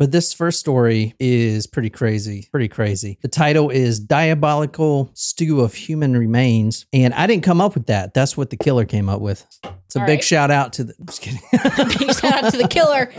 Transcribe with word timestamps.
But 0.00 0.12
this 0.12 0.32
first 0.32 0.58
story 0.60 1.14
is 1.20 1.66
pretty 1.66 1.90
crazy. 1.90 2.48
Pretty 2.50 2.68
crazy. 2.68 3.18
The 3.20 3.28
title 3.28 3.68
is 3.68 4.00
Diabolical 4.00 5.10
Stew 5.12 5.60
of 5.60 5.74
Human 5.74 6.16
Remains. 6.16 6.86
And 6.90 7.12
I 7.12 7.26
didn't 7.26 7.44
come 7.44 7.60
up 7.60 7.74
with 7.74 7.88
that. 7.88 8.14
That's 8.14 8.34
what 8.34 8.48
the 8.48 8.56
killer 8.56 8.86
came 8.86 9.10
up 9.10 9.20
with. 9.20 9.44
It's 9.84 9.96
a 9.96 10.00
All 10.00 10.06
big 10.06 10.16
right. 10.16 10.24
shout 10.24 10.50
out 10.50 10.72
to 10.72 10.84
the. 10.84 10.94
Just 11.04 11.20
kidding. 11.20 11.42
Big 11.98 12.14
shout 12.16 12.44
out 12.44 12.50
to 12.50 12.56
the 12.56 12.66
killer. 12.66 13.12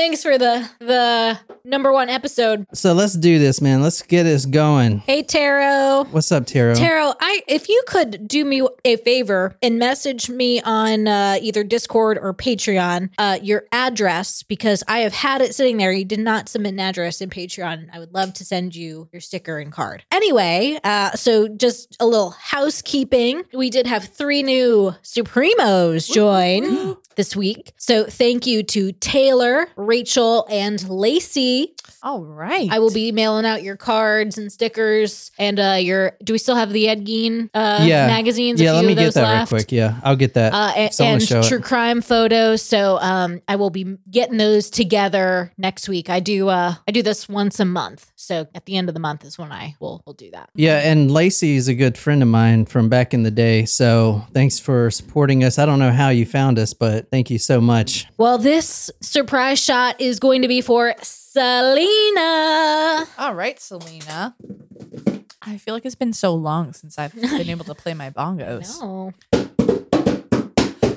Thanks 0.00 0.22
for 0.22 0.38
the 0.38 0.66
the 0.78 1.38
number 1.62 1.92
one 1.92 2.08
episode. 2.08 2.66
so 2.72 2.94
let's 2.94 3.12
do 3.12 3.38
this, 3.38 3.60
man. 3.60 3.82
Let's 3.82 4.00
get 4.00 4.22
this 4.22 4.46
going. 4.46 5.00
Hey 5.00 5.22
Taro. 5.22 6.04
What's 6.04 6.32
up, 6.32 6.46
Taro? 6.46 6.74
Taro, 6.74 7.12
I 7.20 7.42
if 7.46 7.68
you 7.68 7.82
could 7.86 8.26
do 8.26 8.46
me 8.46 8.66
a 8.86 8.96
favor 8.96 9.54
and 9.62 9.78
message 9.78 10.30
me 10.30 10.62
on 10.62 11.06
uh, 11.06 11.36
either 11.42 11.62
Discord 11.64 12.18
or 12.18 12.32
Patreon 12.32 13.10
uh, 13.18 13.40
your 13.42 13.64
address 13.72 14.42
because 14.42 14.82
I 14.88 15.00
have 15.00 15.12
had 15.12 15.42
it 15.42 15.54
sitting 15.54 15.76
there. 15.76 15.92
You 15.92 16.06
did 16.06 16.20
not 16.20 16.48
submit 16.48 16.72
an 16.72 16.80
address 16.80 17.20
in 17.20 17.28
Patreon. 17.28 17.88
I 17.92 17.98
would 17.98 18.14
love 18.14 18.32
to 18.34 18.44
send 18.44 18.74
you 18.74 19.10
your 19.12 19.20
sticker 19.20 19.58
and 19.58 19.70
card. 19.70 20.04
Anyway, 20.10 20.80
uh, 20.82 21.10
so 21.10 21.46
just 21.46 21.98
a 22.00 22.06
little 22.06 22.30
housekeeping. 22.30 23.42
We 23.52 23.68
did 23.68 23.86
have 23.86 24.04
three 24.04 24.42
new 24.42 24.94
Supremos 25.02 26.10
join 26.10 26.96
this 27.16 27.36
week. 27.36 27.74
So 27.76 28.04
thank 28.04 28.46
you 28.46 28.62
to 28.62 28.92
Taylor, 28.92 29.68
Rachel, 29.90 30.46
and 30.48 30.88
Lacey. 30.88 31.74
All 32.02 32.22
right. 32.24 32.68
I 32.70 32.78
will 32.78 32.90
be 32.92 33.12
mailing 33.12 33.44
out 33.44 33.62
your 33.62 33.76
cards 33.76 34.38
and 34.38 34.50
stickers 34.52 35.30
and 35.38 35.58
uh 35.60 35.78
your 35.80 36.12
do 36.24 36.32
we 36.32 36.38
still 36.38 36.56
have 36.56 36.72
the 36.72 36.88
Ed 36.88 37.04
Gein 37.06 37.50
uh 37.54 37.80
Yeah. 37.84 38.06
magazines? 38.06 38.60
yeah, 38.60 38.72
a 38.72 38.74
let 38.74 38.80
few 38.80 38.86
me 38.88 38.92
of 38.94 38.98
get 38.98 39.04
those 39.06 39.14
that 39.14 39.22
left. 39.22 39.52
real 39.52 39.58
quick. 39.60 39.72
Yeah, 39.72 40.00
I'll 40.02 40.16
get 40.16 40.34
that. 40.34 40.52
Uh, 40.54 40.72
and, 40.76 40.92
and 41.00 41.22
show 41.22 41.40
it. 41.40 41.48
true 41.48 41.60
crime 41.60 42.00
photos. 42.00 42.62
So 42.62 42.98
um, 43.00 43.40
I 43.48 43.56
will 43.56 43.70
be 43.70 43.96
getting 44.10 44.38
those 44.38 44.70
together 44.70 45.52
next 45.58 45.88
week. 45.88 46.08
I 46.10 46.20
do 46.20 46.48
uh, 46.48 46.74
I 46.88 46.90
do 46.92 47.02
this 47.02 47.28
once 47.28 47.60
a 47.60 47.64
month. 47.64 48.10
So 48.16 48.46
at 48.54 48.66
the 48.66 48.76
end 48.76 48.88
of 48.88 48.94
the 48.94 49.00
month 49.00 49.24
is 49.24 49.38
when 49.38 49.52
I 49.52 49.76
will 49.80 50.02
will 50.06 50.14
do 50.14 50.30
that. 50.32 50.50
Yeah, 50.54 50.78
and 50.78 51.10
Lacey 51.10 51.56
is 51.56 51.68
a 51.68 51.74
good 51.74 51.96
friend 51.98 52.22
of 52.22 52.28
mine 52.28 52.64
from 52.66 52.88
back 52.88 53.12
in 53.14 53.22
the 53.22 53.30
day. 53.30 53.64
So 53.66 54.22
thanks 54.32 54.58
for 54.58 54.90
supporting 54.90 55.44
us. 55.44 55.58
I 55.58 55.66
don't 55.66 55.78
know 55.78 55.92
how 55.92 56.08
you 56.08 56.24
found 56.26 56.58
us, 56.58 56.72
but 56.74 57.10
thank 57.10 57.30
you 57.30 57.38
so 57.38 57.60
much. 57.60 58.06
Well, 58.16 58.38
this 58.38 58.90
surprise 59.00 59.58
shot 59.62 60.00
is 60.00 60.18
going 60.18 60.42
to 60.42 60.48
be 60.48 60.60
for 60.60 60.94
Selena. 61.32 63.06
All 63.16 63.36
right, 63.36 63.56
Selena. 63.60 64.34
I 65.40 65.58
feel 65.58 65.74
like 65.74 65.86
it's 65.86 65.94
been 65.94 66.12
so 66.12 66.34
long 66.34 66.72
since 66.72 66.98
I've 66.98 67.14
been 67.20 67.48
able 67.48 67.64
to 67.66 67.74
play 67.76 67.94
my 67.94 68.10
bongos. 68.10 68.80
No. 68.80 69.12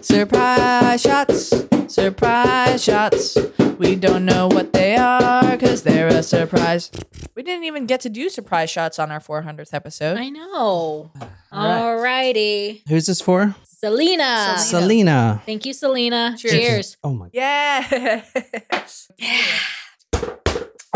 Surprise 0.01 1.01
shots, 1.03 1.53
surprise 1.87 2.83
shots. 2.83 3.37
We 3.77 3.95
don't 3.95 4.25
know 4.25 4.47
what 4.47 4.73
they 4.73 4.95
are 4.95 5.51
because 5.51 5.83
they're 5.83 6.07
a 6.07 6.23
surprise. 6.23 6.89
We 7.35 7.43
didn't 7.43 7.65
even 7.65 7.85
get 7.85 8.01
to 8.01 8.09
do 8.09 8.27
surprise 8.29 8.71
shots 8.71 8.97
on 8.97 9.11
our 9.11 9.19
400th 9.19 9.71
episode. 9.71 10.17
I 10.17 10.29
know. 10.29 11.11
All 11.51 11.95
right. 12.01 12.33
Alrighty. 12.35 12.81
Who's 12.89 13.05
this 13.05 13.21
for? 13.21 13.55
Selena. 13.65 14.57
Selena. 14.57 15.43
Thank 15.45 15.67
you, 15.67 15.73
Selena. 15.73 16.35
Cheers. 16.39 16.53
Cheers. 16.53 16.97
Oh 17.03 17.13
my. 17.13 17.25
God. 17.25 17.33
Yes. 17.35 19.11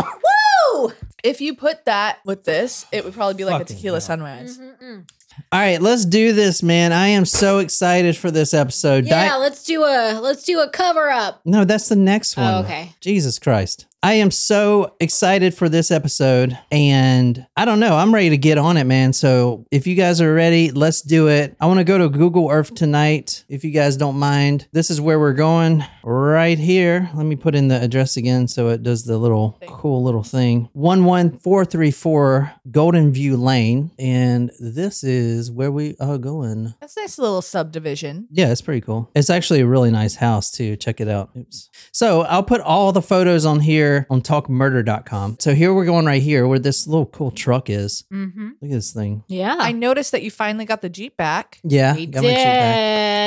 Woo! 0.00 0.92
if 1.24 1.40
you 1.40 1.54
put 1.54 1.84
that 1.86 2.18
with 2.24 2.44
this, 2.44 2.86
it 2.92 3.04
would 3.04 3.14
probably 3.14 3.34
be 3.34 3.44
like 3.44 3.60
Fucking 3.60 3.74
a 3.74 3.76
tequila 3.76 3.96
hell. 3.96 4.00
sunrise. 4.00 4.58
Mm-mm. 4.58 5.08
All 5.52 5.60
right, 5.60 5.80
let's 5.80 6.04
do 6.04 6.32
this, 6.32 6.62
man. 6.62 6.92
I 6.92 7.08
am 7.08 7.24
so 7.24 7.58
excited 7.58 8.16
for 8.16 8.30
this 8.30 8.52
episode. 8.52 9.04
Yeah, 9.06 9.28
Di- 9.28 9.36
let's 9.36 9.62
do 9.64 9.84
a 9.84 10.18
let's 10.20 10.42
do 10.44 10.60
a 10.60 10.68
cover 10.68 11.10
up. 11.10 11.40
no, 11.44 11.64
that's 11.64 11.88
the 11.88 11.96
next 11.96 12.36
one. 12.36 12.54
Oh, 12.54 12.58
okay. 12.60 12.92
Jesus 13.00 13.38
Christ. 13.38 13.86
I 14.00 14.12
am 14.14 14.30
so 14.30 14.94
excited 15.00 15.54
for 15.54 15.68
this 15.68 15.90
episode 15.90 16.56
and 16.70 17.44
I 17.56 17.64
don't 17.64 17.80
know, 17.80 17.96
I'm 17.96 18.14
ready 18.14 18.30
to 18.30 18.38
get 18.38 18.56
on 18.56 18.76
it, 18.76 18.84
man. 18.84 19.12
So 19.12 19.66
if 19.72 19.88
you 19.88 19.96
guys 19.96 20.20
are 20.20 20.32
ready, 20.32 20.70
let's 20.70 21.02
do 21.02 21.28
it. 21.28 21.56
I 21.60 21.66
want 21.66 21.78
to 21.78 21.84
go 21.84 21.98
to 21.98 22.08
Google 22.08 22.48
Earth 22.48 22.72
tonight 22.76 23.44
if 23.48 23.64
you 23.64 23.72
guys 23.72 23.96
don't 23.96 24.16
mind. 24.16 24.68
This 24.70 24.92
is 24.92 25.00
where 25.00 25.18
we're 25.18 25.32
going 25.32 25.84
right 26.04 26.58
here. 26.58 27.10
Let 27.12 27.26
me 27.26 27.34
put 27.34 27.56
in 27.56 27.66
the 27.66 27.82
address 27.82 28.16
again 28.16 28.46
so 28.46 28.68
it 28.68 28.84
does 28.84 29.04
the 29.04 29.18
little 29.18 29.58
cool 29.66 30.04
little 30.04 30.22
thing. 30.22 30.68
11434 30.74 32.52
Golden 32.70 33.12
View 33.12 33.36
Lane 33.36 33.90
and 33.98 34.52
this 34.60 35.02
is 35.02 35.50
where 35.50 35.72
we 35.72 35.96
are 35.98 36.18
going. 36.18 36.72
That's 36.80 36.96
a 36.96 37.00
nice 37.00 37.18
little 37.18 37.42
subdivision. 37.42 38.28
Yeah, 38.30 38.52
it's 38.52 38.62
pretty 38.62 38.80
cool. 38.80 39.10
It's 39.16 39.28
actually 39.28 39.58
a 39.58 39.66
really 39.66 39.90
nice 39.90 40.14
house 40.14 40.52
too. 40.52 40.76
Check 40.76 41.00
it 41.00 41.08
out. 41.08 41.30
Oops. 41.36 41.68
So 41.90 42.22
I'll 42.22 42.44
put 42.44 42.60
all 42.60 42.92
the 42.92 43.02
photos 43.02 43.44
on 43.44 43.58
here 43.58 43.87
on 44.10 44.22
talkmurder.com. 44.22 45.36
So 45.40 45.54
here 45.54 45.74
we're 45.74 45.84
going 45.84 46.06
right 46.06 46.22
here 46.22 46.46
where 46.46 46.58
this 46.58 46.86
little 46.86 47.06
cool 47.06 47.30
truck 47.30 47.70
is. 47.70 48.04
Mm-hmm. 48.12 48.48
Look 48.60 48.70
at 48.70 48.74
this 48.74 48.92
thing. 48.92 49.24
Yeah, 49.28 49.56
I 49.58 49.72
noticed 49.72 50.12
that 50.12 50.22
you 50.22 50.30
finally 50.30 50.64
got 50.64 50.82
the 50.82 50.88
Jeep 50.88 51.16
back. 51.16 51.60
Yeah. 51.62 51.94
we 51.94 52.06
got 52.06 52.22
my 52.22 52.28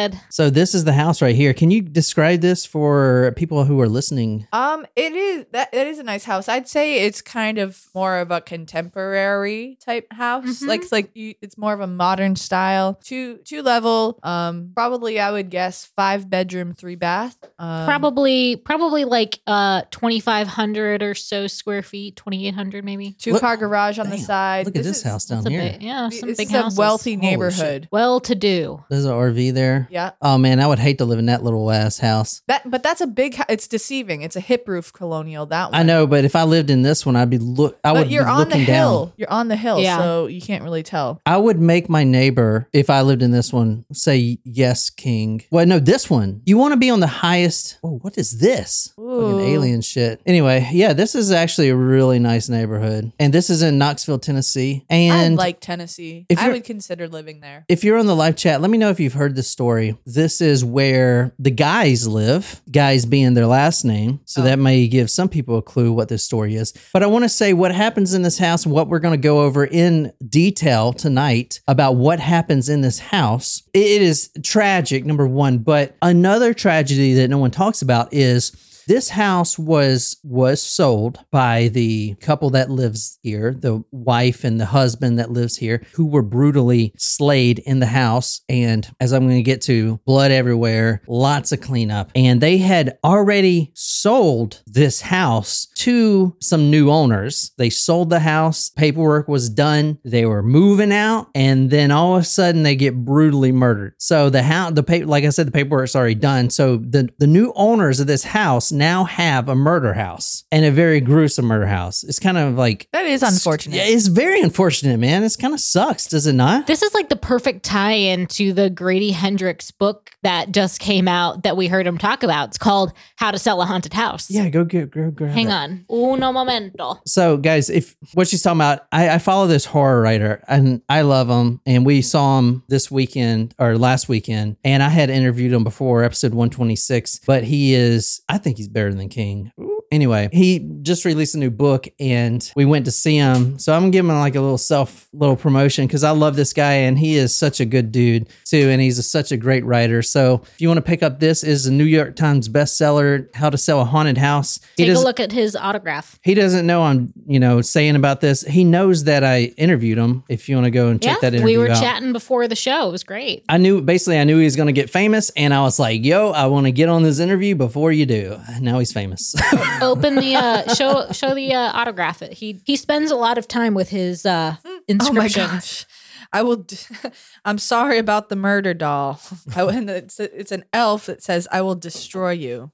Jeep 0.09 0.19
So 0.29 0.50
this 0.50 0.73
is 0.73 0.84
the 0.84 0.94
house 0.94 1.22
right 1.22 1.35
here. 1.35 1.53
Can 1.53 1.69
you 1.72 1.81
describe 1.81 2.41
this 2.41 2.66
for 2.66 3.34
people 3.35 3.63
who 3.66 3.79
are 3.81 3.89
listening? 3.89 4.47
Um, 4.53 4.85
it 4.95 5.13
is 5.13 5.45
that 5.51 5.73
it 5.73 5.88
is 5.88 6.00
a 6.00 6.03
nice 6.03 6.23
house. 6.23 6.47
I'd 6.50 6.67
say 6.67 7.06
it's 7.06 7.22
kind 7.22 7.57
of 7.57 7.85
more 7.94 8.17
of 8.17 8.31
a 8.31 8.41
contemporary 8.41 9.78
type 9.84 10.12
house. 10.12 10.62
Mhm. 10.62 10.67
Like 10.67 10.81
it's 10.81 10.91
like 10.91 11.12
you, 11.16 11.35
it's 11.41 11.57
more 11.57 11.73
of 11.73 11.79
a 11.79 11.88
modern 11.88 12.35
style, 12.35 13.00
two 13.03 13.38
two 13.45 13.62
level. 13.62 14.19
Um, 14.23 14.72
probably 14.75 15.19
I 15.19 15.31
would 15.31 15.50
guess 15.50 15.85
five 15.95 16.29
bedroom, 16.29 16.73
three 16.73 16.95
bath. 16.95 17.38
Um, 17.59 17.85
Probably 17.85 18.56
probably 18.56 19.06
like 19.06 19.39
uh 19.47 19.83
twenty 19.91 20.19
five 20.19 20.47
hundred 20.47 21.03
or 21.03 21.13
so 21.16 21.47
square 21.47 21.83
feet, 21.83 22.16
twenty 22.16 22.47
eight 22.47 22.56
hundred 22.56 22.83
maybe. 22.85 23.12
two 23.13 23.33
Look- 23.33 23.41
car 23.41 23.57
garage 23.57 24.00
on 24.00 24.09
the 24.09 24.18
side. 24.18 24.66
Look 24.66 24.75
at 24.75 24.83
this 24.83 24.97
is- 24.97 25.03
house 25.03 25.25
down 25.25 25.39
It's 25.39 25.47
a 25.47 25.50
here. 25.50 25.62
bit, 25.62 25.81
yeah, 25.81 26.09
some 26.09 26.29
This 26.29 26.38
big 26.38 26.47
is 26.47 26.53
a 26.53 26.62
houses. 26.63 26.78
wealthy 26.78 27.16
neighborhood. 27.16 27.88
well 27.91 28.19
to 28.22 28.35
do. 28.35 28.83
There's 28.89 29.06
an 29.06 29.12
RV 29.12 29.53
there. 29.53 29.88
Yeah, 29.91 30.12
Oh 30.22 30.38
man, 30.38 30.59
I 30.59 30.68
would 30.68 30.79
hate 30.79 30.97
to 31.00 31.06
live 31.06 31.19
in 31.19 31.25
that 31.28 31.44
little 31.44 31.69
ass 31.69 32.00
house. 32.00 32.41
that 32.47 32.69
but 32.69 32.81
that's 32.84 33.02
a 33.02 33.07
big. 33.07 33.35
hou- 33.35 33.44
It's 33.50 33.68
deceiving. 33.68 34.22
It's 34.22 34.35
a 34.35 34.40
hip 34.40 34.63
roof 34.68 34.94
colonial. 34.94 35.46
That 35.47 35.72
one. 35.72 35.79
I 35.79 35.84
know, 35.84 36.07
but 36.07 36.24
if 36.25 36.35
I 36.35 36.44
lived 36.44 36.69
in 36.69 36.81
this 36.81 37.06
one, 37.06 37.16
I'd 37.16 37.29
be 37.29 37.38
look. 37.38 37.78
I 37.84 37.94
But 37.94 38.03
would 38.03 38.12
you're 38.12 38.24
be 38.24 38.30
on 38.30 38.50
the 38.50 38.57
hill. 38.57 39.06
down. 39.07 39.13
You're 39.18 39.30
on 39.31 39.47
the 39.50 39.56
hill, 39.56 39.80
Yeah. 39.81 39.97
so 39.97 40.28
you 40.28 40.41
can't 40.41 40.63
really 40.63 40.84
tell. 40.84 41.22
I 41.25 41.38
would 41.38 41.59
make 41.59 41.90
my 41.90 42.03
neighbor, 42.03 42.68
if 42.74 42.90
I 42.90 43.01
lived 43.01 43.22
in 43.22 43.31
this 43.31 43.51
one, 43.51 43.85
say 43.91 44.38
yes, 44.46 44.90
king. 44.90 45.44
Well, 45.51 45.66
no, 45.66 45.80
this 45.80 46.09
one. 46.09 46.41
You 46.46 46.57
want 46.57 46.72
to 46.74 46.78
be 46.78 46.90
on 46.90 47.01
the 47.01 47.07
highest. 47.07 47.78
Oh, 47.84 48.00
what 48.01 48.18
is 48.18 48.40
this? 48.40 48.94
Fucking 48.96 49.06
Ooh. 49.12 49.40
alien 49.41 49.81
shit. 49.81 50.22
Anyway, 50.25 50.69
yeah, 50.72 50.94
this 50.94 51.16
is 51.16 51.31
actually 51.31 51.69
a 51.69 51.75
really 51.75 52.19
nice 52.19 52.47
neighborhood, 52.50 53.12
and 53.19 53.34
this 53.34 53.50
is 53.50 53.62
in 53.62 53.78
Knoxville, 53.78 54.19
Tennessee. 54.19 54.85
And 54.90 55.34
I 55.34 55.44
like 55.44 55.59
Tennessee. 55.59 56.25
if 56.30 56.40
I 56.40 56.50
would 56.50 56.63
consider 56.63 57.07
living 57.07 57.41
there. 57.41 57.66
if 57.68 57.84
you're 57.84 57.97
on 57.97 58.06
the 58.07 58.16
live 58.16 58.35
chat, 58.35 58.62
let 58.62 58.72
me 58.72 58.78
know 58.78 58.90
if 58.90 59.00
you've 59.00 59.13
heard 59.13 59.35
this 59.35 59.50
story. 59.50 59.81
This 60.06 60.42
is 60.42 60.64
where 60.64 61.34
the 61.40 61.52
guys 61.52 62.08
live, 62.08 62.62
guys 62.72 63.06
being 63.06 63.34
their 63.34 63.47
last 63.47 63.84
name. 63.84 64.19
So 64.25 64.42
Oh. 64.42 64.44
that 64.46 64.59
may 64.59 64.88
give 64.88 65.09
some 65.09 65.28
people 65.30 65.58
a 65.58 65.62
clue 65.62 65.92
what 65.92 66.09
this 66.09 66.24
story 66.24 66.56
is. 66.56 66.74
But 66.94 67.03
I 67.03 67.08
want 67.08 67.24
to 67.25 67.30
say 67.30 67.53
what 67.53 67.74
happens 67.74 68.14
in 68.14 68.22
this 68.22 68.38
house 68.38 68.66
what 68.66 68.88
we're 68.88 69.00
going 69.00 69.19
to 69.19 69.28
go 69.28 69.42
over 69.42 69.66
in 69.66 70.12
detail 70.28 70.94
tonight 70.94 71.59
about 71.68 71.94
what 71.96 72.19
happens 72.19 72.69
in 72.69 72.81
this 72.81 73.00
house. 73.00 73.64
It 73.74 74.02
is 74.02 74.30
tragic, 74.44 75.06
number 75.06 75.28
one. 75.28 75.58
But 75.59 75.96
another 76.02 76.53
tragedy 76.53 77.13
that 77.16 77.30
no 77.30 77.38
one 77.38 77.52
talks 77.52 77.81
about 77.81 78.13
is 78.13 78.52
this 78.91 79.07
house 79.07 79.57
was 79.57 80.18
was 80.22 80.62
sold 80.62 81.24
by 81.31 81.69
the 81.69 82.13
couple 82.16 82.50
that 82.50 82.69
lives 82.69 83.19
here, 83.24 83.53
the 83.53 83.81
wife 83.90 84.44
and 84.44 84.59
the 84.59 84.66
husband 84.66 85.18
that 85.18 85.31
lives 85.31 85.56
here, 85.56 85.81
who 85.94 86.06
were 86.06 86.22
brutally 86.22 86.91
slayed 86.97 87.59
in 87.59 87.80
the 87.80 87.85
house. 87.85 88.41
And 88.50 88.85
as 89.00 89.13
I'm 89.13 89.24
going 89.24 89.38
to 89.38 89.44
get 89.44 89.62
to, 89.62 90.01
blood 90.06 90.31
everywhere, 90.31 91.03
lots 91.07 91.53
of 91.53 91.62
cleanup. 91.62 92.12
And 92.16 92.41
they 92.41 92.57
had 92.57 92.97
already 93.01 93.72
sold 93.75 94.62
this 94.68 95.00
house 95.00 95.68
to 95.75 96.35
some 96.41 96.69
new 96.69 96.91
owners. 96.91 97.54
They 97.57 97.69
sold 97.69 98.10
the 98.10 98.19
house, 98.19 98.71
paperwork 98.71 99.30
was 99.30 99.50
done, 99.50 100.00
they 100.04 100.25
were 100.25 100.44
moving 100.44 100.92
out, 100.92 101.30
and 101.33 101.69
then 101.69 101.92
all 101.92 102.18
of 102.18 102.24
a 102.24 102.25
sudden 102.25 102.63
they 102.63 102.75
get 102.75 103.06
brutally 103.06 103.54
murdered. 103.54 103.94
So 104.00 104.30
the 104.30 104.44
house, 104.44 104.74
the 104.74 104.83
paper, 104.83 105.06
like 105.06 105.24
I 105.24 105.30
said, 105.30 105.48
the 105.48 105.51
paperwork's 105.51 105.95
already 105.95 106.15
done. 106.15 106.50
So 106.50 106.75
the 106.75 107.10
the 107.19 107.27
new 107.27 107.54
owners 107.56 108.01
of 108.01 108.07
this 108.07 108.25
house 108.25 108.74
now 108.81 109.04
have 109.06 109.48
a 109.48 109.56
murder 109.56 109.94
house 109.94 110.44
and 110.51 110.66
a 110.66 110.72
very 110.72 111.00
gruesome 111.00 111.45
murder 111.45 111.68
house. 111.68 112.04
It's 112.04 112.19
kind 112.19 112.38
of 112.38 112.56
like 112.56 112.88
That 112.92 113.06
is 113.06 113.22
unfortunate. 113.24 113.75
Yeah, 113.75 113.83
it's 113.86 114.07
very 114.07 114.42
unfortunate, 114.42 114.98
man. 115.00 115.24
It's 115.24 115.36
kind 115.36 115.54
of 115.54 115.60
sucks, 115.60 116.07
does 116.07 116.25
it 116.28 116.33
not? 116.33 116.66
This 116.68 116.81
is 116.81 116.94
like 116.95 117.10
the 117.10 117.16
perfect 117.16 117.63
tie-in 117.63 118.25
to 118.28 118.51
the 118.54 118.69
Grady 118.72 119.12
Hendrix 119.12 119.69
book 119.72 120.12
that 120.24 120.51
just 120.51 120.80
came 120.80 121.07
out 121.07 121.44
that 121.44 121.56
we 121.56 121.68
heard 121.68 121.86
him 121.86 121.98
talk 122.00 122.24
about. 122.24 122.50
It's 122.50 122.57
called 122.57 122.92
How 123.18 123.30
to 123.31 123.38
Sell 123.39 123.62
a 123.62 123.66
Haunted 123.66 123.94
House. 123.94 124.30
Yeah, 124.31 124.50
go 124.50 124.63
get 124.66 124.89
go 124.92 125.12
grab 125.12 125.31
Hang 125.31 125.50
it. 125.50 125.54
on. 125.54 125.86
Uno 125.92 126.31
momento. 126.31 127.00
So, 127.06 127.38
guys, 127.38 127.69
if 127.69 127.95
what 128.13 128.27
she's 128.27 128.42
talking 128.42 128.57
about, 128.57 128.88
I, 128.92 129.10
I 129.12 129.18
follow 129.19 129.45
this 129.48 129.66
horror 129.66 130.01
writer 130.01 130.44
and 130.48 130.81
I 130.89 131.01
love 131.01 131.30
him. 131.30 131.62
And 131.68 131.86
we 131.86 132.01
saw 132.01 132.39
him 132.39 132.63
this 132.68 132.89
weekend 132.89 133.54
or 133.60 133.77
last 133.77 134.10
weekend, 134.10 134.57
and 134.63 134.81
I 134.81 134.89
had 134.89 135.10
interviewed 135.12 135.54
him 135.54 135.63
before, 135.63 136.04
episode 136.04 136.34
126. 136.34 137.22
But 137.27 137.44
he 137.44 137.74
is, 137.75 138.22
I 138.27 138.38
think 138.39 138.57
he's 138.62 138.68
better 138.68 138.94
than 138.94 139.10
King. 139.10 139.52
Anyway, 139.91 140.29
he 140.31 140.59
just 140.81 141.05
released 141.05 141.35
a 141.35 141.38
new 141.38 141.51
book 141.51 141.88
and 141.99 142.51
we 142.55 142.65
went 142.65 142.85
to 142.85 142.91
see 142.91 143.15
him. 143.17 143.59
So 143.59 143.73
I'm 143.73 143.81
gonna 143.83 143.91
give 143.91 144.05
him 144.05 144.11
like 144.11 144.35
a 144.35 144.41
little 144.41 144.57
self 144.57 145.07
little 145.13 145.35
promotion 145.35 145.85
because 145.88 146.03
I 146.03 146.11
love 146.11 146.35
this 146.35 146.53
guy 146.53 146.73
and 146.73 146.97
he 146.97 147.15
is 147.15 147.35
such 147.35 147.59
a 147.59 147.65
good 147.65 147.91
dude 147.91 148.27
too, 148.45 148.69
and 148.69 148.81
he's 148.81 148.97
a, 148.97 149.03
such 149.03 149.31
a 149.31 149.38
great 149.38 149.65
writer. 149.65 150.01
So 150.01 150.41
if 150.43 150.61
you 150.61 150.67
want 150.67 150.77
to 150.77 150.81
pick 150.81 151.03
up 151.03 151.19
this, 151.19 151.43
is 151.43 151.65
a 151.67 151.71
New 151.73 151.83
York 151.85 152.15
Times 152.15 152.47
bestseller, 152.49 153.27
How 153.35 153.49
to 153.49 153.57
Sell 153.57 153.81
a 153.81 153.85
Haunted 153.85 154.17
House. 154.17 154.59
He 154.77 154.85
Take 154.85 154.95
a 154.95 154.99
look 154.99 155.19
at 155.19 155.31
his 155.31 155.55
autograph. 155.55 156.19
He 156.23 156.33
doesn't 156.33 156.65
know 156.65 156.83
I'm, 156.83 157.13
you 157.27 157.39
know, 157.39 157.61
saying 157.61 157.95
about 157.95 158.21
this. 158.21 158.41
He 158.41 158.63
knows 158.63 159.03
that 159.05 159.23
I 159.23 159.53
interviewed 159.57 159.97
him. 159.97 160.23
If 160.29 160.47
you 160.49 160.55
want 160.55 160.65
to 160.65 160.71
go 160.71 160.88
and 160.89 161.01
check 161.01 161.15
Yeah, 161.21 161.29
that 161.29 161.33
interview 161.35 161.45
we 161.45 161.57
were 161.57 161.71
out. 161.71 161.81
chatting 161.81 162.13
before 162.13 162.47
the 162.47 162.55
show. 162.55 162.88
It 162.88 162.91
was 162.91 163.03
great. 163.03 163.43
I 163.49 163.57
knew 163.57 163.81
basically 163.81 164.19
I 164.19 164.23
knew 164.23 164.38
he 164.38 164.45
was 164.45 164.55
going 164.55 164.67
to 164.67 164.73
get 164.73 164.89
famous, 164.89 165.29
and 165.35 165.53
I 165.53 165.61
was 165.61 165.79
like, 165.79 166.03
"Yo, 166.05 166.31
I 166.31 166.45
want 166.47 166.65
to 166.67 166.71
get 166.71 166.89
on 166.89 167.03
this 167.03 167.19
interview 167.19 167.55
before 167.55 167.91
you 167.91 168.05
do." 168.05 168.39
Now 168.59 168.79
he's 168.79 168.91
famous. 168.93 169.35
Open 169.92 170.16
the 170.16 170.36
uh, 170.36 170.74
show. 170.74 171.12
Show 171.12 171.33
the 171.36 171.54
uh, 171.54 171.72
autograph. 171.74 172.22
It. 172.22 172.33
He 172.33 172.62
he 172.66 172.75
spends 172.75 173.12
a 173.12 173.16
lot 173.16 173.38
of 173.38 173.48
time 173.48 173.74
with 173.74 173.89
his 173.89 174.25
uh, 174.25 174.56
Oh 174.63 174.69
my 174.69 174.80
inscriptions. 174.88 175.36
gosh. 175.51 175.86
I 176.33 176.44
will. 176.44 176.57
D- 176.57 176.78
I'm 177.45 177.57
sorry 177.57 177.98
about 177.98 178.30
the 178.30 178.36
murder 178.36 178.74
doll. 178.74 179.19
I, 179.56 179.63
and 179.63 179.89
it's, 179.89 180.19
it's 180.19 180.51
an 180.51 180.63
elf 180.72 181.07
that 181.07 181.22
says, 181.22 181.48
"I 181.51 181.62
will 181.62 181.75
destroy 181.75 182.31
you." 182.31 182.72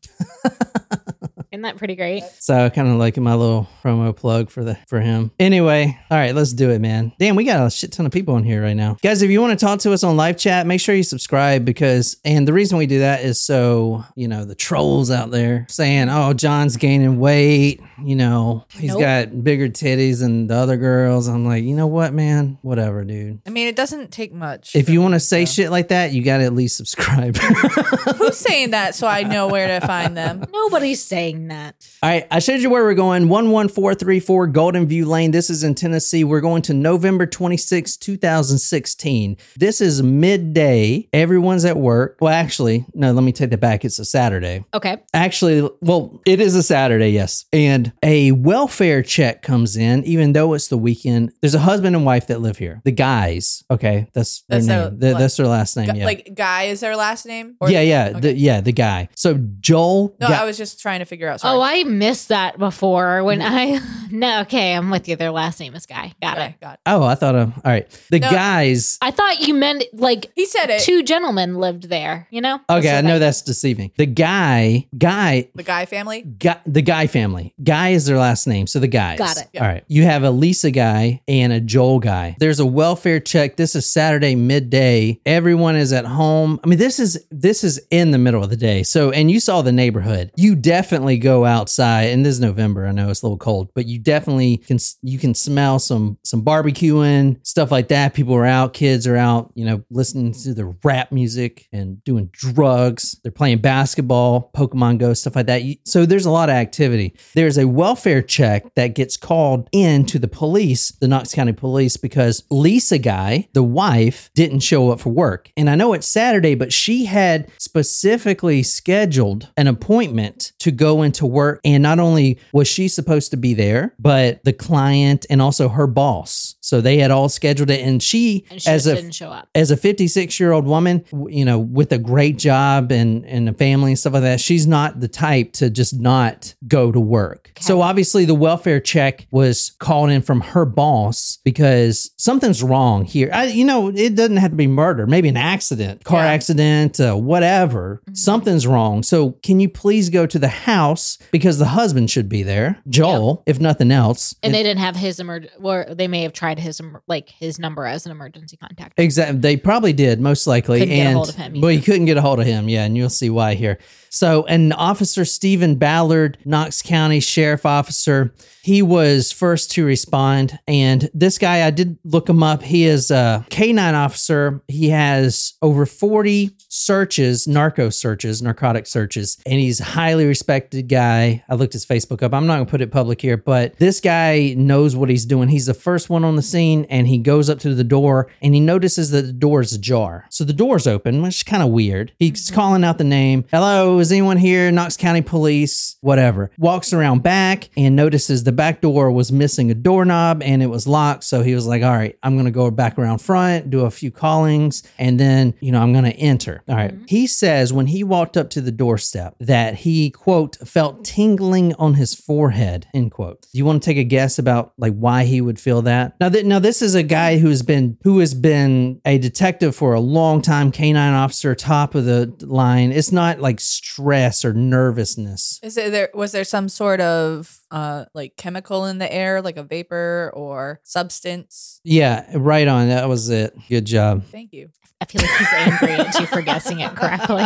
Isn't 1.51 1.61
that 1.63 1.77
pretty 1.77 1.95
great? 1.95 2.23
so 2.39 2.69
kind 2.69 2.87
of 2.89 2.95
like 2.95 3.17
my 3.17 3.33
little 3.33 3.67
promo 3.83 4.15
plug 4.15 4.49
for 4.49 4.63
the 4.63 4.77
for 4.87 4.99
him. 4.99 5.31
Anyway, 5.39 5.97
all 6.11 6.17
right, 6.17 6.35
let's 6.35 6.53
do 6.53 6.69
it, 6.71 6.79
man. 6.79 7.13
Damn, 7.19 7.35
we 7.35 7.43
got 7.45 7.65
a 7.65 7.69
shit 7.71 7.91
ton 7.91 8.05
of 8.05 8.11
people 8.11 8.35
in 8.37 8.43
here 8.43 8.61
right 8.61 8.75
now, 8.75 8.97
guys. 9.01 9.21
If 9.21 9.31
you 9.31 9.41
want 9.41 9.57
to 9.57 9.65
talk 9.65 9.79
to 9.79 9.93
us 9.93 10.03
on 10.03 10.17
live 10.17 10.37
chat, 10.37 10.67
make 10.67 10.81
sure 10.81 10.93
you 10.95 11.03
subscribe 11.03 11.63
because, 11.65 12.17
and 12.25 12.47
the 12.47 12.53
reason 12.53 12.77
we 12.77 12.85
do 12.85 12.99
that 12.99 13.21
is 13.23 13.39
so 13.39 14.03
you 14.15 14.27
know 14.27 14.45
the 14.45 14.55
trolls 14.55 15.09
out 15.11 15.31
there 15.31 15.65
saying, 15.69 16.09
"Oh, 16.09 16.33
John's 16.33 16.77
gaining 16.77 17.19
weight," 17.19 17.81
you 18.03 18.15
know, 18.15 18.65
he's 18.71 18.91
Nope. 18.91 18.99
got 19.01 19.43
bigger 19.43 19.69
titties 19.69 20.19
than 20.19 20.47
the 20.47 20.55
other 20.55 20.77
girls. 20.77 21.27
I'm 21.27 21.45
like, 21.45 21.63
you 21.63 21.75
know 21.75 21.87
what, 21.87 22.13
man, 22.13 22.57
whatever, 22.61 23.03
dude. 23.03 23.39
I 23.47 23.49
mean, 23.51 23.67
it 23.67 23.75
doesn't 23.75 24.11
take 24.11 24.33
much. 24.33 24.75
If 24.75 24.89
you 24.89 25.01
want 25.01 25.13
to 25.13 25.19
to- 25.19 25.25
say 25.25 25.45
shit 25.45 25.71
like 25.71 25.87
that, 25.89 26.11
you 26.11 26.23
got 26.23 26.37
to 26.39 26.43
at 26.43 26.53
least 26.53 26.75
subscribe. 26.77 27.37
who's 28.17 28.37
saying 28.37 28.71
that, 28.71 28.95
so 28.95 29.07
I 29.07 29.23
know 29.23 29.47
where 29.47 29.79
to 29.79 29.85
find 29.85 30.15
them. 30.17 30.43
Nobody's 30.51 31.03
saying 31.03 31.36
that. 31.47 31.75
All 32.03 32.09
right, 32.09 32.25
I 32.31 32.39
showed 32.39 32.61
you 32.61 32.69
where 32.69 32.83
we're 32.83 32.93
going. 32.93 33.23
11434 33.29 34.47
Golden 34.47 34.87
View 34.87 35.05
Lane. 35.05 35.31
This 35.31 35.49
is 35.49 35.63
in 35.63 35.75
Tennessee. 35.75 36.23
We're 36.23 36.41
going 36.41 36.61
to 36.63 36.73
November 36.73 37.25
26, 37.25 37.97
2016. 37.97 39.37
This 39.55 39.81
is 39.81 40.01
midday. 40.03 41.07
Everyone's 41.13 41.65
at 41.65 41.77
work. 41.77 42.17
Well, 42.19 42.33
actually, 42.33 42.85
no, 42.93 43.11
let 43.11 43.23
me 43.23 43.31
take 43.31 43.51
that 43.51 43.59
back. 43.59 43.85
It's 43.85 43.99
a 43.99 44.05
Saturday. 44.05 44.65
Okay. 44.73 44.97
Actually, 45.13 45.69
well, 45.81 46.21
it 46.25 46.39
is 46.41 46.55
a 46.55 46.63
Saturday, 46.63 47.09
yes. 47.09 47.45
And 47.53 47.93
a 48.03 48.31
welfare 48.33 49.01
check 49.03 49.41
comes 49.41 49.77
in, 49.77 50.03
even 50.05 50.33
though 50.33 50.53
it's 50.53 50.67
the 50.67 50.77
weekend. 50.77 51.31
There's 51.41 51.55
a 51.55 51.59
husband 51.59 51.95
and 51.95 52.05
wife 52.05 52.27
that 52.27 52.41
live 52.41 52.57
here. 52.57 52.81
The 52.83 52.91
guys, 52.91 53.63
okay, 53.69 54.07
that's 54.13 54.41
their 54.49 54.59
That's 54.59 54.67
name. 54.67 54.99
That's 54.99 55.37
their 55.37 55.47
last 55.47 55.77
name. 55.77 55.87
Gu- 55.93 55.99
yeah. 55.99 56.05
Like, 56.05 56.31
Guy 56.35 56.63
is 56.63 56.79
their 56.79 56.95
last 56.95 57.25
name? 57.25 57.55
Yeah, 57.67 57.81
yeah, 57.81 58.07
Okay. 58.11 58.19
the, 58.19 58.33
yeah, 58.33 58.61
the 58.61 58.71
guy. 58.71 59.09
So 59.15 59.35
Joel, 59.59 60.15
No, 60.19 60.27
Ga- 60.27 60.41
I 60.41 60.45
was 60.45 60.57
just 60.57 60.79
trying 60.79 60.99
to 60.99 61.05
figure 61.05 61.26
out. 61.29 61.35
Oh, 61.35 61.37
sorry. 61.37 61.57
Oh, 61.57 61.61
I 61.61 61.83
missed 61.83 62.29
that 62.29 62.57
before 62.57 63.23
when 63.23 63.41
I. 63.41 63.79
No, 64.09 64.39
okay, 64.43 64.73
I'm 64.73 64.89
with 64.89 65.09
you. 65.09 65.17
Their 65.17 65.31
last 65.31 65.59
name 65.59 65.75
is 65.75 65.85
Guy. 65.85 66.13
Got 66.21 66.37
okay, 66.37 66.47
it. 66.47 66.61
got 66.61 66.73
it. 66.75 66.79
oh, 66.85 67.03
I 67.03 67.15
thought, 67.15 67.35
of, 67.35 67.51
all 67.57 67.61
right, 67.69 67.89
the 68.09 68.19
No. 68.21 68.29
guys. 68.31 68.97
I 69.01 69.11
thought 69.11 69.41
you 69.45 69.53
meant 69.53 69.83
like 69.91 70.31
He 70.33 70.45
said 70.45 70.69
it. 70.69 70.79
two 70.81 71.03
gentlemen 71.03 71.55
lived 71.55 71.89
there. 71.89 72.25
You 72.31 72.39
know? 72.39 72.61
Okay, 72.69 72.89
I 72.89 72.95
what 72.95 73.03
know 73.03 73.19
that's 73.19 73.41
deceiving. 73.41 73.91
The 73.97 74.05
guy, 74.05 74.87
guy, 74.97 75.49
the 75.55 75.63
Guy 75.63 75.85
family. 75.87 76.21
guy, 76.21 76.55
the 76.65 76.81
Guy 76.81 77.07
family. 77.07 77.53
Guy 77.61 77.89
is 77.89 78.05
their 78.05 78.17
last 78.17 78.47
name. 78.47 78.65
So 78.65 78.79
the 78.79 78.87
guys. 78.87 79.19
Got 79.19 79.39
it. 79.39 79.49
All 79.59 79.67
right. 79.67 79.83
You 79.89 80.03
have 80.03 80.23
a 80.23 80.31
Lisa 80.31 80.71
guy 80.71 81.21
and 81.27 81.51
a 81.51 81.59
Joel 81.59 81.99
guy. 81.99 82.37
There's 82.39 82.61
a 82.61 82.65
welfare 82.65 83.19
check. 83.19 83.57
This 83.57 83.75
is 83.75 83.85
Saturday 83.85 84.35
midday. 84.35 85.19
Everyone 85.25 85.75
is 85.75 85.91
at 85.91 86.05
home. 86.05 86.61
I 86.63 86.67
mean, 86.67 86.79
this 86.79 86.97
is 86.97 87.25
this 87.29 87.65
is 87.65 87.81
in 87.91 88.11
the 88.11 88.17
middle 88.17 88.41
of 88.41 88.49
the 88.49 88.55
day. 88.55 88.83
So, 88.83 89.11
and 89.11 89.29
you 89.29 89.41
saw 89.41 89.61
the 89.63 89.73
neighborhood. 89.73 90.31
You 90.37 90.55
definitely 90.55 91.16
go 91.17 91.45
outside, 91.45 92.09
and 92.09 92.25
this 92.25 92.35
is 92.35 92.39
November. 92.39 92.85
I 92.85 92.91
know 92.91 93.09
it's 93.09 93.21
a 93.21 93.25
little 93.25 93.37
cold, 93.37 93.69
but 93.75 93.85
you 93.85 93.99
definitely 93.99 94.57
can 94.57 94.77
you 95.01 95.19
can 95.19 95.33
smell 95.33 95.79
some 95.79 96.17
some 96.23 96.43
barbecuing 96.43 97.45
stuff 97.45 97.71
like 97.71 97.87
that. 97.89 98.13
People 98.13 98.35
are 98.35 98.45
out. 98.45 98.73
Kids 98.73 99.07
are 99.07 99.17
out. 99.17 99.51
You 99.55 99.65
know, 99.65 99.83
listening 99.89 100.33
to 100.43 100.53
the 100.53 100.75
rap 100.83 101.11
music 101.11 101.67
and 101.71 102.03
doing 102.03 102.29
drugs. 102.31 103.19
They're 103.23 103.31
playing 103.31 103.59
basketball, 103.59 104.51
Pokemon 104.55 104.99
Go, 104.99 105.13
stuff 105.13 105.35
like 105.35 105.47
that. 105.47 105.61
So 105.85 106.05
there's 106.05 106.25
a 106.25 106.31
lot 106.31 106.49
of 106.49 106.55
activity. 106.55 107.15
There's 107.33 107.57
a 107.57 107.67
welfare 107.67 108.21
check 108.21 108.73
that 108.75 108.95
gets 108.95 109.17
called 109.17 109.69
in 109.71 110.05
to 110.07 110.19
the 110.19 110.27
police, 110.27 110.91
the 110.99 111.07
Knox 111.07 111.33
County 111.33 111.53
Police, 111.53 111.97
because 111.97 112.43
Lisa 112.49 112.97
guy, 112.97 113.47
the 113.53 113.63
wife, 113.63 114.29
didn't 114.35 114.59
show 114.59 114.91
up 114.91 114.99
for 114.99 115.09
work. 115.09 115.51
And 115.57 115.69
I 115.69 115.75
know 115.75 115.93
it's 115.93 116.07
Saturday, 116.07 116.55
but 116.55 116.73
she 116.73 117.05
had 117.05 117.49
specifically 117.57 118.63
scheduled 118.63 119.51
an 119.57 119.67
appointment 119.67 120.53
to 120.59 120.71
go 120.71 121.01
into 121.07 121.25
work. 121.25 121.59
And 121.65 121.81
not 121.81 121.97
only 121.99 122.37
was 122.53 122.67
she 122.67 122.87
supposed 122.87 123.31
to 123.31 123.37
be 123.37 123.55
there, 123.55 123.95
but 123.97 124.43
the 124.43 124.53
client 124.53 125.25
and 125.29 125.41
also 125.41 125.67
her 125.69 125.87
boss. 125.87 126.56
So 126.67 126.81
they 126.81 126.97
had 126.97 127.11
all 127.11 127.29
scheduled 127.29 127.69
it. 127.69 127.81
And 127.81 128.01
she, 128.03 128.45
And 128.49 128.61
she 128.61 128.69
as 128.69 128.87
a 128.87 128.95
didn't 128.95 129.11
show 129.11 129.29
up. 129.29 129.47
as 129.55 129.71
a 129.71 129.77
56 129.77 130.39
year 130.39 130.51
old 130.51 130.65
woman, 130.65 131.05
you 131.29 131.45
know, 131.45 131.57
with 131.59 131.91
a 131.91 131.97
great 131.97 132.37
job 132.37 132.91
and, 132.91 133.25
and 133.25 133.47
a 133.49 133.53
family 133.53 133.91
and 133.91 133.99
stuff 133.99 134.13
like 134.13 134.23
that, 134.23 134.39
she's 134.41 134.67
not 134.67 134.99
the 134.99 135.07
type 135.07 135.53
to 135.53 135.69
just 135.69 135.97
not 135.99 136.53
go 136.67 136.91
to 136.91 136.99
work. 136.99 137.51
So 137.59 137.81
obviously, 137.81 138.25
the 138.25 138.35
welfare 138.35 138.79
check 138.79 139.27
was 139.31 139.75
called 139.79 140.09
in 140.09 140.21
from 140.21 140.41
her 140.41 140.65
boss 140.65 141.39
because 141.43 142.11
something's 142.17 142.61
wrong 142.61 143.05
here. 143.05 143.29
I, 143.33 143.45
you 143.45 143.65
know, 143.65 143.89
it 143.89 144.15
doesn't 144.15 144.37
have 144.37 144.51
to 144.51 144.57
be 144.57 144.67
murder, 144.67 145.07
maybe 145.07 145.29
an 145.29 145.37
accident, 145.37 146.03
car 146.03 146.23
Yeah. 146.23 146.31
accident, 146.31 146.99
uh, 146.99 147.15
whatever. 147.15 148.01
Something's 148.13 148.67
wrong. 148.67 149.03
So 149.03 149.31
can 149.43 149.59
you 149.59 149.69
please 149.69 150.09
go 150.09 150.25
to 150.25 150.37
the 150.39 150.47
house 150.49 151.17
because 151.31 151.57
the 151.59 151.65
husband 151.67 152.09
should 152.09 152.27
be 152.29 152.43
there, 152.43 152.79
Joel, 152.89 153.43
if 153.45 153.59
nothing 153.59 153.91
else. 153.91 154.35
And 154.43 154.53
they 154.53 154.63
didn't 154.63 154.79
have 154.81 154.95
his 154.95 155.19
emerg. 155.19 155.47
Or 155.61 155.85
they 155.89 156.07
may 156.07 156.23
have 156.23 156.33
tried 156.33 156.56
his 156.59 156.81
like 157.07 157.29
his 157.29 157.59
number 157.59 157.85
as 157.85 158.05
an 158.05 158.11
emergency 158.11 158.57
contact. 158.57 158.99
Exactly. 158.99 159.39
They 159.39 159.57
probably 159.57 159.93
did, 159.93 160.19
most 160.19 160.47
likely. 160.47 160.79
Couldn't 160.79 160.93
and 160.93 161.15
hold 161.15 161.29
of 161.29 161.35
him 161.35 161.59
Well, 161.61 161.71
you 161.71 161.81
couldn't 161.81 162.05
get 162.05 162.17
a 162.17 162.21
hold 162.21 162.39
of 162.39 162.45
him. 162.45 162.69
Yeah, 162.69 162.85
and 162.85 162.97
you'll 162.97 163.09
see 163.09 163.29
why 163.29 163.55
here. 163.55 163.79
So, 164.17 164.45
an 164.45 164.71
officer 164.71 165.25
Stephen 165.25 165.75
Ballard, 165.75 166.39
Knox 166.43 166.81
County 166.81 167.19
Sheriff 167.19 167.67
Officer, 167.67 168.33
he 168.63 168.81
was 168.81 169.31
first 169.31 169.71
to 169.73 169.85
respond. 169.85 170.57
And 170.67 171.07
this 171.13 171.37
guy, 171.37 171.65
I 171.65 171.69
did 171.69 171.99
look 172.03 172.27
him 172.27 172.41
up. 172.41 172.63
He 172.63 172.85
is 172.85 173.11
a 173.11 173.45
K9 173.51 173.93
officer. 173.93 174.63
He 174.67 174.89
has 174.89 175.53
over 175.61 175.85
40 175.85 176.49
searches, 176.67 177.47
narco 177.47 177.89
searches, 177.89 178.41
narcotic 178.41 178.87
searches, 178.87 179.37
and 179.45 179.59
he's 179.59 179.79
a 179.79 179.85
highly 179.85 180.25
respected 180.25 180.89
guy. 180.89 181.45
I 181.47 181.55
looked 181.55 181.73
his 181.73 181.85
Facebook 181.85 182.21
up. 182.21 182.33
I'm 182.33 182.45
not 182.45 182.55
going 182.55 182.65
to 182.65 182.71
put 182.71 182.81
it 182.81 182.91
public 182.91 183.21
here, 183.21 183.37
but 183.37 183.77
this 183.77 184.01
guy 184.01 184.53
knows 184.57 184.95
what 184.95 185.09
he's 185.09 185.25
doing. 185.25 185.47
He's 185.47 185.67
the 185.67 185.73
first 185.73 186.09
one 186.09 186.25
on 186.25 186.35
the 186.35 186.41
scene, 186.41 186.85
and 186.89 187.07
he 187.07 187.19
goes 187.19 187.49
up 187.49 187.59
to 187.59 187.73
the 187.73 187.83
door 187.83 188.29
and 188.41 188.53
he 188.53 188.59
notices 188.59 189.11
that 189.11 189.21
the 189.21 189.31
door 189.31 189.61
is 189.61 189.73
ajar. 189.73 190.25
So 190.29 190.43
the 190.43 190.53
door's 190.53 190.87
open, 190.87 191.21
which 191.21 191.37
is 191.37 191.43
kind 191.43 191.63
of 191.63 191.69
weird. 191.69 192.11
He's 192.19 192.47
mm-hmm. 192.47 192.55
calling 192.55 192.83
out 192.83 192.97
the 192.97 193.03
name. 193.03 193.45
Hello, 193.49 194.01
is 194.07 194.11
anyone 194.13 194.37
here? 194.37 194.71
Knox 194.71 194.95
County 194.95 195.21
Police, 195.21 195.97
whatever. 195.99 196.49
Walks 196.57 196.93
around 196.93 197.23
back 197.23 197.69
and 197.75 197.93
notices 197.95 198.45
the 198.45 198.53
back 198.53 198.79
door 198.79 199.11
was 199.11 199.33
missing 199.33 199.69
a 199.69 199.73
doorknob 199.73 200.41
and 200.41 200.63
it 200.63 200.67
was 200.67 200.87
locked. 200.87 201.25
So 201.25 201.43
he 201.43 201.53
was 201.53 201.67
like, 201.67 201.83
all 201.83 201.91
right, 201.91 202.17
I'm 202.23 202.35
going 202.35 202.45
to 202.45 202.51
go 202.51 202.71
back 202.71 202.97
around 202.97 203.19
front, 203.19 203.69
do 203.69 203.81
a 203.81 203.91
few 203.91 204.09
callings, 204.09 204.83
and 204.97 205.19
then, 205.19 205.55
you 205.59 205.73
know, 205.73 205.81
I'm 205.81 205.91
going 205.91 206.05
to 206.05 206.15
enter. 206.15 206.63
All 206.69 206.75
right. 206.75 206.93
Mm-hmm. 206.93 207.05
He 207.07 207.27
says 207.27 207.73
when 207.73 207.87
he 207.87 208.03
walked 208.03 208.37
up 208.37 208.49
to 208.51 208.61
the 208.61 208.71
doorstep 208.71 209.35
that 209.41 209.75
he, 209.75 210.09
quote, 210.09 210.55
felt 210.57 211.03
tingling 211.03 211.73
on 211.75 211.95
his 211.95 212.15
forehead, 212.15 212.87
end 212.93 213.11
quote. 213.11 213.41
Do 213.41 213.57
you 213.57 213.65
want 213.65 213.83
to 213.83 213.85
take 213.85 213.97
a 213.97 214.05
guess 214.05 214.39
about 214.39 214.71
like 214.77 214.93
why 214.93 215.25
he 215.25 215.41
would 215.41 215.59
feel 215.59 215.81
that? 215.81 216.15
Now, 216.21 216.29
th- 216.29 216.45
now 216.45 216.59
this 216.59 216.81
is 216.81 216.95
a 216.95 217.03
guy 217.03 217.39
who's 217.39 217.61
been, 217.61 217.97
who 218.03 218.19
has 218.19 218.33
been 218.33 219.01
a 219.03 219.17
detective 219.17 219.75
for 219.75 219.93
a 219.93 219.99
long 219.99 220.41
time, 220.41 220.71
canine 220.71 221.13
officer, 221.13 221.53
top 221.55 221.93
of 221.93 222.05
the 222.05 222.33
line. 222.41 222.93
It's 222.93 223.11
not 223.11 223.41
like 223.41 223.59
stress 223.91 224.43
or 224.43 224.53
nervousness. 224.53 225.59
Is 225.63 225.77
it 225.77 225.91
there? 225.91 226.09
Was 226.13 226.31
there 226.31 226.43
some 226.43 226.69
sort 226.69 227.01
of 227.01 227.59
uh 227.71 228.05
like 228.13 228.35
chemical 228.37 228.85
in 228.85 228.97
the 228.97 229.11
air, 229.11 229.41
like 229.41 229.57
a 229.57 229.63
vapor 229.63 230.31
or 230.33 230.79
substance? 230.83 231.79
Yeah, 231.83 232.25
right 232.35 232.67
on. 232.67 232.89
That 232.89 233.07
was 233.09 233.29
it. 233.29 233.55
Good 233.69 233.85
job. 233.85 234.25
Thank 234.25 234.53
you. 234.53 234.69
I 234.99 235.05
feel 235.05 235.21
like 235.21 235.31
he's 235.37 235.53
angry 235.53 235.93
at 235.93 236.19
you 236.19 236.25
for 236.25 236.41
guessing 236.41 236.79
it 236.79 236.95
correctly. 236.95 237.45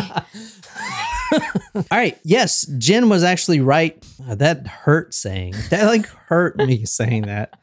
All 1.75 1.83
right. 1.91 2.17
Yes, 2.23 2.65
Jen 2.77 3.09
was 3.09 3.23
actually 3.23 3.59
right. 3.59 4.03
Uh, 4.27 4.35
that 4.35 4.67
hurt 4.67 5.13
saying. 5.13 5.53
That 5.69 5.85
like 5.85 6.05
hurt 6.07 6.57
me 6.57 6.85
saying 6.85 7.23
that. 7.23 7.57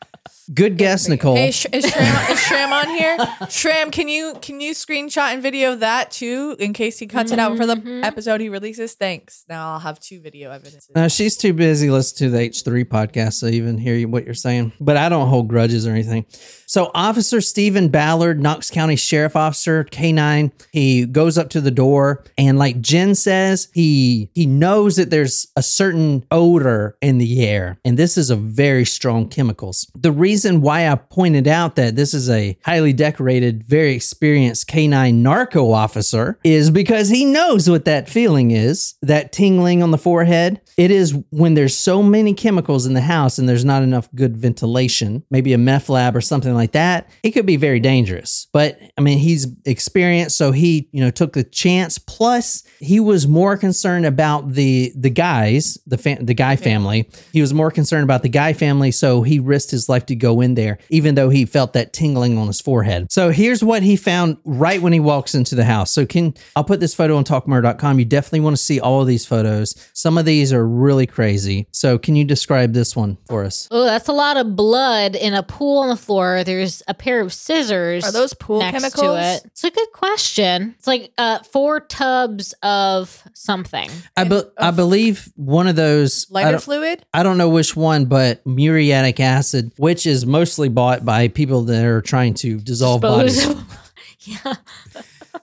Good 0.54 0.78
guess, 0.78 1.08
Nicole. 1.08 1.36
Hey, 1.36 1.50
Sh- 1.50 1.66
is 1.72 1.84
Shram, 1.84 2.30
is 2.32 2.38
Shram 2.38 2.70
on 2.72 2.88
here? 2.88 3.16
Shram, 3.48 3.92
can 3.92 4.08
you 4.08 4.34
can 4.40 4.60
you 4.62 4.72
screenshot 4.72 5.32
and 5.34 5.42
video 5.42 5.74
that 5.76 6.10
too 6.10 6.56
in 6.58 6.72
case 6.72 6.98
he 6.98 7.06
cuts 7.06 7.32
it 7.32 7.38
out 7.38 7.56
for 7.58 7.66
the 7.66 7.76
Mhm. 7.76 8.02
episode 8.02 8.40
he 8.40 8.48
releases? 8.48 8.94
Thanks. 8.94 9.44
Now 9.48 9.72
I'll 9.74 9.78
have 9.80 10.00
two 10.00 10.20
video 10.20 10.50
evidences. 10.50 10.88
Now 10.94 11.08
she's 11.08 11.36
too 11.36 11.52
busy 11.52 11.90
listening 11.90 12.30
to 12.30 12.36
the 12.36 12.42
H3 12.42 12.84
podcast 12.84 13.40
to 13.40 13.48
even 13.50 13.76
hear 13.76 13.94
you- 13.94 14.08
what 14.08 14.24
you're 14.24 14.32
saying. 14.34 14.72
But 14.80 14.96
I 14.96 15.10
don't 15.10 15.28
hold 15.28 15.48
grudges 15.48 15.86
or 15.86 15.90
anything. 15.90 16.24
So, 16.68 16.90
Officer 16.94 17.40
Stephen 17.40 17.88
Ballard, 17.88 18.42
Knox 18.42 18.70
County 18.70 18.94
Sheriff 18.94 19.34
Officer, 19.34 19.84
K9, 19.84 20.52
he 20.70 21.06
goes 21.06 21.38
up 21.38 21.48
to 21.50 21.62
the 21.62 21.70
door 21.70 22.22
and, 22.36 22.58
like 22.58 22.82
Jen 22.82 23.14
says, 23.14 23.68
he 23.72 24.30
he 24.34 24.44
knows 24.44 24.96
that 24.96 25.08
there's 25.08 25.46
a 25.56 25.62
certain 25.62 26.26
odor 26.30 26.98
in 27.00 27.16
the 27.16 27.42
air, 27.46 27.78
and 27.86 27.98
this 27.98 28.18
is 28.18 28.28
a 28.28 28.36
very 28.36 28.84
strong 28.84 29.30
chemicals. 29.30 29.90
The 29.94 30.12
reason 30.12 30.60
why 30.60 30.90
I 30.90 30.96
pointed 30.96 31.48
out 31.48 31.76
that 31.76 31.96
this 31.96 32.12
is 32.12 32.28
a 32.28 32.58
highly 32.66 32.92
decorated, 32.92 33.64
very 33.64 33.94
experienced 33.94 34.68
K9 34.68 35.14
narco 35.14 35.72
officer 35.72 36.38
is 36.44 36.68
because 36.68 37.08
he 37.08 37.24
knows 37.24 37.70
what 37.70 37.86
that 37.86 38.10
feeling 38.10 38.50
is, 38.50 38.94
that 39.00 39.32
tingling 39.32 39.82
on 39.82 39.90
the 39.90 39.96
forehead. 39.96 40.60
It 40.76 40.90
is 40.90 41.16
when 41.30 41.54
there's 41.54 41.74
so 41.74 42.02
many 42.02 42.34
chemicals 42.34 42.84
in 42.84 42.92
the 42.92 43.00
house 43.00 43.38
and 43.38 43.48
there's 43.48 43.64
not 43.64 43.82
enough 43.82 44.10
good 44.14 44.36
ventilation, 44.36 45.24
maybe 45.30 45.54
a 45.54 45.58
meth 45.58 45.88
lab 45.88 46.14
or 46.14 46.20
something 46.20 46.57
like 46.58 46.72
that. 46.72 47.08
It 47.22 47.30
could 47.30 47.46
be 47.46 47.56
very 47.56 47.80
dangerous. 47.80 48.48
But 48.52 48.78
I 48.96 49.00
mean, 49.00 49.18
he's 49.18 49.46
experienced, 49.64 50.36
so 50.36 50.52
he, 50.52 50.88
you 50.92 51.02
know, 51.02 51.10
took 51.10 51.32
the 51.32 51.44
chance. 51.44 51.98
Plus, 51.98 52.64
he 52.78 53.00
was 53.00 53.26
more 53.26 53.56
concerned 53.56 54.04
about 54.06 54.52
the 54.52 54.92
the 54.94 55.10
guys, 55.10 55.78
the 55.86 55.98
fam- 55.98 56.24
the 56.24 56.34
guy 56.34 56.56
family. 56.56 57.08
He 57.32 57.40
was 57.40 57.54
more 57.54 57.70
concerned 57.70 58.04
about 58.04 58.22
the 58.22 58.28
guy 58.28 58.52
family, 58.52 58.90
so 58.90 59.22
he 59.22 59.38
risked 59.38 59.70
his 59.70 59.88
life 59.88 60.06
to 60.06 60.16
go 60.16 60.40
in 60.40 60.54
there, 60.54 60.78
even 60.90 61.14
though 61.14 61.30
he 61.30 61.44
felt 61.44 61.72
that 61.72 61.92
tingling 61.92 62.36
on 62.36 62.46
his 62.46 62.60
forehead. 62.60 63.10
So 63.10 63.30
here's 63.30 63.62
what 63.64 63.82
he 63.82 63.96
found 63.96 64.38
right 64.44 64.82
when 64.82 64.92
he 64.92 65.00
walks 65.00 65.34
into 65.34 65.54
the 65.54 65.64
house. 65.64 65.92
So 65.92 66.04
can 66.06 66.34
I'll 66.56 66.64
put 66.64 66.80
this 66.80 66.94
photo 66.94 67.16
on 67.16 67.24
talkmurder.com. 67.24 67.98
You 67.98 68.04
definitely 68.04 68.40
want 68.40 68.56
to 68.56 68.62
see 68.62 68.80
all 68.80 69.00
of 69.00 69.06
these 69.06 69.24
photos. 69.26 69.74
Some 69.94 70.18
of 70.18 70.24
these 70.24 70.52
are 70.52 70.66
really 70.66 71.06
crazy. 71.06 71.66
So 71.72 71.98
can 71.98 72.16
you 72.16 72.24
describe 72.24 72.72
this 72.72 72.96
one 72.96 73.18
for 73.26 73.44
us? 73.44 73.68
Oh, 73.70 73.84
that's 73.84 74.08
a 74.08 74.12
lot 74.12 74.36
of 74.36 74.56
blood 74.56 75.14
in 75.14 75.34
a 75.34 75.42
pool 75.42 75.78
on 75.78 75.88
the 75.88 75.96
floor. 75.96 76.42
There's 76.48 76.82
a 76.88 76.94
pair 76.94 77.20
of 77.20 77.30
scissors. 77.30 78.04
Are 78.04 78.10
those 78.10 78.32
pool 78.32 78.60
next 78.60 78.80
chemicals? 78.80 79.18
to 79.18 79.22
it? 79.22 79.42
It's 79.44 79.64
a 79.64 79.70
good 79.70 79.92
question. 79.92 80.74
It's 80.78 80.86
like 80.86 81.12
uh, 81.18 81.40
four 81.40 81.80
tubs 81.80 82.54
of 82.62 83.22
something. 83.34 83.90
I, 84.16 84.24
be- 84.24 84.40
I 84.56 84.70
believe 84.70 85.30
one 85.36 85.66
of 85.68 85.76
those 85.76 86.26
I 86.30 86.34
Lighter 86.34 86.50
don't, 86.52 86.62
fluid? 86.62 87.04
I 87.12 87.22
don't 87.22 87.36
know 87.36 87.50
which 87.50 87.76
one, 87.76 88.06
but 88.06 88.46
muriatic 88.46 89.20
acid, 89.20 89.72
which 89.76 90.06
is 90.06 90.24
mostly 90.24 90.70
bought 90.70 91.04
by 91.04 91.28
people 91.28 91.64
that 91.64 91.84
are 91.84 92.00
trying 92.00 92.32
to 92.34 92.58
dissolve 92.58 93.02
bodies. 93.02 93.36
Dispose 93.36 93.54
of- 93.60 93.78
yeah. 94.20 94.54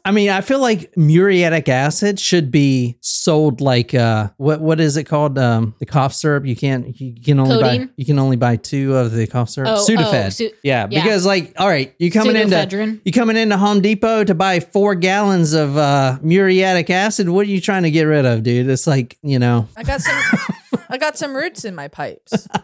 I 0.04 0.12
mean, 0.12 0.30
I 0.30 0.42
feel 0.42 0.60
like 0.60 0.96
muriatic 0.98 1.68
acid 1.70 2.20
should 2.20 2.52
be 2.52 2.98
sold 3.02 3.62
like 3.62 3.94
uh 3.94 4.30
what 4.38 4.62
what 4.62 4.80
is 4.80 4.98
it 4.98 5.06
called? 5.06 5.38
Um 5.38 5.76
the 5.80 5.86
cough 5.86 6.14
syrup. 6.14 6.46
You 6.46 6.56
can't 6.56 7.00
you 7.00 7.16
can 7.22 7.40
only 7.40 7.56
buy 7.62 7.72
Codeine? 7.78 7.90
you 7.96 8.06
can 8.06 8.20
only 8.20 8.36
buy 8.38 8.56
two 8.58 8.96
of 8.96 9.12
the 9.12 9.28
cough 9.28 9.50
syrup. 9.50 9.70
Oh, 9.72 9.86
Sudafed. 9.88 10.26
oh, 10.26 10.30
su- 10.30 10.52
yeah, 10.64 10.88
yeah. 10.90 11.04
because 11.04 11.26
like 11.26 11.54
all 11.58 11.68
right, 11.68 11.94
you 12.00 12.12
coming 12.12 12.36
into 12.36 13.00
you 13.04 13.12
coming 13.12 13.36
into 13.38 13.58
Home 13.58 13.82
Depot 13.82 14.24
to 14.24 14.36
buy 14.36 14.60
four 14.60 14.96
gallons 14.96 15.54
of 15.54 15.78
uh 15.78 16.18
muriatic 16.22 16.90
acid. 16.90 17.30
What 17.30 17.42
are 17.48 17.50
you 17.50 17.62
trying 17.62 17.84
to 17.84 17.92
get 17.92 18.04
rid 18.04 18.26
of, 18.26 18.44
dude? 18.44 18.70
It's 18.70 18.88
like, 18.88 19.18
you 19.24 19.40
know, 19.40 19.68
I 19.76 19.84
got 19.84 20.02
some 20.02 20.16
I 20.96 20.98
got 20.98 21.18
some 21.18 21.36
roots 21.36 21.66
in 21.66 21.76
my 21.76 21.90
pipes. 21.90 22.48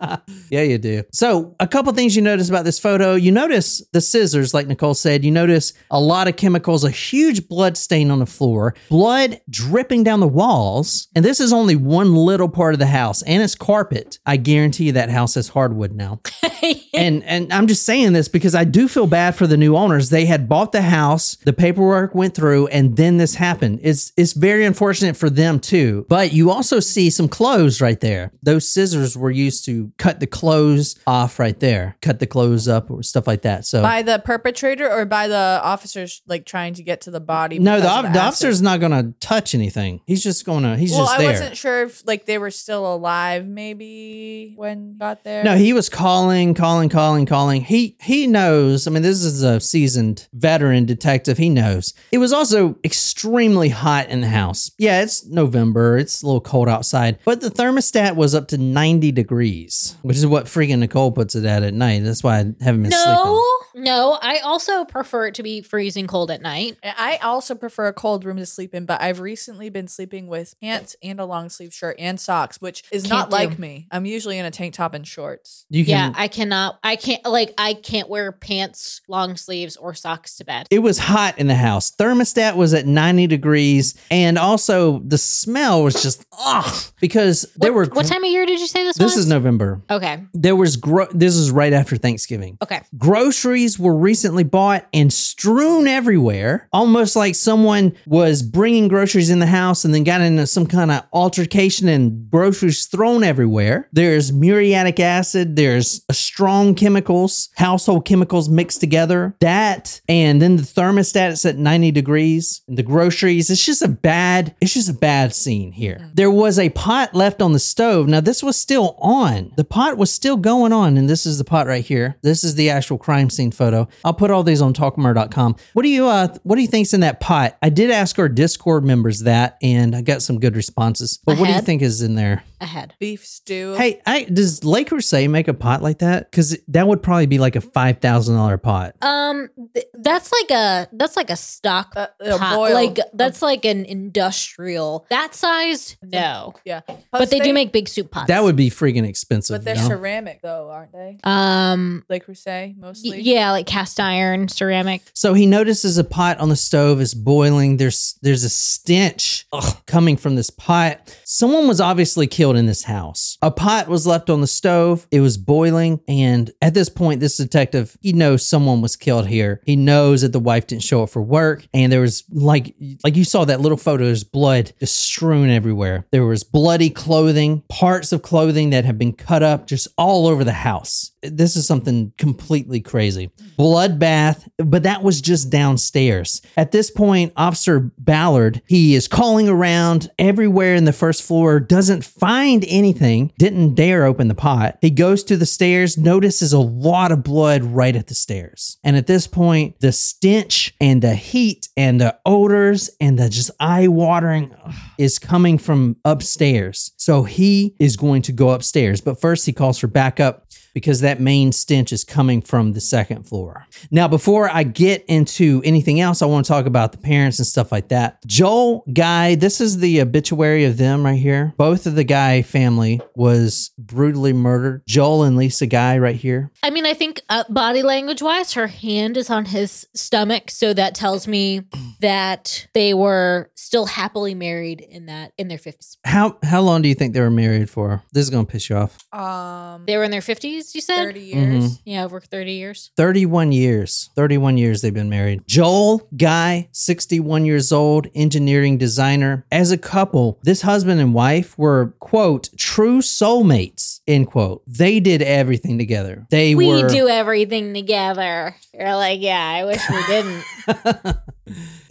Yeah, 0.50 0.64
you 0.64 0.78
do. 0.78 1.04
So, 1.14 1.56
a 1.62 1.68
couple 1.68 1.94
things 1.94 2.16
you 2.16 2.22
notice 2.22 2.50
about 2.50 2.66
this 2.66 2.78
photo. 2.78 3.16
You 3.16 3.32
notice 3.32 3.82
the 3.94 4.02
scissors, 4.02 4.54
like 4.54 4.68
Nicole 4.68 4.94
said. 4.94 5.24
You 5.24 5.32
notice 5.32 5.72
a 5.90 6.00
lot 6.00 6.28
of 6.28 6.36
chemicals, 6.36 6.84
a 6.84 6.90
huge 6.90 7.48
blood 7.48 7.78
stain 7.78 8.12
on 8.12 8.20
the 8.20 8.26
floor, 8.26 8.76
blood 8.90 9.40
dripping 9.50 10.04
down 10.04 10.20
the 10.20 10.28
walls. 10.28 11.08
And 11.16 11.24
this 11.24 11.40
is 11.40 11.54
only 11.54 11.78
one 11.78 12.16
little 12.16 12.50
part 12.50 12.74
of 12.74 12.80
the 12.80 12.88
house, 12.88 13.22
and 13.24 13.42
it's 13.42 13.56
carpet. 13.56 14.20
I 14.26 14.36
guarantee 14.36 14.86
you 14.86 14.92
that 14.94 15.10
house 15.10 15.36
has 15.36 15.48
hardwood 15.48 15.94
now. 15.94 16.20
and 16.94 17.24
and 17.24 17.52
I'm 17.54 17.68
just 17.68 17.84
saying 17.84 18.14
this 18.14 18.28
because 18.28 18.54
I 18.54 18.66
do 18.66 18.88
feel 18.88 19.08
bad 19.08 19.36
for 19.36 19.48
the 19.48 19.58
new 19.58 19.78
owners. 19.78 20.10
They 20.10 20.26
had 20.26 20.50
bought 20.50 20.74
the 20.74 20.82
house, 20.82 21.38
the 21.46 21.54
paperwork 21.54 22.14
went 22.14 22.36
through, 22.36 22.68
and 22.68 22.98
then 22.98 23.18
this 23.18 23.36
happened. 23.36 23.80
It's 23.84 24.12
it's 24.18 24.34
very 24.34 24.66
unfortunate 24.66 25.16
for 25.16 25.30
them 25.30 25.60
too. 25.60 26.06
But 26.10 26.34
you 26.34 26.52
also 26.52 26.80
see 26.82 27.10
some 27.10 27.30
clothes 27.30 27.80
right 27.80 28.00
there. 28.00 28.21
Those 28.44 28.68
scissors 28.68 29.18
were 29.18 29.32
used 29.32 29.66
to 29.66 29.92
cut 29.98 30.20
the 30.20 30.28
clothes 30.28 30.96
off 31.08 31.40
right 31.40 31.60
there, 31.60 31.98
cut 32.02 32.20
the 32.20 32.28
clothes 32.28 32.68
up 32.68 32.92
or 32.92 33.04
stuff 33.04 33.28
like 33.28 33.42
that. 33.42 33.66
So 33.66 33.82
by 33.82 34.02
the 34.02 34.20
perpetrator 34.20 34.92
or 34.92 35.06
by 35.06 35.28
the 35.28 35.60
officers 35.64 36.22
like 36.28 36.46
trying 36.46 36.74
to 36.76 36.84
get 36.84 37.02
to 37.02 37.12
the 37.12 37.20
body? 37.20 37.60
no, 37.60 37.80
the, 37.80 37.90
of 37.92 38.04
the 38.04 38.10
acid? 38.10 38.22
officer's 38.22 38.62
not 38.62 38.80
going 38.80 38.92
to 38.92 39.14
touch 39.20 39.56
anything. 39.56 40.02
He's 40.06 40.24
just 40.24 40.46
going 40.46 40.64
to. 40.64 40.76
He's 40.78 40.92
just 40.92 41.00
Well, 41.00 41.08
just 41.08 41.20
I 41.20 41.26
wasn't 41.26 41.58
sure 41.58 41.84
if 41.84 42.06
like 42.06 42.26
they 42.26 42.38
were 42.38 42.52
still 42.52 42.94
alive 42.94 43.48
maybe 43.48 44.54
when 44.56 44.98
got 44.98 45.24
there. 45.24 45.44
No, 45.44 45.56
he 45.56 45.74
was 45.74 45.90
calling, 45.90 46.54
calling, 46.54 46.90
calling, 46.90 47.26
calling. 47.26 47.62
He 47.62 47.98
he 48.02 48.28
knows. 48.28 48.88
I 48.88 48.92
mean, 48.92 49.04
this 49.04 49.24
is 49.24 49.44
a 49.44 49.60
seasoned 49.60 50.28
veteran 50.34 50.86
detective. 50.86 51.38
He 51.38 51.50
knows. 51.50 51.94
It 52.12 52.18
was 52.18 52.34
also 52.34 52.78
extremely 52.84 53.70
hot 53.70 54.10
in 54.10 54.22
the 54.22 54.28
house. 54.28 54.72
Yeah, 54.78 55.02
it's 55.02 55.26
November. 55.26 55.98
It's 55.98 56.22
a 56.22 56.26
little 56.26 56.42
cold 56.42 56.70
outside, 56.70 57.20
but 57.26 57.42
the 57.42 57.50
thermostat 57.50 58.11
was 58.16 58.36
up 58.36 58.48
to 58.50 58.58
90 58.58 59.12
degrees, 59.12 59.96
which 60.02 60.18
is 60.18 60.26
what 60.26 60.46
freaking 60.46 60.80
Nicole 60.80 61.12
puts 61.12 61.36
it 61.36 61.46
at 61.46 61.64
at 61.64 61.74
night. 61.74 62.04
That's 62.04 62.24
why 62.24 62.40
I 62.40 62.54
haven't 62.62 62.84
been 62.84 62.92
sleeping. 62.92 63.42
No, 63.82 63.92
no. 63.92 64.18
I 64.22 64.40
also 64.40 64.86
prefer 64.86 65.28
it 65.28 65.36
to 65.36 65.44
be 65.44 65.62
freezing 65.62 66.08
cold 66.08 66.32
at 66.32 66.42
night. 66.42 66.78
I 66.84 67.18
also 67.22 67.56
prefer 67.56 67.88
a 67.88 67.94
cold 67.94 68.24
room 68.26 68.38
to 68.38 68.46
sleep 68.46 68.74
in, 68.74 68.86
but 68.86 69.02
I've 69.02 69.20
recently 69.20 69.70
been 69.70 69.88
sleeping 69.88 70.28
with 70.28 70.60
pants 70.62 70.96
and 71.04 71.20
a 71.20 71.26
long 71.26 71.50
sleeve 71.50 71.74
shirt 71.74 71.96
and 72.00 72.20
socks, 72.20 72.62
which 72.62 72.84
is 72.92 73.04
Can't 73.04 73.12
not 73.12 73.30
do. 73.30 73.36
like 73.36 73.60
me. 73.60 73.88
I'm 73.92 74.06
usually 74.06 74.38
in 74.38 74.46
a 74.46 74.52
tank 74.52 74.74
top 74.74 74.94
and 74.94 75.06
shorts. 75.08 75.66
You 75.70 75.84
Yeah. 75.84 76.14
I 76.16 76.28
cannot. 76.28 76.80
I 76.84 76.96
can't. 76.96 77.24
Like, 77.26 77.54
I 77.58 77.74
can't 77.74 78.08
wear 78.10 78.32
pants, 78.32 79.02
long 79.08 79.36
sleeves, 79.38 79.76
or 79.78 79.94
socks 79.94 80.36
to 80.38 80.46
bed. 80.46 80.68
It 80.72 80.80
was 80.80 80.98
hot 81.00 81.38
in 81.38 81.48
the 81.48 81.56
house. 81.56 81.92
Thermostat 81.92 82.56
was 82.56 82.74
at 82.74 82.86
90 82.86 83.28
degrees. 83.28 83.96
And 84.10 84.38
also 84.38 85.00
the 85.00 85.18
smell 85.18 85.84
was 85.84 86.02
just, 86.02 86.26
ugh, 86.40 86.84
because 87.00 87.46
there 87.56 87.74
what, 87.74 87.90
were. 87.90 87.96
what 87.96 88.06
time 88.06 88.24
of 88.24 88.30
year 88.32 88.46
did 88.46 88.60
you 88.60 88.68
say 88.68 88.84
this, 88.84 88.98
This 88.98 89.16
was? 89.16 89.26
is 89.26 89.28
November. 89.28 89.82
Okay. 89.90 90.24
There 90.34 90.56
was, 90.56 90.76
gro- 90.78 91.08
this 91.12 91.36
is 91.36 91.52
right 91.52 91.74
after 91.74 91.98
Thanksgiving. 91.98 92.58
Okay. 92.62 92.82
Groceries 92.98 93.71
were 93.80 93.96
recently 93.96 94.44
bought 94.44 94.88
and 94.94 95.12
strewn 95.12 95.88
everywhere, 95.88 96.68
almost 96.72 97.16
like 97.16 97.36
someone 97.36 97.96
was 98.06 98.42
bringing 98.44 98.88
groceries 98.88 99.30
in 99.30 99.40
the 99.40 99.46
house 99.46 99.86
and 99.86 99.94
then 99.94 100.04
got 100.04 100.22
into 100.22 100.48
some 100.48 100.66
kind 100.66 100.92
of 100.92 101.04
altercation 101.14 101.88
and 101.88 102.30
groceries 102.30 102.86
thrown 102.86 103.24
everywhere. 103.24 103.90
There's 103.92 104.32
muriatic 104.32 105.00
acid, 105.00 105.56
there's 105.56 106.04
strong 106.12 106.76
chemicals, 106.76 107.50
household 107.56 108.06
chemicals 108.06 108.50
mixed 108.50 108.80
together. 108.80 109.36
That 109.40 110.02
and 110.08 110.42
then 110.42 110.58
the 110.58 110.64
thermostat 110.64 111.32
is 111.32 111.46
at 111.46 111.58
90 111.58 111.92
degrees. 111.92 112.62
And 112.68 112.78
the 112.78 112.84
groceries, 112.84 113.50
it's 113.50 113.66
just 113.66 113.82
a 113.82 113.88
bad, 113.88 114.56
it's 114.62 114.74
just 114.74 114.90
a 114.90 114.94
bad 114.94 115.34
scene 115.34 115.72
here. 115.72 115.98
Mm. 116.02 116.16
There 116.16 116.32
was 116.32 116.60
a 116.60 116.70
pot 116.70 117.14
left 117.14 117.42
on 117.42 117.54
the 117.54 117.60
stove. 117.60 118.08
Now 118.08 118.22
this 118.22 118.44
was 118.44 118.58
still 118.58 118.96
on. 119.00 119.52
The 119.56 119.64
pot 119.64 119.98
was 119.98 120.12
still 120.12 120.38
going 120.38 120.74
on, 120.74 120.98
and 120.98 121.10
this 121.10 121.26
is 121.26 121.38
the 121.38 121.44
pot 121.44 121.68
right 121.68 121.84
here. 121.84 122.18
This 122.22 122.44
is 122.44 122.56
the 122.56 122.70
actual 122.70 122.98
crime 122.98 123.30
scene 123.30 123.52
photo. 123.62 123.88
I'll 124.04 124.14
put 124.16 124.32
all 124.32 124.42
these 124.42 124.60
on 124.62 124.74
talkmurder.com. 124.74 125.56
What 125.74 125.84
do 125.84 125.90
you 125.90 126.08
uh 126.08 126.30
what 126.44 126.56
do 126.56 126.62
you 126.64 126.68
think's 126.68 126.94
in 126.96 127.02
that 127.02 127.20
pot? 127.20 127.58
I 127.62 127.70
did 127.70 127.92
ask 127.92 128.18
our 128.18 128.28
Discord 128.30 128.84
members 128.84 129.20
that, 129.22 129.58
and 129.62 129.96
I 129.96 130.02
got 130.02 130.22
some 130.24 130.40
good 130.40 130.56
responses. 130.56 131.20
But 131.24 131.38
what 131.38 131.48
do 131.48 131.54
you 131.54 131.62
think 131.62 131.82
is 131.84 132.02
in 132.02 132.16
there? 132.16 132.44
Ahead. 132.60 132.94
Beef 133.00 133.26
stew. 133.26 133.74
Hey, 133.76 134.02
I, 134.06 134.24
does 134.26 134.64
Le 134.64 134.84
Creuset 134.86 135.28
make 135.32 135.48
a 135.48 135.54
pot 135.54 135.82
like 135.82 135.98
that? 136.00 136.30
Because 136.30 136.56
that 136.68 136.88
would 136.88 137.02
probably 137.02 137.26
be 137.26 137.40
like 137.40 137.56
a 137.56 137.62
five 137.62 138.00
thousand 138.00 138.36
dollar 138.36 138.58
pot. 138.58 138.96
Um, 139.02 139.50
th- 139.74 139.86
that's 139.96 140.32
like 140.32 140.52
a 140.52 140.88
that's 140.94 141.16
like 141.18 141.30
a 141.32 141.36
stock 141.36 141.94
Uh, 141.96 142.08
a 142.20 142.38
pot. 142.38 142.56
boil- 142.56 142.74
Like 142.74 143.00
that's 143.14 143.42
like 143.42 143.66
an 143.66 143.86
industrial 143.86 145.06
that 145.10 145.34
size. 145.36 145.98
No, 146.04 146.54
yeah, 146.66 146.82
but 147.12 147.30
they 147.32 147.40
do 147.40 147.52
make 147.54 147.72
big 147.72 147.88
soup 147.88 148.12
pots. 148.12 148.28
That 148.28 148.44
would 148.44 148.56
be 148.56 148.70
freaking 148.70 149.08
expensive. 149.08 149.56
But 149.56 149.66
they're 149.66 149.76
you 149.76 149.82
know? 149.82 149.88
ceramic 149.88 150.42
though, 150.42 150.70
aren't 150.70 150.92
they? 150.94 151.18
Um. 151.24 152.04
Le 152.10 152.20
Creuset 152.20 152.78
mostly. 152.78 153.12
y- 153.12 153.18
Yeah, 153.18 153.51
like 153.52 153.66
cast 153.66 154.00
iron, 154.00 154.48
ceramic. 154.48 155.02
So 155.14 155.34
he 155.34 155.46
notices 155.46 155.98
a 155.98 156.04
pot 156.04 156.40
on 156.40 156.50
the 156.50 156.56
stove 156.56 157.02
is 157.02 157.14
boiling. 157.14 157.78
There's 157.78 158.18
there's 158.22 158.44
a 158.44 158.50
stench 158.50 159.46
ugh, 159.54 159.78
coming 159.86 160.18
from 160.18 160.36
this 160.36 160.50
pot. 160.50 161.18
Someone 161.26 161.68
was 161.68 161.82
obviously 161.82 162.28
killed 162.28 162.56
in 162.56 162.66
this 162.66 162.84
house. 162.84 163.38
A 163.42 163.52
pot 163.52 163.88
was 163.88 164.08
left 164.08 164.30
on 164.30 164.42
the 164.42 164.48
stove. 164.48 165.08
It 165.12 165.22
was 165.22 165.38
boiling, 165.38 166.02
and 166.08 166.52
at 166.62 166.74
this 166.74 166.90
point, 166.90 167.20
this 167.20 167.38
detective 167.38 167.98
he 168.02 168.14
knows 168.14 168.46
someone 168.46 168.82
was 168.82 168.96
killed 168.96 169.28
here. 169.28 169.62
He 169.66 169.76
knows 169.76 170.22
that 170.22 170.34
the 170.34 170.40
wife 170.40 170.68
didn't 170.68 170.84
show 170.84 171.04
up 171.04 171.10
for 171.10 171.22
work, 171.22 171.68
and 171.74 171.92
there 171.92 172.02
was 172.02 172.24
like 172.32 172.76
like 173.04 173.16
you 173.16 173.24
saw 173.24 173.46
that 173.46 173.62
little 173.62 173.78
photo. 173.78 174.06
There's 174.06 174.24
blood 174.24 174.74
just 174.80 174.96
strewn 174.96 175.50
everywhere. 175.50 176.06
There 176.12 176.26
was 176.26 176.44
bloody 176.44 176.90
clothing, 176.90 177.62
parts 177.70 178.12
of 178.12 178.22
clothing 178.22 178.72
that 178.72 178.86
have 178.86 178.98
been 178.98 179.14
cut 179.14 179.44
up, 179.44 179.68
just 179.68 179.88
all 179.98 180.28
over 180.28 180.44
the 180.44 180.52
house. 180.52 181.11
This 181.24 181.56
is 181.56 181.68
something 181.68 182.14
completely 182.18 182.82
crazy. 182.82 183.32
Bloodbath, 183.58 184.48
but 184.58 184.84
that 184.84 185.04
was 185.04 185.22
just 185.22 185.50
downstairs. 185.50 186.42
At 186.58 186.72
this 186.72 186.90
point, 186.90 187.34
Officer 187.36 187.92
Ballard, 187.98 188.62
he 188.68 188.96
is 188.96 189.08
calling 189.08 189.48
around 189.48 190.10
everywhere 190.18 190.76
in 190.76 190.86
the 190.86 190.94
first 190.94 191.24
floor, 191.24 191.60
doesn't 191.60 192.04
find 192.04 192.66
anything, 192.68 193.32
didn't 193.38 193.76
dare 193.76 194.06
open 194.06 194.28
the 194.28 194.36
pot. 194.36 194.78
He 194.82 194.90
goes 194.90 195.24
to 195.26 195.38
the 195.38 195.46
stairs, 195.46 195.98
notices 195.98 196.54
a 196.54 196.60
lot 196.60 197.12
of 197.12 197.24
blood 197.24 197.64
right 197.64 197.96
at 197.96 198.08
the 198.08 198.16
stairs. 198.16 198.78
And 198.84 198.98
at 198.98 199.08
this 199.08 199.28
point, 199.28 199.80
the 199.80 199.92
stench 199.92 200.74
and 200.82 201.02
the 201.02 201.16
heat 201.16 201.70
and 201.78 202.02
the 202.02 202.18
odors 202.26 202.90
and 203.00 203.20
the 203.20 203.30
just 203.30 203.52
eye 203.60 203.88
watering 203.88 204.56
is 204.98 205.20
coming 205.20 205.58
from 205.58 205.98
upstairs. 206.04 206.92
So 206.98 207.24
he 207.24 207.76
is 207.80 207.96
going 207.96 208.24
to 208.24 208.32
go 208.32 208.50
upstairs. 208.50 209.02
But 209.02 209.22
first, 209.22 209.46
he 209.46 209.54
calls 209.54 209.78
for 209.78 209.88
backup 209.88 210.51
because 210.74 211.02
that 211.02 211.20
main 211.20 211.52
stench 211.52 211.92
is 211.92 212.04
coming 212.04 212.42
from 212.42 212.74
the 212.74 212.82
second 212.82 213.24
floor. 213.24 213.66
Now, 213.90 214.08
before 214.08 214.50
I 214.50 214.64
get 214.64 215.04
into 215.08 215.62
anything 215.66 216.00
else, 216.00 216.22
I 216.22 216.26
want 216.26 216.46
to 216.46 216.50
talk 216.52 216.66
about 216.66 216.92
the 216.92 216.98
parents 216.98 217.40
and 217.40 217.46
stuff 217.46 217.72
like 217.72 217.90
that. 217.90 218.20
Joel 218.26 218.84
Guy, 218.94 219.36
this 219.36 219.60
is 219.62 219.80
the 219.80 220.02
obituary 220.02 220.66
of 220.66 220.78
them 220.78 221.06
right 221.06 221.20
here. 221.20 221.54
Both 221.58 221.86
of 221.86 221.96
the 221.96 222.04
Guy 222.04 222.42
family 222.42 223.02
was 223.16 223.72
brutally 223.78 224.34
murdered. 224.34 224.84
Joel 224.88 225.24
and 225.24 225.38
Lisa 225.38 225.66
Guy 225.66 225.98
right 225.98 226.16
here. 226.16 226.52
I 226.64 226.70
mean, 226.70 226.86
I 226.86 226.94
think 226.94 227.22
uh, 227.30 227.44
body 227.50 227.82
language 227.84 228.22
wise, 228.22 228.54
her 228.54 228.68
hand 228.68 229.18
is 229.18 229.30
on 229.30 229.46
his 229.46 229.88
stomach, 229.94 230.50
so 230.52 230.74
that 230.74 230.96
tells 230.96 231.28
me 231.28 231.62
that 232.02 232.68
they 232.74 232.94
were 232.94 233.50
still 233.56 233.86
happily 233.86 234.34
married 234.34 234.82
in 234.82 235.06
that 235.06 235.34
in 235.38 235.48
their 235.48 235.58
fifties. 235.58 235.98
How 236.06 236.38
how 236.44 236.62
long 236.62 236.82
do 236.82 236.90
you 236.90 236.96
think 236.96 237.14
they 237.14 237.22
were 237.22 237.30
married 237.30 237.70
for? 237.70 238.02
This 238.12 238.24
is 238.24 238.30
gonna 238.30 238.46
piss 238.46 238.70
you 238.70 238.76
off. 238.78 238.98
Um, 239.14 239.86
They 239.86 239.98
were 239.98 240.04
in 240.04 240.12
their 240.12 240.22
fifties. 240.62 240.76
You 240.76 240.82
said, 240.82 241.04
30 241.04 241.20
years. 241.22 241.64
Mm-hmm. 241.64 241.90
yeah, 241.90 242.04
over 242.06 242.20
thirty 242.20 242.54
years. 242.54 242.92
31 242.98 243.52
years. 243.52 244.10
31 244.16 244.58
years 244.58 244.82
they've 244.82 244.94
been 244.94 245.10
married. 245.10 245.42
Joel 245.48 246.08
Guy, 246.16 246.70
61 246.72 247.46
years 247.46 247.72
old, 247.72 248.08
engineering 248.16 248.78
designer. 248.78 249.46
As 249.52 249.72
a 249.72 249.78
couple, 249.78 250.40
this 250.44 250.62
husband 250.62 251.02
and 251.02 251.14
wife 251.14 251.58
were, 251.58 251.94
quote, 252.00 252.50
true 252.58 253.00
soulmates, 253.00 254.02
end 254.08 254.28
quote. 254.28 254.62
They 254.68 255.00
did 255.00 255.22
everything 255.22 255.78
together. 255.78 256.26
They 256.30 256.56
We 256.56 256.68
were. 256.68 256.90
do 256.90 257.08
everything 257.08 257.74
together. 257.74 258.56
You're 258.74 258.96
like, 258.96 259.22
yeah, 259.22 259.44
I 259.44 259.66
wish 259.66 259.82
we 259.90 260.04
didn't. 260.08 260.44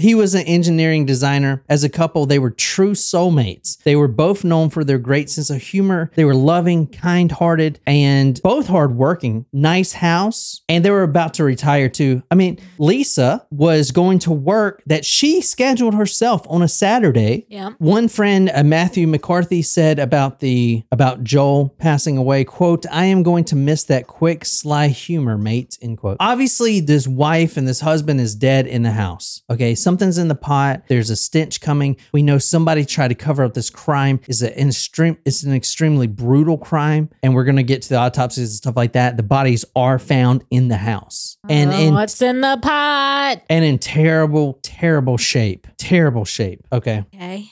He 0.01 0.15
was 0.15 0.35
an 0.35 0.47
engineering 0.47 1.05
designer. 1.05 1.63
As 1.69 1.85
a 1.85 1.91
couple, 1.91 2.25
they 2.25 2.39
were 2.39 2.51
true 2.51 2.93
soulmates. 2.93 3.77
They 3.83 3.97
were 3.97 4.09
both 4.09 4.45
known 4.45 4.71
for 4.71 4.83
their 4.83 4.99
great 4.99 5.29
sense 5.29 5.51
of 5.51 5.61
humor. 5.61 6.11
They 6.15 6.25
were 6.25 6.35
loving, 6.35 6.87
kind 6.87 7.31
hearted, 7.31 7.81
and 7.87 8.41
both 8.43 8.67
hardworking. 8.67 9.45
Nice 9.53 9.93
house. 9.93 10.63
And 10.71 10.85
they 10.85 10.91
were 10.91 11.03
about 11.03 11.35
to 11.35 11.45
retire 11.45 11.91
too. 11.91 12.23
I 12.31 12.35
mean, 12.35 12.59
Lisa 12.79 13.47
was 13.51 13.91
going 13.91 14.21
to 14.21 14.33
work 14.33 14.83
that 14.87 15.05
she 15.05 15.43
scheduled 15.43 15.95
herself 15.95 16.47
on 16.49 16.63
a 16.63 16.69
Saturday. 16.69 17.47
yeah. 17.51 17.71
One 17.79 18.09
friend, 18.09 18.51
uh, 18.55 18.65
Matthew 18.65 19.07
McCarthy, 19.07 19.61
said 19.61 19.99
about 19.99 20.41
the 20.41 20.83
about 20.91 21.25
Joel 21.25 21.75
passing 21.79 22.17
away, 22.17 22.45
"quote 22.45 22.87
I 22.91 23.05
am 23.05 23.23
going 23.23 23.45
to 23.45 23.57
miss 23.57 23.85
that 23.85 24.07
quick, 24.07 24.47
sly 24.47 24.89
humor, 24.89 25.37
mate." 25.37 25.77
End 25.83 25.99
quote. 25.99 26.17
Obviously, 26.21 26.81
this 26.81 27.07
wife 27.07 27.59
and 27.59 27.69
this 27.69 27.81
husband 27.81 28.21
is 28.21 28.35
dead 28.35 28.60
in 28.67 28.83
the 28.83 28.91
house. 28.93 29.43
Okay, 29.51 29.75
something's 29.75 30.19
in 30.19 30.29
the 30.29 30.35
pot. 30.35 30.83
There's 30.89 31.11
a 31.11 31.17
stench 31.17 31.61
coming. 31.61 31.97
We 32.13 32.23
know 32.23 32.39
somebody 32.39 32.85
tried 32.85 33.09
to 33.09 33.15
cover 33.15 33.45
up 33.45 33.55
this 33.55 33.71
crime. 33.71 34.21
Is 34.29 34.43
an 34.43 34.69
extreme. 34.69 35.17
It's 35.25 35.43
an 35.43 35.55
extremely 35.55 36.07
brutal 36.07 36.59
crime, 36.59 37.11
and 37.23 37.35
we're 37.35 37.45
gonna 37.45 37.63
get 37.63 37.83
to 37.83 37.89
the 37.91 37.97
autopsies 37.99 38.51
and 38.51 38.57
stuff 38.57 38.77
like 38.77 38.93
that. 38.93 39.17
The 39.17 39.23
bodies 39.23 39.65
are 39.77 39.99
found 39.99 40.45
in 40.51 40.69
the 40.69 40.77
house, 40.79 41.37
and 41.49 41.71
Oh, 41.71 41.79
in 41.79 41.95
what's 41.95 42.21
in 42.21 42.41
the 42.41 42.59
pot? 42.61 43.43
and 43.49 43.65
in 43.65 43.79
terrible, 43.79 44.59
terrible 44.63 45.17
shape. 45.17 45.67
Terrible 45.79 46.25
shape. 46.25 46.67
Okay 46.73 46.81
Okay. 47.15 47.47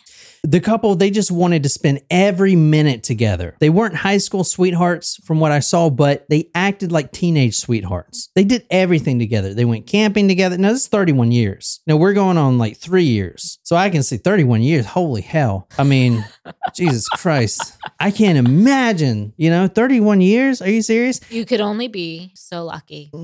The 0.51 0.61
couple 0.61 0.95
they 0.95 1.11
just 1.11 1.31
wanted 1.31 1.63
to 1.63 1.69
spend 1.69 2.01
every 2.11 2.57
minute 2.57 3.03
together 3.03 3.55
they 3.61 3.69
weren't 3.69 3.95
high 3.95 4.17
school 4.17 4.43
sweethearts 4.43 5.17
from 5.27 5.41
what 5.41 5.53
i 5.53 5.59
saw 5.59 5.91
but 5.91 6.25
they 6.31 6.49
acted 6.55 6.91
like 6.91 7.13
teenage 7.13 7.55
sweethearts 7.55 8.31
they 8.35 8.45
did 8.45 8.65
everything 8.71 9.19
together 9.19 9.53
they 9.53 9.67
went 9.67 9.87
camping 9.87 10.27
together 10.27 10.57
now 10.57 10.71
this 10.71 10.83
is 10.83 10.89
31 10.89 11.33
years 11.33 11.81
now 11.87 11.97
we're 11.97 12.15
going 12.15 12.39
on 12.39 12.57
like 12.57 12.79
three 12.79 13.05
years 13.05 13.59
so 13.63 13.77
i 13.77 13.91
can 13.91 14.03
see 14.03 14.17
31 14.17 14.63
years 14.63 14.87
holy 14.87 15.21
hell 15.21 15.69
i 15.77 15.83
mean 15.85 16.25
jesus 16.75 17.07
christ 17.11 17.77
i 18.01 18.11
can't 18.11 18.39
imagine 18.39 19.35
you 19.37 19.51
know 19.51 19.69
31 19.69 20.23
years 20.23 20.63
are 20.63 20.71
you 20.71 20.81
serious 20.81 21.21
You 21.31 21.45
could 21.45 21.61
only 21.61 21.89
be 21.89 22.33
so 22.35 22.65
lucky. 22.65 23.11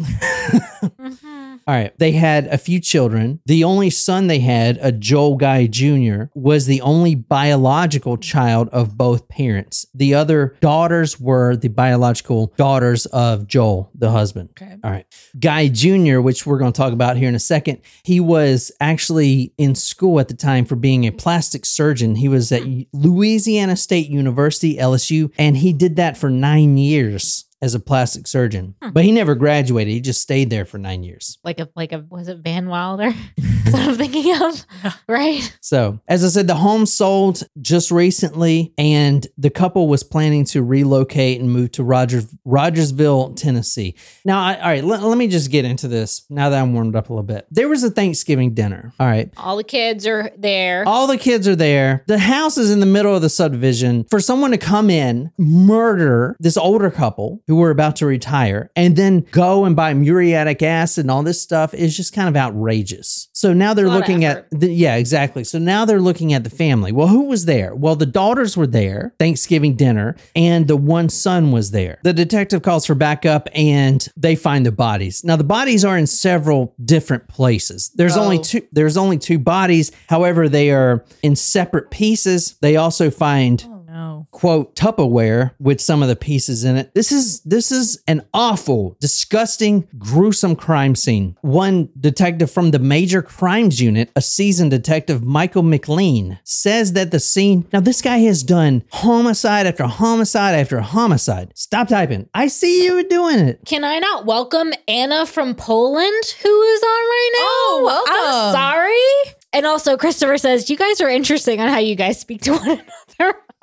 Mhm. 0.99 1.61
All 1.67 1.75
right. 1.75 1.99
They 1.99 2.13
had 2.13 2.47
a 2.49 2.59
few 2.59 2.81
children. 2.81 3.41
The 3.47 3.65
only 3.65 3.91
son 3.91 4.27
they 4.27 4.41
had, 4.41 4.79
a 4.83 4.93
Joel 4.93 5.37
Guy 5.37 5.67
Jr., 5.67 6.25
was 6.35 6.67
the 6.67 6.81
only 6.83 7.14
biological 7.15 8.17
child 8.17 8.69
of 8.71 8.97
both 8.97 9.29
parents. 9.29 9.87
The 9.95 10.15
other 10.15 10.57
daughters 10.61 11.21
were 11.21 11.57
the 11.57 11.69
biological 11.69 12.53
daughters 12.57 13.07
of 13.07 13.47
Joel, 13.47 13.91
the 13.95 14.11
husband. 14.11 14.51
Okay. 14.51 14.77
All 14.83 14.91
right. 14.91 15.07
Guy 15.39 15.69
Jr., 15.69 16.21
which 16.21 16.47
we're 16.47 16.59
going 16.59 16.73
to 16.73 16.77
talk 16.77 16.93
about 16.93 17.17
here 17.17 17.29
in 17.29 17.35
a 17.35 17.41
second, 17.41 17.81
he 18.03 18.21
was 18.21 18.73
actually 18.81 19.53
in 19.59 19.75
school 19.75 20.21
at 20.21 20.29
the 20.29 20.35
time 20.35 20.65
for 20.65 20.77
being 20.77 21.07
a 21.07 21.13
plastic 21.13 21.65
surgeon. 21.65 22.15
He 22.17 22.29
was 22.29 22.53
at 22.53 22.63
Louisiana 22.93 23.77
State 23.77 24.09
University, 24.09 24.77
LSU, 24.77 25.33
and 25.39 25.57
he 25.57 25.73
did 25.73 25.97
that 25.97 26.17
for 26.17 26.31
nine 26.31 26.77
years 26.77 27.45
as 27.65 27.75
a 27.75 27.81
plastic 27.81 28.27
surgeon. 28.27 28.75
Hmm. 28.83 28.91
But 28.91 29.05
he 29.05 29.11
never 29.11 29.35
graduated. 29.35 29.93
He 29.93 30.01
just 30.01 30.21
stayed 30.21 30.51
there 30.51 30.67
for 30.67 30.77
nine 30.77 31.03
years. 31.03 31.39
Like 31.43 31.59
a 31.59 31.69
like 31.75 31.93
a 31.93 32.05
was 32.11 32.29
it 32.29 32.39
Van 32.39 32.69
Wilder? 32.69 33.13
Is 33.39 33.73
that 33.73 33.81
what 33.81 33.89
I'm 33.89 33.97
thinking 33.97 34.35
of? 34.43 34.65
Right. 35.09 35.57
So, 35.61 36.01
as 36.09 36.25
I 36.25 36.29
said, 36.29 36.47
the 36.47 36.55
home 36.55 36.87
sold 36.87 37.43
just 37.61 37.91
recently, 37.91 38.73
and 38.79 39.27
the 39.37 39.51
couple 39.51 39.87
was 39.87 40.03
planning 40.03 40.45
to 40.47 40.63
relocate 40.63 41.41
and 41.41 41.51
move 41.51 41.73
to 41.73 41.85
Rogers, 41.85 42.27
Rogersville, 42.45 43.35
Tennessee. 43.35 43.95
Now, 44.25 44.43
I, 44.43 44.57
all 44.57 44.69
right, 44.69 44.85
let, 44.85 45.03
let 45.03 45.19
me 45.19 45.29
just 45.29 45.51
get 45.51 45.65
into 45.65 45.89
this 45.89 46.25
now 46.31 46.49
that 46.49 46.61
I'm 46.61 46.73
warmed 46.73 46.97
up 46.97 47.11
a 47.11 47.13
little 47.13 47.23
bit. 47.23 47.47
There 47.51 47.69
was 47.69 47.85
a 47.85 47.91
Thanksgiving 47.91 48.55
dinner. 48.55 48.93
All 48.99 49.07
right. 49.07 49.31
All 49.37 49.57
the 49.57 49.65
kids 49.65 50.07
are 50.07 50.31
there. 50.37 50.85
All 50.87 51.07
the 51.07 51.19
kids 51.19 51.47
are 51.47 51.57
there. 51.57 52.03
The 52.07 52.19
house 52.19 52.57
is 52.57 52.71
in 52.71 52.81
the 52.81 52.87
middle 52.87 53.15
of 53.15 53.23
the 53.23 53.31
subdivision. 53.31 54.05
For 54.11 54.21
someone 54.21 54.53
to 54.53 54.59
come 54.59 54.91
in, 54.91 55.33
murder 55.39 56.37
this 56.41 56.57
older 56.57 56.91
couple 56.91 57.43
who 57.47 57.54
were 57.57 57.71
about 57.71 57.97
to 57.97 58.07
retire, 58.07 58.71
and 58.77 58.97
then 58.97 59.21
go 59.31 59.65
and 59.65 59.75
buy 59.77 59.93
muriatic 59.95 60.63
acid 60.63 61.05
and 61.05 61.11
all 61.11 61.23
this 61.23 61.41
stuff 61.41 61.75
is 61.75 61.97
just 61.97 62.13
kind 62.13 62.29
of 62.29 62.37
outrageous. 62.37 63.29
So 63.33 63.53
now 63.53 63.75
they're 63.75 63.87
a 63.87 63.89
lot 63.89 63.97
of 63.97 64.01
looking 64.09 64.25
at, 64.25 64.49
the, 64.51 64.71
yeah, 64.71 64.97
exactly. 64.97 65.45
So 65.45 65.59
now 65.59 65.85
they're 65.85 66.01
looking 66.01 66.33
at 66.33 66.45
the 66.45 66.51
family. 66.51 66.93
Well, 66.93 67.09
who 67.09 67.23
was 67.25 67.45
there? 67.47 67.75
Well, 67.75 67.97
the 67.97 68.07
daughters 68.07 68.57
were 68.57 68.67
there, 68.67 69.15
Thanksgiving 69.19 69.77
dinner, 69.77 70.17
and 70.35 70.67
the 70.69 70.77
one 70.77 71.09
son 71.09 71.53
was 71.53 71.71
there. 71.71 71.99
The 72.03 72.13
detective 72.13 72.63
calls 72.63 72.87
for 72.87 72.95
backup 72.95 73.49
and 73.55 74.07
they 74.17 74.37
find 74.37 74.65
the 74.65 74.73
bodies. 74.73 75.23
Now, 75.25 75.37
the 75.37 75.45
bodies 75.45 75.85
are 75.85 75.99
in 75.99 76.07
several 76.07 76.75
different 76.85 77.29
places. 77.29 77.91
There's 77.95 78.17
only 78.17 78.39
Oh. 78.39 78.43
two 78.43 78.63
there's 78.73 78.97
only 78.97 79.19
two 79.19 79.39
bodies. 79.39 79.93
However, 80.09 80.49
they 80.49 80.71
are 80.71 81.05
in 81.23 81.37
separate 81.37 81.91
pieces. 81.91 82.57
They 82.61 82.77
also 82.77 83.11
find 83.11 83.65
no. 83.95 84.27
quote 84.33 84.75
Tupperware 84.75 85.53
with 85.59 85.81
some 85.81 86.03
of 86.03 86.09
the 86.09 86.17
pieces 86.17 86.65
in 86.65 86.77
it. 86.77 86.95
This 86.95 87.13
is 87.13 87.41
this 87.43 87.71
is 87.71 88.03
an 88.09 88.27
awful, 88.35 88.97
disgusting, 89.01 89.87
gruesome 89.97 90.57
crime 90.57 90.95
scene. 90.95 91.37
One 91.43 91.91
detective 91.99 92.51
from 92.51 92.73
the 92.73 92.79
Major 92.79 93.23
Crimes 93.23 93.81
Unit, 93.81 94.11
a 94.17 94.21
seasoned 94.21 94.73
detective 94.73 95.23
Michael 95.23 95.63
McLean, 95.63 96.39
says 96.43 96.93
that 96.95 97.13
the 97.13 97.21
scene. 97.21 97.69
Now 97.73 97.81
this 97.81 98.03
guy 98.03 98.19
has 98.19 98.43
done 98.43 98.83
homicide 98.91 99.67
after 99.67 99.85
homicide 99.85 100.57
after 100.57 100.81
homicide. 100.81 101.53
Stop 101.55 101.89
typing. 101.89 102.29
I 102.35 102.49
see 102.49 102.85
you 102.85 103.09
doing 103.09 103.39
it. 103.39 103.61
Can 103.65 103.85
I 103.85 104.01
not 104.01 104.27
welcome 104.27 104.73
Anna 104.89 105.25
from 105.25 105.55
Poland, 105.55 106.25
who 106.43 106.63
is 106.63 106.83
on 106.83 106.89
right 106.89 107.31
now? 107.35 107.45
Oh, 107.45 107.83
welcome. 107.85 108.15
I'm 108.17 108.53
sorry. 108.53 109.35
And 109.55 109.67
also, 109.67 109.97
Christopher 109.97 110.37
says, 110.37 110.69
You 110.69 110.77
guys 110.77 111.01
are 111.01 111.09
interesting 111.09 111.61
on 111.61 111.69
how 111.69 111.79
you 111.79 111.95
guys 111.95 112.19
speak 112.19 112.43
to 112.43 112.53
one 112.55 112.83
another. 113.21 113.39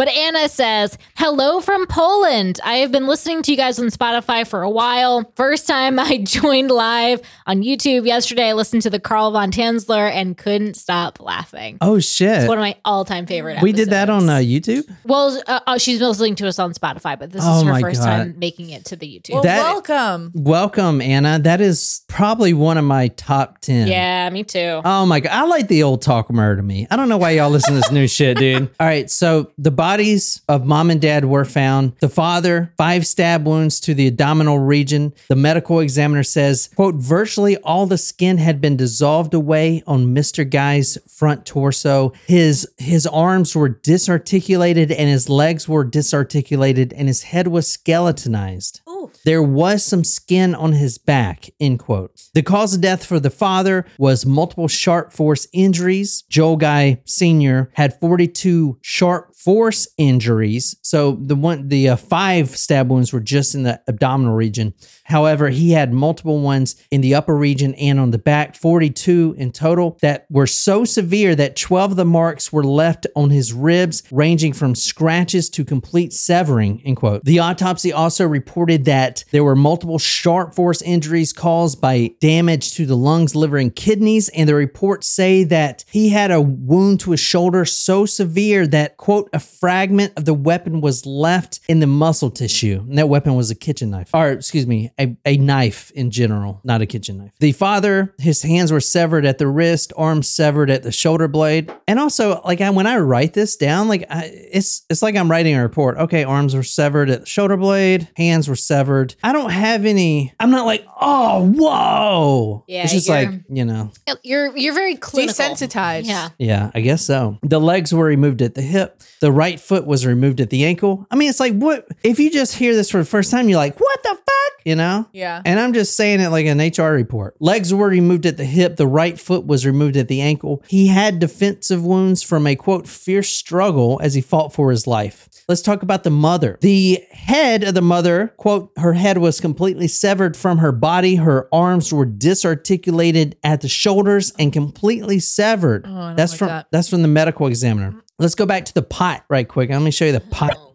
But 0.00 0.08
Anna 0.08 0.48
says, 0.48 0.96
Hello 1.14 1.60
from 1.60 1.86
Poland. 1.86 2.58
I 2.64 2.76
have 2.76 2.90
been 2.90 3.06
listening 3.06 3.42
to 3.42 3.50
you 3.50 3.56
guys 3.58 3.78
on 3.78 3.88
Spotify 3.88 4.46
for 4.46 4.62
a 4.62 4.70
while. 4.70 5.30
First 5.34 5.66
time 5.66 5.98
I 5.98 6.16
joined 6.24 6.70
live 6.70 7.20
on 7.46 7.60
YouTube 7.62 8.06
yesterday, 8.06 8.48
I 8.48 8.52
listened 8.54 8.80
to 8.80 8.88
the 8.88 8.98
Carl 8.98 9.30
Von 9.32 9.52
Tanzler 9.52 10.10
and 10.10 10.38
couldn't 10.38 10.78
stop 10.78 11.20
laughing. 11.20 11.76
Oh 11.82 11.98
shit. 11.98 12.38
It's 12.38 12.48
one 12.48 12.56
of 12.56 12.62
my 12.62 12.76
all 12.82 13.04
time 13.04 13.26
favorite 13.26 13.60
we 13.60 13.72
did 13.72 13.90
that 13.90 14.08
on 14.08 14.26
uh. 14.26 14.36
YouTube. 14.36 14.90
Well, 15.04 15.38
uh, 15.46 15.60
uh, 15.66 15.76
she's 15.76 16.00
listening 16.00 16.34
to 16.36 16.48
us 16.48 16.58
on 16.58 16.72
Spotify, 16.72 17.18
but 17.18 17.30
this 17.30 17.42
Oh 17.44 17.58
is 17.58 17.64
her 17.64 17.70
my 17.70 17.82
first 17.82 18.00
God. 18.00 18.06
time 18.06 18.38
making 18.38 18.70
it 18.70 18.86
to 18.86 18.96
the 18.96 19.06
YouTube. 19.06 19.34
Well, 19.34 19.42
That- 19.42 19.64
welcome. 19.64 20.32
Welcome, 20.34 21.02
Anna. 21.02 21.38
That 21.40 21.60
is 21.60 22.04
probably 22.08 22.54
one 22.54 22.78
of 22.78 22.86
my 22.86 23.08
top 23.08 23.58
ten. 23.58 23.86
yeah, 23.86 24.30
me 24.30 24.44
too. 24.44 24.80
Oh 24.82 25.04
my 25.04 25.20
god, 25.20 25.32
I 25.32 25.42
like 25.42 25.68
the 25.68 25.82
old 25.82 26.00
talk 26.00 26.30
murder 26.30 26.56
to 26.56 26.62
me. 26.62 26.86
I 26.90 26.96
don't 26.96 27.10
know 27.10 27.18
why 27.18 27.32
y'all 27.32 27.50
listen 27.50 27.74
to 27.74 27.80
this 27.80 27.92
new 27.92 28.08
shit, 28.08 28.38
dude. 28.38 28.70
All 28.80 28.86
right, 28.86 29.10
so 29.10 29.52
the 29.58 29.70
bodies 29.90 30.40
of 30.48 30.64
mom 30.64 30.88
and 30.88 31.00
dad 31.00 31.24
were 31.24 31.44
found. 31.44 31.92
The 31.98 32.08
father, 32.08 32.72
five 32.76 33.04
stab 33.04 33.44
wounds 33.44 33.80
to 33.80 33.92
the 33.92 34.06
abdominal 34.06 34.60
region. 34.60 35.12
The 35.28 35.34
medical 35.34 35.80
examiner 35.80 36.22
says, 36.22 36.70
quote, 36.76 36.94
virtually 36.94 37.56
all 37.56 37.86
the 37.86 37.98
skin 37.98 38.38
had 38.38 38.60
been 38.60 38.76
dissolved 38.76 39.34
away 39.34 39.82
on 39.88 40.14
Mr. 40.14 40.48
Guy's 40.48 40.96
front 41.08 41.44
torso. 41.44 42.12
His 42.28 42.68
his 42.78 43.04
arms 43.04 43.56
were 43.56 43.68
disarticulated 43.68 44.92
and 44.92 45.08
his 45.08 45.28
legs 45.28 45.68
were 45.68 45.82
disarticulated 45.82 46.92
and 46.92 47.08
his 47.08 47.24
head 47.24 47.48
was 47.48 47.66
skeletonized. 47.66 48.82
Ooh. 48.88 49.10
There 49.24 49.42
was 49.42 49.84
some 49.84 50.04
skin 50.04 50.54
on 50.54 50.72
his 50.72 50.98
back, 50.98 51.50
end 51.58 51.80
quote. 51.80 52.28
The 52.32 52.42
cause 52.42 52.74
of 52.74 52.80
death 52.80 53.04
for 53.04 53.18
the 53.18 53.28
father 53.28 53.86
was 53.98 54.24
multiple 54.24 54.68
sharp 54.68 55.12
force 55.12 55.48
injuries. 55.52 56.22
Joel 56.28 56.56
Guy 56.56 57.00
Sr. 57.04 57.70
had 57.74 57.98
42 57.98 58.78
sharp 58.82 59.29
force 59.44 59.88
injuries. 59.96 60.76
So 60.82 61.12
the 61.12 61.34
one, 61.34 61.68
the 61.68 61.90
uh, 61.90 61.96
five 61.96 62.50
stab 62.50 62.90
wounds 62.90 63.12
were 63.12 63.20
just 63.20 63.54
in 63.54 63.62
the 63.62 63.80
abdominal 63.88 64.34
region. 64.34 64.74
However, 65.04 65.48
he 65.48 65.72
had 65.72 65.92
multiple 65.92 66.40
ones 66.40 66.76
in 66.90 67.00
the 67.00 67.14
upper 67.14 67.34
region 67.34 67.74
and 67.74 67.98
on 67.98 68.10
the 68.10 68.18
back, 68.18 68.54
42 68.54 69.34
in 69.38 69.50
total, 69.50 69.98
that 70.02 70.26
were 70.30 70.46
so 70.46 70.84
severe 70.84 71.34
that 71.34 71.56
12 71.56 71.92
of 71.92 71.96
the 71.96 72.04
marks 72.04 72.52
were 72.52 72.62
left 72.62 73.06
on 73.16 73.30
his 73.30 73.52
ribs, 73.52 74.02
ranging 74.10 74.52
from 74.52 74.74
scratches 74.74 75.48
to 75.50 75.64
complete 75.64 76.12
severing, 76.12 76.82
end 76.84 76.98
quote. 76.98 77.24
The 77.24 77.38
autopsy 77.38 77.92
also 77.92 78.26
reported 78.26 78.84
that 78.84 79.24
there 79.30 79.44
were 79.44 79.56
multiple 79.56 79.98
sharp 79.98 80.54
force 80.54 80.82
injuries 80.82 81.32
caused 81.32 81.80
by 81.80 82.14
damage 82.20 82.74
to 82.74 82.84
the 82.84 82.96
lungs, 82.96 83.34
liver, 83.34 83.56
and 83.56 83.74
kidneys. 83.74 84.28
And 84.30 84.48
the 84.48 84.54
reports 84.54 85.08
say 85.08 85.44
that 85.44 85.84
he 85.90 86.10
had 86.10 86.30
a 86.30 86.40
wound 86.42 87.00
to 87.00 87.12
his 87.12 87.20
shoulder 87.20 87.64
so 87.64 88.04
severe 88.04 88.66
that, 88.66 88.98
quote, 88.98 89.29
a 89.32 89.40
fragment 89.40 90.12
of 90.16 90.24
the 90.24 90.34
weapon 90.34 90.80
was 90.80 91.06
left 91.06 91.60
in 91.68 91.80
the 91.80 91.86
muscle 91.86 92.30
tissue. 92.30 92.84
And 92.88 92.98
that 92.98 93.08
weapon 93.08 93.34
was 93.34 93.50
a 93.50 93.54
kitchen 93.54 93.90
knife, 93.90 94.10
or 94.14 94.30
excuse 94.30 94.66
me, 94.66 94.90
a, 94.98 95.16
a 95.24 95.36
knife 95.36 95.90
in 95.92 96.10
general, 96.10 96.60
not 96.64 96.80
a 96.82 96.86
kitchen 96.86 97.18
knife. 97.18 97.32
The 97.40 97.52
father, 97.52 98.14
his 98.18 98.42
hands 98.42 98.72
were 98.72 98.80
severed 98.80 99.24
at 99.24 99.38
the 99.38 99.46
wrist, 99.46 99.92
arms 99.96 100.28
severed 100.28 100.70
at 100.70 100.82
the 100.82 100.92
shoulder 100.92 101.28
blade. 101.28 101.72
And 101.86 101.98
also, 101.98 102.40
like 102.44 102.60
I, 102.60 102.70
when 102.70 102.86
I 102.86 102.98
write 102.98 103.34
this 103.34 103.56
down, 103.56 103.88
like 103.88 104.04
I, 104.10 104.24
it's 104.52 104.84
it's 104.90 105.02
like 105.02 105.16
I'm 105.16 105.30
writing 105.30 105.54
a 105.56 105.62
report. 105.62 105.96
Okay, 105.98 106.24
arms 106.24 106.54
were 106.54 106.62
severed 106.62 107.10
at 107.10 107.20
the 107.20 107.26
shoulder 107.26 107.56
blade, 107.56 108.08
hands 108.16 108.48
were 108.48 108.56
severed. 108.56 109.14
I 109.22 109.32
don't 109.32 109.50
have 109.50 109.84
any. 109.84 110.32
I'm 110.40 110.50
not 110.50 110.66
like, 110.66 110.86
oh, 111.00 111.50
whoa. 111.56 112.64
Yeah, 112.66 112.84
it's 112.84 112.92
just 112.92 113.08
you're- 113.08 113.26
like 113.26 113.40
you 113.48 113.64
know. 113.64 113.92
You're 114.22 114.56
you're 114.56 114.74
very 114.74 114.96
clinical. 114.96 115.34
Desensitized. 115.34 116.06
Yeah. 116.06 116.30
Yeah, 116.38 116.70
I 116.74 116.80
guess 116.80 117.04
so. 117.04 117.38
The 117.42 117.60
legs 117.60 117.92
were 117.94 118.04
removed 118.04 118.42
at 118.42 118.54
the 118.54 118.62
hip. 118.62 119.02
The 119.20 119.30
right 119.32 119.60
foot 119.60 119.86
was 119.86 120.06
removed 120.06 120.40
at 120.40 120.50
the 120.50 120.64
ankle. 120.64 121.06
I 121.10 121.16
mean, 121.16 121.28
it's 121.30 121.40
like 121.40 121.54
what 121.54 121.86
if 122.02 122.18
you 122.18 122.30
just 122.30 122.54
hear 122.56 122.74
this 122.74 122.90
for 122.90 122.98
the 122.98 123.04
first 123.04 123.30
time, 123.30 123.48
you're 123.48 123.58
like, 123.58 123.78
what 123.78 124.02
the 124.02 124.08
fuck? 124.14 124.26
You 124.64 124.76
know? 124.76 125.06
Yeah. 125.12 125.40
And 125.44 125.58
I'm 125.58 125.72
just 125.72 125.96
saying 125.96 126.20
it 126.20 126.28
like 126.28 126.46
an 126.46 126.58
HR 126.58 126.92
report. 126.92 127.34
Legs 127.40 127.72
were 127.72 127.88
removed 127.88 128.26
at 128.26 128.36
the 128.36 128.44
hip. 128.44 128.76
The 128.76 128.86
right 128.86 129.18
foot 129.18 129.46
was 129.46 129.64
removed 129.64 129.96
at 129.96 130.08
the 130.08 130.20
ankle. 130.20 130.62
He 130.68 130.88
had 130.88 131.18
defensive 131.18 131.82
wounds 131.84 132.22
from 132.22 132.46
a 132.46 132.56
quote, 132.56 132.86
fierce 132.86 133.28
struggle 133.30 134.00
as 134.02 134.14
he 134.14 134.20
fought 134.20 134.52
for 134.52 134.70
his 134.70 134.86
life. 134.86 135.28
Let's 135.48 135.62
talk 135.62 135.82
about 135.82 136.04
the 136.04 136.10
mother. 136.10 136.58
The 136.60 137.02
head 137.10 137.64
of 137.64 137.74
the 137.74 137.80
mother, 137.82 138.34
quote, 138.36 138.70
her 138.76 138.92
head 138.92 139.18
was 139.18 139.40
completely 139.40 139.88
severed 139.88 140.36
from 140.36 140.58
her 140.58 140.72
body. 140.72 141.16
Her 141.16 141.48
arms 141.52 141.92
were 141.92 142.04
disarticulated 142.04 143.36
at 143.42 143.60
the 143.60 143.68
shoulders 143.68 144.32
and 144.38 144.52
completely 144.52 145.18
severed. 145.18 145.86
Oh, 145.88 146.14
that's 146.14 146.32
like 146.32 146.38
from 146.38 146.48
that. 146.48 146.66
that's 146.70 146.88
from 146.88 147.02
the 147.02 147.08
medical 147.08 147.46
examiner. 147.46 147.94
Let's 148.20 148.34
go 148.34 148.44
back 148.44 148.66
to 148.66 148.74
the 148.74 148.82
pot 148.82 149.24
right 149.30 149.48
quick. 149.48 149.70
Let 149.70 149.80
me 149.80 149.90
show 149.90 150.04
you 150.04 150.12
the 150.12 150.20
pot. 150.20 150.69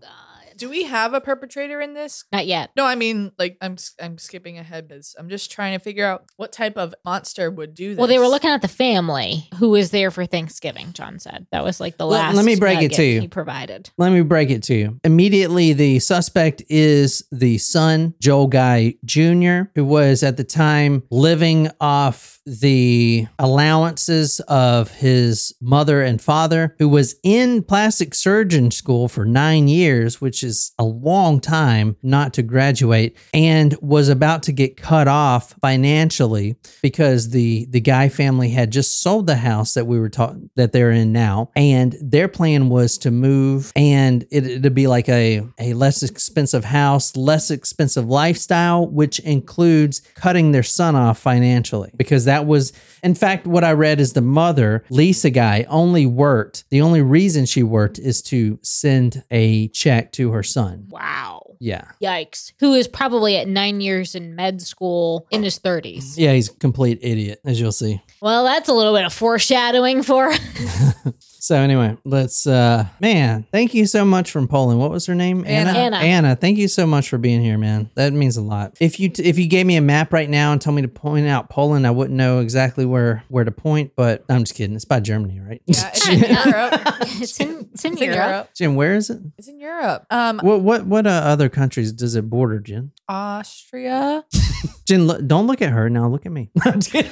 God. 0.55 0.59
Do 0.59 0.69
we 0.69 0.83
have 0.83 1.13
a 1.13 1.21
perpetrator 1.21 1.81
in 1.81 1.93
this? 1.93 2.25
Not 2.31 2.47
yet. 2.47 2.71
No, 2.75 2.85
I 2.85 2.95
mean, 2.95 3.31
like 3.37 3.57
I'm 3.61 3.75
I'm 4.01 4.17
skipping 4.17 4.57
ahead 4.57 4.87
because 4.87 5.15
I'm 5.19 5.29
just 5.29 5.51
trying 5.51 5.77
to 5.77 5.83
figure 5.83 6.05
out 6.05 6.25
what 6.37 6.51
type 6.51 6.77
of 6.77 6.93
monster 7.03 7.51
would 7.51 7.73
do 7.75 7.89
this. 7.89 7.97
Well, 7.97 8.07
they 8.07 8.19
were 8.19 8.27
looking 8.27 8.49
at 8.49 8.61
the 8.61 8.67
family 8.67 9.47
who 9.59 9.69
was 9.69 9.91
there 9.91 10.11
for 10.11 10.25
Thanksgiving. 10.25 10.93
John 10.93 11.19
said 11.19 11.47
that 11.51 11.63
was 11.63 11.79
like 11.79 11.97
the 11.97 12.05
Well, 12.05 12.19
last. 12.19 12.35
let 12.35 12.45
me 12.45 12.55
break 12.55 12.81
it 12.81 12.93
to 12.93 13.03
you. 13.03 13.21
He 13.21 13.27
provided. 13.27 13.89
Let 13.97 14.11
me 14.11 14.21
break 14.21 14.49
it 14.49 14.63
to 14.63 14.75
you. 14.75 14.99
Immediately, 15.03 15.73
the 15.73 15.99
suspect 15.99 16.63
is 16.69 17.23
the 17.31 17.57
son, 17.57 18.13
Joel 18.19 18.47
Guy 18.47 18.95
Jr., 19.05 19.63
who 19.75 19.85
was 19.85 20.23
at 20.23 20.37
the 20.37 20.43
time 20.43 21.03
living 21.11 21.69
off 21.81 22.39
the 22.45 23.25
allowances 23.39 24.39
of 24.41 24.91
his 24.91 25.53
mother 25.61 26.01
and 26.01 26.21
father, 26.21 26.75
who 26.79 26.87
was 26.87 27.15
in 27.23 27.63
plastic 27.63 28.13
surgeon 28.13 28.69
school 28.71 29.07
for 29.07 29.25
nine 29.25 29.67
years, 29.67 30.21
which 30.21 30.43
is 30.45 30.71
a 30.79 30.83
long 30.83 31.41
time 31.41 31.97
not 32.01 32.33
to 32.35 32.43
graduate, 32.43 33.17
and 33.33 33.75
was 33.81 34.07
about 34.07 34.43
to 34.43 34.51
get 34.51 34.77
cut 34.77 35.07
off 35.07 35.53
financially 35.61 36.55
because 36.81 37.31
the 37.31 37.65
the 37.71 37.81
Guy 37.81 38.09
family 38.09 38.49
had 38.49 38.71
just 38.71 39.01
sold 39.01 39.27
the 39.27 39.35
house 39.35 39.73
that 39.73 39.87
we 39.87 39.99
were 39.99 40.09
talking 40.09 40.49
that 40.55 40.71
they're 40.71 40.91
in 40.91 41.11
now, 41.11 41.51
and 41.55 41.95
their 42.01 42.27
plan 42.27 42.69
was 42.69 42.97
to 42.99 43.11
move, 43.11 43.71
and 43.75 44.23
it, 44.31 44.45
it'd 44.47 44.73
be 44.73 44.87
like 44.87 45.09
a 45.09 45.41
a 45.59 45.73
less 45.73 46.03
expensive 46.03 46.63
house, 46.63 47.15
less 47.17 47.51
expensive 47.51 48.05
lifestyle, 48.05 48.87
which 48.87 49.19
includes 49.19 50.01
cutting 50.15 50.51
their 50.51 50.63
son 50.63 50.95
off 50.95 51.19
financially 51.19 51.91
because 51.97 52.25
that 52.25 52.45
was, 52.45 52.73
in 53.03 53.15
fact, 53.15 53.47
what 53.47 53.63
I 53.63 53.71
read 53.73 53.99
is 53.99 54.13
the 54.13 54.21
mother, 54.21 54.83
Lisa 54.89 55.29
Guy, 55.29 55.65
only 55.69 56.05
worked. 56.05 56.65
The 56.69 56.81
only 56.81 57.01
reason 57.01 57.45
she 57.45 57.63
worked 57.63 57.99
is 57.99 58.21
to 58.23 58.59
send 58.61 59.23
a 59.31 59.67
check 59.69 60.11
to 60.13 60.31
her 60.35 60.43
son. 60.43 60.85
Wow. 60.89 61.55
Yeah. 61.59 61.85
Yikes. 62.01 62.53
Who 62.59 62.73
is 62.73 62.87
probably 62.87 63.37
at 63.37 63.47
nine 63.47 63.81
years 63.81 64.15
in 64.15 64.35
med 64.35 64.61
school 64.61 65.25
in 65.31 65.43
his 65.43 65.59
30s. 65.59 66.17
Yeah, 66.17 66.33
he's 66.33 66.49
a 66.49 66.55
complete 66.55 66.99
idiot, 67.01 67.39
as 67.43 67.59
you'll 67.59 67.71
see. 67.71 68.01
Well, 68.21 68.43
that's 68.43 68.69
a 68.69 68.73
little 68.73 68.93
bit 68.93 69.05
of 69.05 69.13
foreshadowing 69.13 70.03
for 70.03 70.31
So 71.45 71.57
anyway, 71.57 71.95
let's 72.05 72.47
uh 72.47 72.87
man, 72.99 73.45
thank 73.51 73.75
you 73.75 73.85
so 73.85 74.03
much 74.03 74.31
from 74.31 74.47
Poland. 74.47 74.79
What 74.79 74.89
was 74.89 75.05
her 75.05 75.13
name? 75.13 75.43
Anna. 75.45 75.77
Anna. 75.77 75.97
Anna, 75.97 76.35
thank 76.35 76.57
you 76.57 76.67
so 76.67 76.87
much 76.87 77.07
for 77.07 77.19
being 77.19 77.39
here, 77.39 77.59
man. 77.59 77.91
That 77.93 78.13
means 78.13 78.35
a 78.35 78.41
lot. 78.41 78.75
If 78.79 78.99
you 78.99 79.11
if 79.19 79.37
you 79.37 79.45
gave 79.47 79.67
me 79.67 79.75
a 79.75 79.81
map 79.81 80.11
right 80.11 80.27
now 80.27 80.53
and 80.53 80.59
told 80.59 80.75
me 80.75 80.81
to 80.81 80.87
point 80.87 81.27
out 81.27 81.51
Poland, 81.51 81.85
I 81.85 81.91
wouldn't 81.91 82.17
know 82.17 82.39
exactly 82.39 82.83
where 82.83 83.23
where 83.27 83.43
to 83.43 83.51
point, 83.51 83.91
but 83.95 84.25
I'm 84.27 84.43
just 84.43 84.55
kidding. 84.55 84.75
It's 84.75 84.85
by 84.85 84.99
Germany, 85.01 85.39
right? 85.39 85.61
Yeah, 85.67 85.87
it's 85.93 86.09
in 86.09 86.19
Europe. 86.47 86.73
it's 87.21 87.39
in, 87.39 87.69
it's 87.71 87.85
in 87.85 87.93
It's 87.93 88.01
in 88.01 88.07
Europe. 88.09 88.27
Europe. 88.27 88.49
Jim, 88.55 88.73
where 88.75 88.95
is 88.95 89.11
it? 89.11 89.19
It's 89.37 89.47
in 89.47 89.59
Europe. 89.59 90.07
Um, 90.09 90.39
What 90.39 90.61
what 90.61 90.87
what 90.87 91.05
uh, 91.05 91.11
other 91.11 91.49
countries 91.49 91.91
does 91.91 92.15
it 92.15 92.27
border, 92.27 92.59
Jen? 92.59 92.89
Austria. 93.07 94.25
Jen, 94.87 95.05
look, 95.05 95.27
don't 95.27 95.45
look 95.45 95.61
at 95.61 95.69
her 95.69 95.91
now. 95.91 96.07
Look 96.09 96.25
at 96.25 96.31
me. 96.31 96.49
I'm 96.65 96.79
just 96.79 96.91
kidding. 96.91 97.11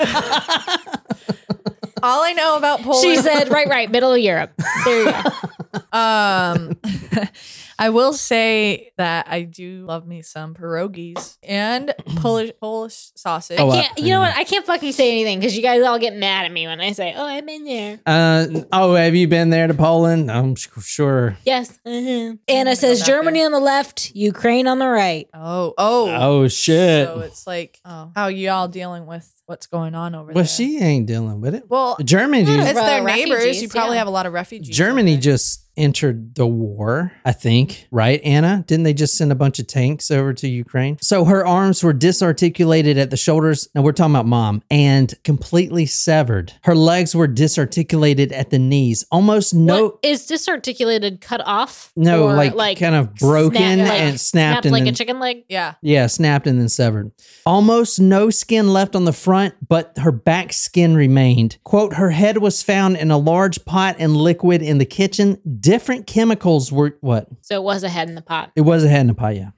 All 2.03 2.21
I 2.21 2.33
know 2.33 2.57
about 2.57 2.81
Poland. 2.81 3.01
She 3.01 3.15
said, 3.15 3.49
right, 3.49 3.67
right, 3.67 3.89
middle 3.89 4.11
of 4.11 4.19
Europe. 4.19 4.51
There 4.83 5.05
you 5.05 5.11
go. 5.11 5.21
Um, 5.91 6.79
I 7.79 7.89
will 7.89 8.13
say 8.13 8.91
that 8.97 9.27
I 9.29 9.43
do 9.43 9.85
love 9.85 10.07
me 10.07 10.21
some 10.21 10.53
pierogies 10.53 11.37
and 11.43 11.93
Polish 12.17 12.51
Polish 12.59 13.11
sausage. 13.15 13.59
Oh, 13.59 13.69
I 13.71 13.81
can't, 13.81 13.97
you 13.97 14.09
know 14.09 14.19
what? 14.19 14.35
I 14.35 14.43
can't 14.43 14.65
fucking 14.65 14.91
say 14.91 15.11
anything 15.11 15.39
because 15.39 15.55
you 15.55 15.63
guys 15.63 15.83
all 15.83 15.99
get 15.99 16.15
mad 16.15 16.45
at 16.45 16.51
me 16.51 16.67
when 16.67 16.79
I 16.81 16.91
say, 16.91 17.13
oh, 17.15 17.25
I've 17.25 17.45
been 17.45 17.63
there. 17.63 17.99
uh, 18.05 18.47
oh, 18.71 18.95
have 18.95 19.15
you 19.15 19.27
been 19.27 19.49
there 19.49 19.67
to 19.67 19.73
Poland? 19.73 20.31
I'm 20.31 20.55
sure. 20.55 21.37
Yes. 21.45 21.71
uh-huh. 21.85 22.33
go 22.33 22.37
Anna 22.47 22.75
says 22.75 23.03
Germany 23.03 23.39
there. 23.39 23.47
on 23.47 23.51
the 23.51 23.59
left, 23.59 24.11
Ukraine 24.15 24.67
on 24.67 24.79
the 24.79 24.87
right. 24.87 25.27
oh, 25.33 25.73
oh, 25.77 26.09
Oh 26.09 26.47
shit. 26.47 27.07
So 27.07 27.19
it's 27.19 27.47
like, 27.47 27.79
oh, 27.85 28.11
how 28.15 28.27
y'all 28.27 28.67
dealing 28.67 29.05
with 29.05 29.29
what's 29.45 29.67
going 29.67 29.95
on 29.95 30.15
over 30.15 30.25
well, 30.25 30.34
there? 30.34 30.36
Well, 30.36 30.45
she 30.45 30.79
ain't 30.79 31.08
dealing 31.08 31.41
with 31.41 31.56
it. 31.56 31.65
well, 31.69 31.97
Germany, 32.03 32.43
it's 32.43 32.73
Well, 32.73 32.86
their 32.86 33.03
neighbors. 33.03 33.62
You 33.62 33.69
probably 33.69 33.95
yeah. 33.95 33.99
have 33.99 34.08
a 34.08 34.12
lot 34.12 34.25
of 34.25 34.34
refugees. 34.34 34.75
Germany 34.75 35.17
just 35.17 35.62
entered 35.77 36.36
the 36.36 36.47
war, 36.47 37.12
I 37.25 37.31
think, 37.31 37.88
right, 37.91 38.21
Anna? 38.23 38.63
Didn't 38.67 38.83
they 38.83 38.93
just 38.93 39.15
send 39.15 39.31
a 39.31 39.36
bunch 39.36 39.59
of 39.59 39.67
tanks 39.67 40.12
over 40.12 40.33
to 40.33 40.47
Ukraine? 40.47 40.97
So 41.01 41.25
her 41.25 41.45
arms 41.45 41.83
were 41.83 41.93
disarticulated 41.93 42.97
at 42.97 43.09
the 43.09 43.17
shoulders. 43.17 43.67
Now 43.75 43.81
we're 43.81 43.91
talking 43.91 44.13
about 44.15 44.25
mom 44.27 44.62
and 44.69 45.13
completely 45.23 45.86
severed. 45.86 46.53
Her 46.63 46.75
legs 46.75 47.15
were 47.15 47.27
disarticulated 47.27 48.31
at 48.31 48.49
the 48.49 48.59
knees. 48.59 49.05
Almost 49.12 49.53
no. 49.53 49.83
What 49.86 49.95
is 50.03 50.25
disarticulated 50.25 51.21
cut 51.21 51.41
off? 51.45 51.91
No, 51.95 52.23
Or, 52.29 52.33
like, 52.33 52.79
kind 52.79 52.95
of 52.95 53.13
broken 53.15 53.57
snap- 53.62 53.89
like, 53.89 53.99
and 54.01 54.19
snapped, 54.19 54.65
and 54.65 54.73
like 54.73 54.83
then 54.83 54.93
a 54.93 54.95
chicken 54.95 55.19
leg. 55.19 55.43
Yeah. 55.49 55.75
yeah, 55.81 56.07
snapped 56.07 56.47
and 56.47 56.59
then 56.59 56.69
severed. 56.69 57.12
Almost 57.45 57.99
no 57.99 58.29
skin 58.29 58.71
left 58.73 58.95
on 58.95 59.05
the 59.05 59.13
front, 59.13 59.55
but 59.67 59.97
her 59.97 60.12
back 60.12 60.53
skin 60.53 60.95
remained. 60.95 61.57
Quote, 61.63 61.93
her 61.95 62.12
head 62.12 62.38
was 62.38 62.63
found 62.63 62.97
in 62.97 63.12
a 63.12 63.17
large 63.17 63.63
pot 63.65 63.95
and 63.99 64.15
liquid 64.15 64.62
in 64.62 64.77
the 64.77 64.86
kitchen. 64.86 65.39
Different 65.63 66.08
chemicals 66.08 66.73
were 66.73 66.97
what? 66.99 67.28
So 67.39 67.56
it 67.56 67.63
was 67.63 67.84
a 67.84 67.89
head 67.89 68.10
in 68.10 68.15
the 68.15 68.21
pot. 68.21 68.52
It 68.54 68.62
was 68.62 68.84
a 68.84 68.89
head 68.89 68.99
in 68.99 69.08
the 69.08 69.13
pot, 69.13 69.38
yeah. 69.38 69.52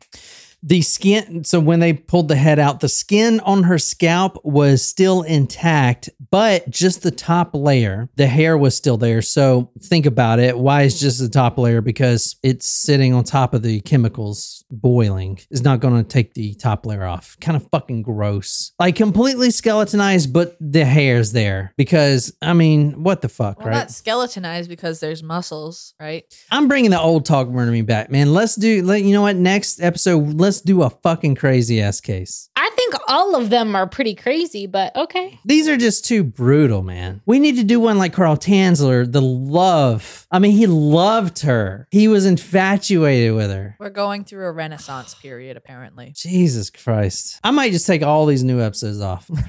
The 0.67 0.81
skin, 0.81 1.43
so 1.43 1.59
when 1.59 1.79
they 1.79 1.93
pulled 1.93 2.27
the 2.27 2.35
head 2.35 2.57
out, 2.57 2.79
the 2.79 2.89
skin 2.89 3.39
on 3.41 3.63
her 3.63 3.77
scalp 3.77 4.43
was 4.43 4.83
still 4.83 5.21
intact, 5.21 6.09
but 6.31 6.67
just 6.71 7.03
the 7.03 7.11
top 7.11 7.51
layer, 7.53 8.09
the 8.15 8.25
hair 8.25 8.57
was 8.57 8.75
still 8.75 8.97
there. 8.97 9.21
So 9.21 9.69
think 9.79 10.07
about 10.07 10.39
it. 10.39 10.57
Why 10.57 10.81
is 10.81 10.99
just 10.99 11.19
the 11.19 11.29
top 11.29 11.59
layer? 11.59 11.81
Because 11.81 12.35
it's 12.41 12.67
sitting 12.67 13.13
on 13.13 13.23
top 13.23 13.53
of 13.53 13.61
the 13.61 13.79
chemicals 13.81 14.65
boiling. 14.71 15.37
Is 15.51 15.61
not 15.61 15.81
going 15.81 16.03
to 16.03 16.07
take 16.07 16.33
the 16.33 16.55
top 16.55 16.87
layer 16.87 17.05
off. 17.05 17.37
Kind 17.39 17.55
of 17.55 17.69
fucking 17.69 18.01
gross. 18.01 18.73
Like 18.79 18.95
completely 18.95 19.51
skeletonized, 19.51 20.33
but 20.33 20.57
the 20.59 20.83
hair's 20.83 21.31
there. 21.31 21.75
Because, 21.77 22.35
I 22.41 22.53
mean, 22.53 23.03
what 23.03 23.21
the 23.21 23.29
fuck, 23.29 23.59
Well, 23.59 23.67
right? 23.67 23.75
not 23.75 23.91
skeletonized 23.91 24.67
because 24.67 24.99
there's 24.99 25.21
muscles, 25.21 25.93
right? 25.99 26.23
I'm 26.49 26.67
bringing 26.67 26.89
the 26.89 26.99
old 26.99 27.25
talk 27.25 27.49
murder 27.49 27.69
me 27.71 27.83
back, 27.83 28.09
man. 28.09 28.33
Let's 28.33 28.55
do. 28.55 28.81
Let, 28.81 29.03
you 29.03 29.13
know 29.13 29.21
what? 29.21 29.35
Next 29.35 29.79
episode, 29.79 30.33
let's 30.33 30.54
do 30.61 30.83
a 30.83 30.89
fucking 30.89 31.35
crazy 31.35 31.81
ass 31.81 31.99
case. 32.01 32.49
I 32.55 32.69
think 32.75 32.95
all 33.07 33.35
of 33.35 33.49
them 33.49 33.75
are 33.75 33.87
pretty 33.87 34.15
crazy, 34.15 34.67
but 34.67 34.95
okay. 34.95 35.39
These 35.45 35.67
are 35.67 35.77
just 35.77 36.05
too 36.05 36.23
brutal, 36.23 36.81
man. 36.81 37.21
We 37.25 37.39
need 37.39 37.55
to 37.57 37.63
do 37.63 37.79
one 37.79 37.97
like 37.97 38.13
Carl 38.13 38.37
Tanzler, 38.37 39.11
the 39.11 39.21
love. 39.21 40.24
I 40.35 40.39
mean, 40.39 40.51
he 40.51 40.67
loved 40.67 41.43
her. 41.43 41.87
He 41.91 42.09
was 42.09 42.25
infatuated 42.25 43.33
with 43.35 43.49
her. 43.51 43.77
We're 43.79 43.89
going 43.89 44.25
through 44.25 44.47
a 44.47 44.51
renaissance 44.51 45.15
period, 45.15 45.55
apparently. 45.55 46.11
Jesus 46.13 46.69
Christ. 46.69 47.39
I 47.41 47.51
might 47.51 47.71
just 47.71 47.87
take 47.87 48.03
all 48.03 48.25
these 48.25 48.43
new 48.43 48.59
episodes 48.59 48.99
off. 48.99 49.29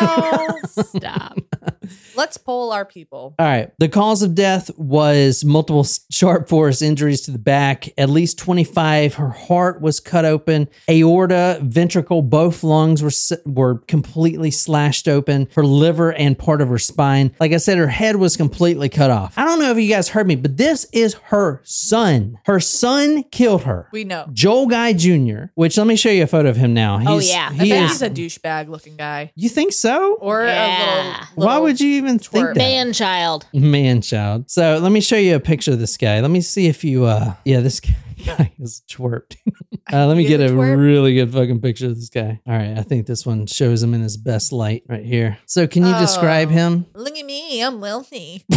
No, 0.00 0.58
stop. 0.64 1.36
Let's 2.16 2.36
poll 2.36 2.72
our 2.72 2.84
people. 2.84 3.34
All 3.38 3.46
right. 3.46 3.70
The 3.78 3.88
cause 3.88 4.22
of 4.22 4.34
death 4.34 4.70
was 4.78 5.44
multiple 5.44 5.86
sharp 6.10 6.48
force 6.48 6.82
injuries 6.82 7.20
to 7.22 7.30
the 7.30 7.38
back, 7.38 7.88
at 7.98 8.08
least 8.08 8.38
25. 8.38 9.14
Her 9.14 9.28
heart 9.28 9.80
was 9.80 10.00
cut 10.00 10.24
open, 10.24 10.68
aorta, 10.88 11.58
ventricle, 11.62 12.22
both 12.22 12.64
lungs 12.64 13.02
were 13.02 13.10
were 13.44 13.78
completely 13.80 14.50
slashed 14.50 15.08
open, 15.08 15.48
her 15.54 15.64
liver 15.64 16.12
and 16.12 16.38
part 16.38 16.60
of 16.62 16.68
her 16.68 16.78
spine. 16.78 17.34
Like 17.38 17.52
I 17.52 17.58
said, 17.58 17.78
her 17.78 17.88
head 17.88 18.16
was 18.16 18.36
completely 18.36 18.88
cut 18.88 19.10
off. 19.10 19.34
I 19.36 19.44
don't 19.44 19.58
know 19.58 19.70
if 19.70 19.78
you 19.78 19.88
guys 19.88 20.08
heard 20.08 20.21
me, 20.26 20.36
but 20.36 20.56
this 20.56 20.86
is 20.92 21.14
her 21.24 21.60
son. 21.64 22.38
Her 22.44 22.60
son 22.60 23.24
killed 23.24 23.62
her. 23.64 23.88
We 23.92 24.04
know. 24.04 24.26
Joel 24.32 24.66
Guy 24.66 24.92
Jr., 24.92 25.44
which 25.54 25.76
let 25.78 25.86
me 25.86 25.96
show 25.96 26.10
you 26.10 26.22
a 26.24 26.26
photo 26.26 26.48
of 26.48 26.56
him 26.56 26.74
now. 26.74 26.98
He's, 26.98 27.08
Oh, 27.08 27.18
yeah. 27.18 27.48
I 27.50 27.54
I 27.54 27.64
He 27.64 27.70
bet 27.70 27.82
is, 27.84 27.90
he's 27.92 28.02
a 28.02 28.10
douchebag 28.10 28.68
looking 28.68 28.96
guy. 28.96 29.32
you 29.34 29.48
think 29.48 29.72
so? 29.72 30.14
Or 30.14 30.44
Yeah. 30.44 31.16
a 31.16 31.20
little, 31.36 31.44
Why 31.46 31.58
would 31.58 31.80
you 31.80 31.88
even 31.96 32.18
think 32.18 32.46
twerp. 32.46 32.54
that? 32.54 32.58
Man 32.58 32.92
child. 32.92 33.46
man 33.52 34.00
child. 34.02 34.50
So 34.50 34.78
let 34.78 34.92
me 34.92 35.00
show 35.00 35.16
you 35.16 35.34
a 35.36 35.40
picture 35.40 35.72
of 35.72 35.78
this 35.78 35.96
guy. 35.96 36.20
Let 36.20 36.30
me 36.30 36.40
see 36.40 36.66
if 36.66 36.84
you 36.84 37.04
uh 37.04 37.34
yeah, 37.44 37.60
this 37.60 37.80
guy 38.26 38.52
is 38.60 38.82
twerped. 38.90 39.36
uh, 39.92 40.06
let 40.06 40.16
me 40.16 40.24
get 40.24 40.40
a 40.40 40.46
a 40.46 40.48
twerp? 40.50 40.76
really 40.78 41.14
good 41.14 41.32
fucking 41.32 41.60
picture 41.60 41.86
of 41.86 41.96
this 41.96 42.08
guy. 42.08 42.40
All 42.46 42.54
right, 42.56 42.76
I 42.78 42.82
think 42.82 43.06
this 43.06 43.26
one 43.26 43.46
shows 43.46 43.82
him 43.82 43.94
in 43.94 44.00
his 44.02 44.16
best 44.16 44.52
light 44.52 44.84
right 44.88 45.04
here. 45.04 45.38
So 45.46 45.66
can 45.66 45.84
you 45.86 45.92
describe 45.98 46.48
Oh. 46.48 46.52
him? 46.52 46.86
Look 46.94 47.16
at 47.16 47.24
me, 47.26 47.62
I'm 47.62 47.80
wealthy. 47.80 48.44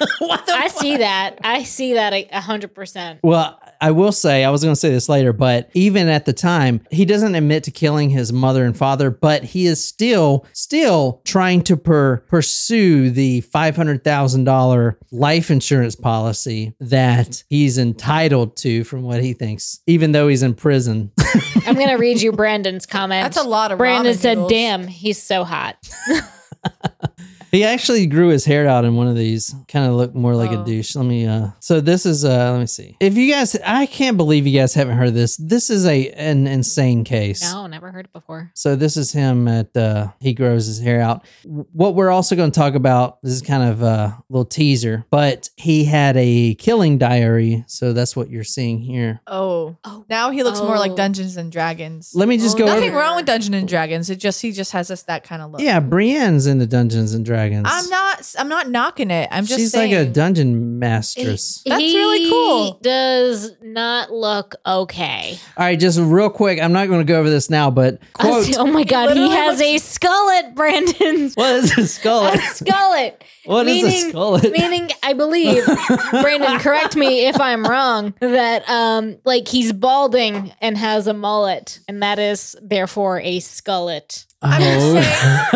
I 0.22 0.68
see 0.68 0.98
that. 0.98 1.38
I 1.42 1.62
see 1.62 1.94
that 1.94 2.12
a 2.12 2.28
a 2.32 2.40
hundred 2.40 2.74
percent. 2.74 3.20
Well, 3.22 3.60
I 3.80 3.92
will 3.92 4.12
say, 4.12 4.44
I 4.44 4.50
was 4.50 4.62
going 4.62 4.72
to 4.72 4.80
say 4.80 4.90
this 4.90 5.08
later, 5.08 5.32
but 5.32 5.70
even 5.74 6.08
at 6.08 6.24
the 6.24 6.32
time, 6.32 6.80
he 6.90 7.04
doesn't 7.04 7.34
admit 7.34 7.64
to 7.64 7.70
killing 7.70 8.10
his 8.10 8.32
mother 8.32 8.64
and 8.64 8.76
father, 8.76 9.10
but 9.10 9.44
he 9.44 9.66
is 9.66 9.82
still, 9.84 10.46
still 10.52 11.20
trying 11.24 11.62
to 11.62 11.76
per- 11.76 12.18
pursue 12.28 13.10
the 13.10 13.42
$500,000 13.42 14.96
life 15.12 15.50
insurance 15.50 15.94
policy 15.94 16.74
that 16.80 17.44
he's 17.48 17.78
entitled 17.78 18.56
to 18.56 18.84
from 18.84 19.02
what 19.02 19.22
he 19.22 19.32
thinks, 19.32 19.80
even 19.86 20.12
though 20.12 20.28
he's 20.28 20.42
in 20.42 20.54
prison. 20.54 21.12
I'm 21.66 21.76
gonna 21.76 21.98
read 21.98 22.20
you 22.20 22.32
Brandon's 22.32 22.86
comment. 22.86 23.22
That's 23.24 23.36
a 23.36 23.48
lot 23.48 23.70
of 23.72 23.78
Brandon 23.78 24.12
ramen 24.12 24.16
said, 24.16 24.34
noodles. 24.34 24.50
"Damn, 24.50 24.86
he's 24.86 25.22
so 25.22 25.44
hot." 25.44 25.76
He 27.50 27.64
actually 27.64 28.06
grew 28.06 28.28
his 28.28 28.44
hair 28.44 28.66
out 28.68 28.84
in 28.84 28.96
one 28.96 29.08
of 29.08 29.16
these. 29.16 29.54
Kind 29.68 29.86
of 29.86 29.94
looked 29.94 30.14
more 30.14 30.34
like 30.34 30.50
a 30.52 30.58
Oh. 30.60 30.64
douche. 30.64 30.94
Let 30.96 31.06
me 31.06 31.26
uh 31.26 31.48
so 31.60 31.80
this 31.80 32.04
is 32.06 32.24
uh 32.24 32.52
let 32.52 32.60
me 32.60 32.66
see. 32.66 32.96
If 33.00 33.16
you 33.16 33.30
guys 33.32 33.56
I 33.64 33.86
can't 33.86 34.16
believe 34.16 34.46
you 34.46 34.58
guys 34.58 34.74
haven't 34.74 34.96
heard 34.96 35.08
of 35.08 35.14
this. 35.14 35.36
This 35.36 35.70
is 35.70 35.86
a 35.86 36.10
an 36.12 36.46
insane 36.46 37.04
case. 37.04 37.42
No, 37.42 37.66
never 37.66 37.90
heard 37.92 38.06
it 38.06 38.12
before. 38.12 38.50
So 38.54 38.76
this 38.76 38.96
is 38.96 39.12
him 39.12 39.48
at 39.48 39.76
uh 39.76 40.08
he 40.20 40.34
grows 40.34 40.66
his 40.66 40.80
hair 40.80 41.00
out. 41.00 41.24
What 41.44 41.94
we're 41.94 42.10
also 42.10 42.36
going 42.36 42.50
to 42.50 42.58
talk 42.58 42.74
about 42.74 43.22
this 43.22 43.32
is 43.32 43.42
kind 43.42 43.62
of 43.62 43.82
a 43.82 44.22
little 44.28 44.44
teaser, 44.44 45.04
but 45.10 45.48
he 45.56 45.84
had 45.84 46.16
a 46.16 46.54
killing 46.56 46.98
diary, 46.98 47.64
so 47.66 47.92
that's 47.92 48.14
what 48.16 48.30
you're 48.30 48.44
seeing 48.44 48.78
here. 48.80 49.20
Oh. 49.26 49.76
Oh, 49.84 50.04
Now 50.08 50.30
he 50.30 50.42
looks 50.42 50.60
more 50.60 50.78
like 50.78 50.92
Oh. 50.92 50.96
Dungeons 50.96 51.36
and 51.36 51.50
Dragons. 51.52 52.12
Let 52.14 52.28
me 52.28 52.36
just 52.38 52.56
Oh, 52.56 52.60
go 52.60 52.66
Nothing 52.66 52.90
over 52.90 52.98
wrong 52.98 53.16
with 53.16 53.26
Dungeons 53.26 53.54
and 53.56 53.68
Dragons. 53.68 54.10
It 54.10 54.16
just 54.16 54.42
he 54.42 54.52
just 54.52 54.72
has 54.72 54.90
us 54.90 55.02
that 55.04 55.24
kind 55.24 55.40
of 55.42 55.50
look. 55.52 55.60
Yeah, 55.60 55.80
Brienne's 55.80 56.46
into 56.46 56.66
Dungeons 56.66 57.14
and 57.14 57.24
Dragons. 57.24 57.37
I'm 57.66 57.88
not 57.88 58.34
I'm 58.38 58.48
not 58.48 58.68
knocking 58.70 59.10
it. 59.10 59.28
I'm 59.30 59.44
just 59.44 59.58
She's 59.60 59.72
saying. 59.72 59.94
like 59.94 60.08
a 60.08 60.10
dungeon 60.10 60.80
mastress. 60.80 61.62
That's 61.64 61.80
He 61.80 61.96
really 61.96 62.30
cool. 62.30 62.64
He 62.72 62.78
does 62.82 63.52
not 63.62 64.12
look 64.12 64.56
okay. 64.66 65.38
All 65.56 65.64
right, 65.64 65.78
just 65.78 65.98
real 65.98 66.30
quick, 66.30 66.60
I'm 66.60 66.72
not 66.72 66.88
going 66.88 67.00
to 67.00 67.10
go 67.10 67.18
over 67.18 67.30
this 67.30 67.50
now, 67.50 67.70
but 67.70 68.00
quote 68.12 68.56
oh 68.58 68.66
my 68.66 68.84
god, 68.84 69.10
he 69.10 69.20
literally 69.20 69.34
has 69.36 69.60
a 69.60 69.74
skullet, 69.76 70.54
Brandon. 70.54 71.30
What 71.34 71.56
is 71.56 71.78
a 71.78 71.86
skull? 71.86 72.26
A 72.26 72.32
skullet. 72.38 73.14
What 73.44 73.66
is 73.66 73.82
a 73.82 73.86
meaning, 73.86 74.12
skullet? 74.12 74.52
Meaning, 74.52 74.90
I 75.02 75.14
believe, 75.14 75.64
Brandon, 76.10 76.58
correct 76.58 76.96
me 76.96 77.26
if 77.26 77.40
I'm 77.40 77.64
wrong, 77.64 78.14
that 78.20 78.68
um, 78.68 79.16
like 79.24 79.48
he's 79.48 79.72
balding 79.72 80.52
and 80.60 80.76
has 80.76 81.06
a 81.06 81.14
mullet, 81.14 81.80
and 81.88 82.02
that 82.02 82.18
is 82.18 82.56
therefore 82.62 83.20
a 83.20 83.38
skullet. 83.38 84.26
I'm 84.42 84.60
just 84.62 84.86
Oh. 84.86 84.92
saying. 84.94 85.04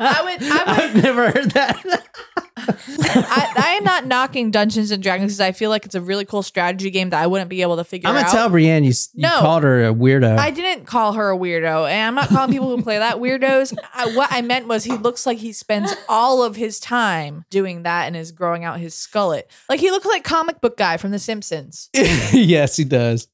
I 0.00 0.20
would 0.24 0.42
I 0.42 0.58
would 0.58 0.84
I've 0.84 1.02
never 1.02 1.30
heard 1.30 1.50
that. 1.52 2.04
I, 2.66 3.52
I 3.56 3.70
am 3.78 3.84
not 3.84 4.06
knocking 4.06 4.50
Dungeons 4.50 4.90
and 4.90 5.02
Dragons 5.02 5.32
because 5.32 5.40
I 5.40 5.52
feel 5.52 5.70
like 5.70 5.84
it's 5.84 5.94
a 5.94 6.00
really 6.00 6.24
cool 6.24 6.42
strategy 6.42 6.90
game 6.90 7.10
that 7.10 7.22
I 7.22 7.26
wouldn't 7.26 7.50
be 7.50 7.62
able 7.62 7.76
to 7.76 7.84
figure 7.84 8.08
out. 8.08 8.10
I'm 8.10 8.16
gonna 8.16 8.28
out. 8.28 8.32
tell 8.32 8.48
Brienne 8.48 8.84
you, 8.84 8.90
s- 8.90 9.10
you 9.14 9.22
No. 9.22 9.38
called 9.40 9.62
her 9.62 9.86
a 9.88 9.92
weirdo. 9.94 10.36
I 10.38 10.50
didn't 10.50 10.86
call 10.86 11.12
her 11.14 11.30
a 11.30 11.36
weirdo, 11.36 11.88
and 11.90 12.06
I'm 12.08 12.14
not 12.14 12.28
calling 12.28 12.50
people 12.52 12.74
who 12.74 12.82
play 12.82 12.98
that 12.98 13.16
weirdos. 13.16 13.76
I, 13.94 14.14
what 14.14 14.28
I 14.32 14.42
meant 14.42 14.66
was 14.68 14.84
he 14.84 14.92
looks 14.92 15.26
like 15.26 15.38
he 15.38 15.52
spends 15.52 15.94
all 16.08 16.42
of 16.42 16.56
his 16.56 16.80
time 16.80 17.44
doing 17.50 17.82
that 17.84 18.06
and 18.06 18.16
is 18.16 18.32
growing 18.32 18.64
out 18.64 18.80
his 18.80 18.94
skullet. 18.94 19.42
Like 19.68 19.80
he 19.80 19.90
looks 19.90 20.06
like 20.06 20.24
comic 20.24 20.60
book 20.60 20.76
guy 20.76 20.96
from 20.96 21.10
The 21.10 21.18
Simpsons. 21.18 21.90
yes, 21.94 22.76
he 22.76 22.84
does. 22.84 23.28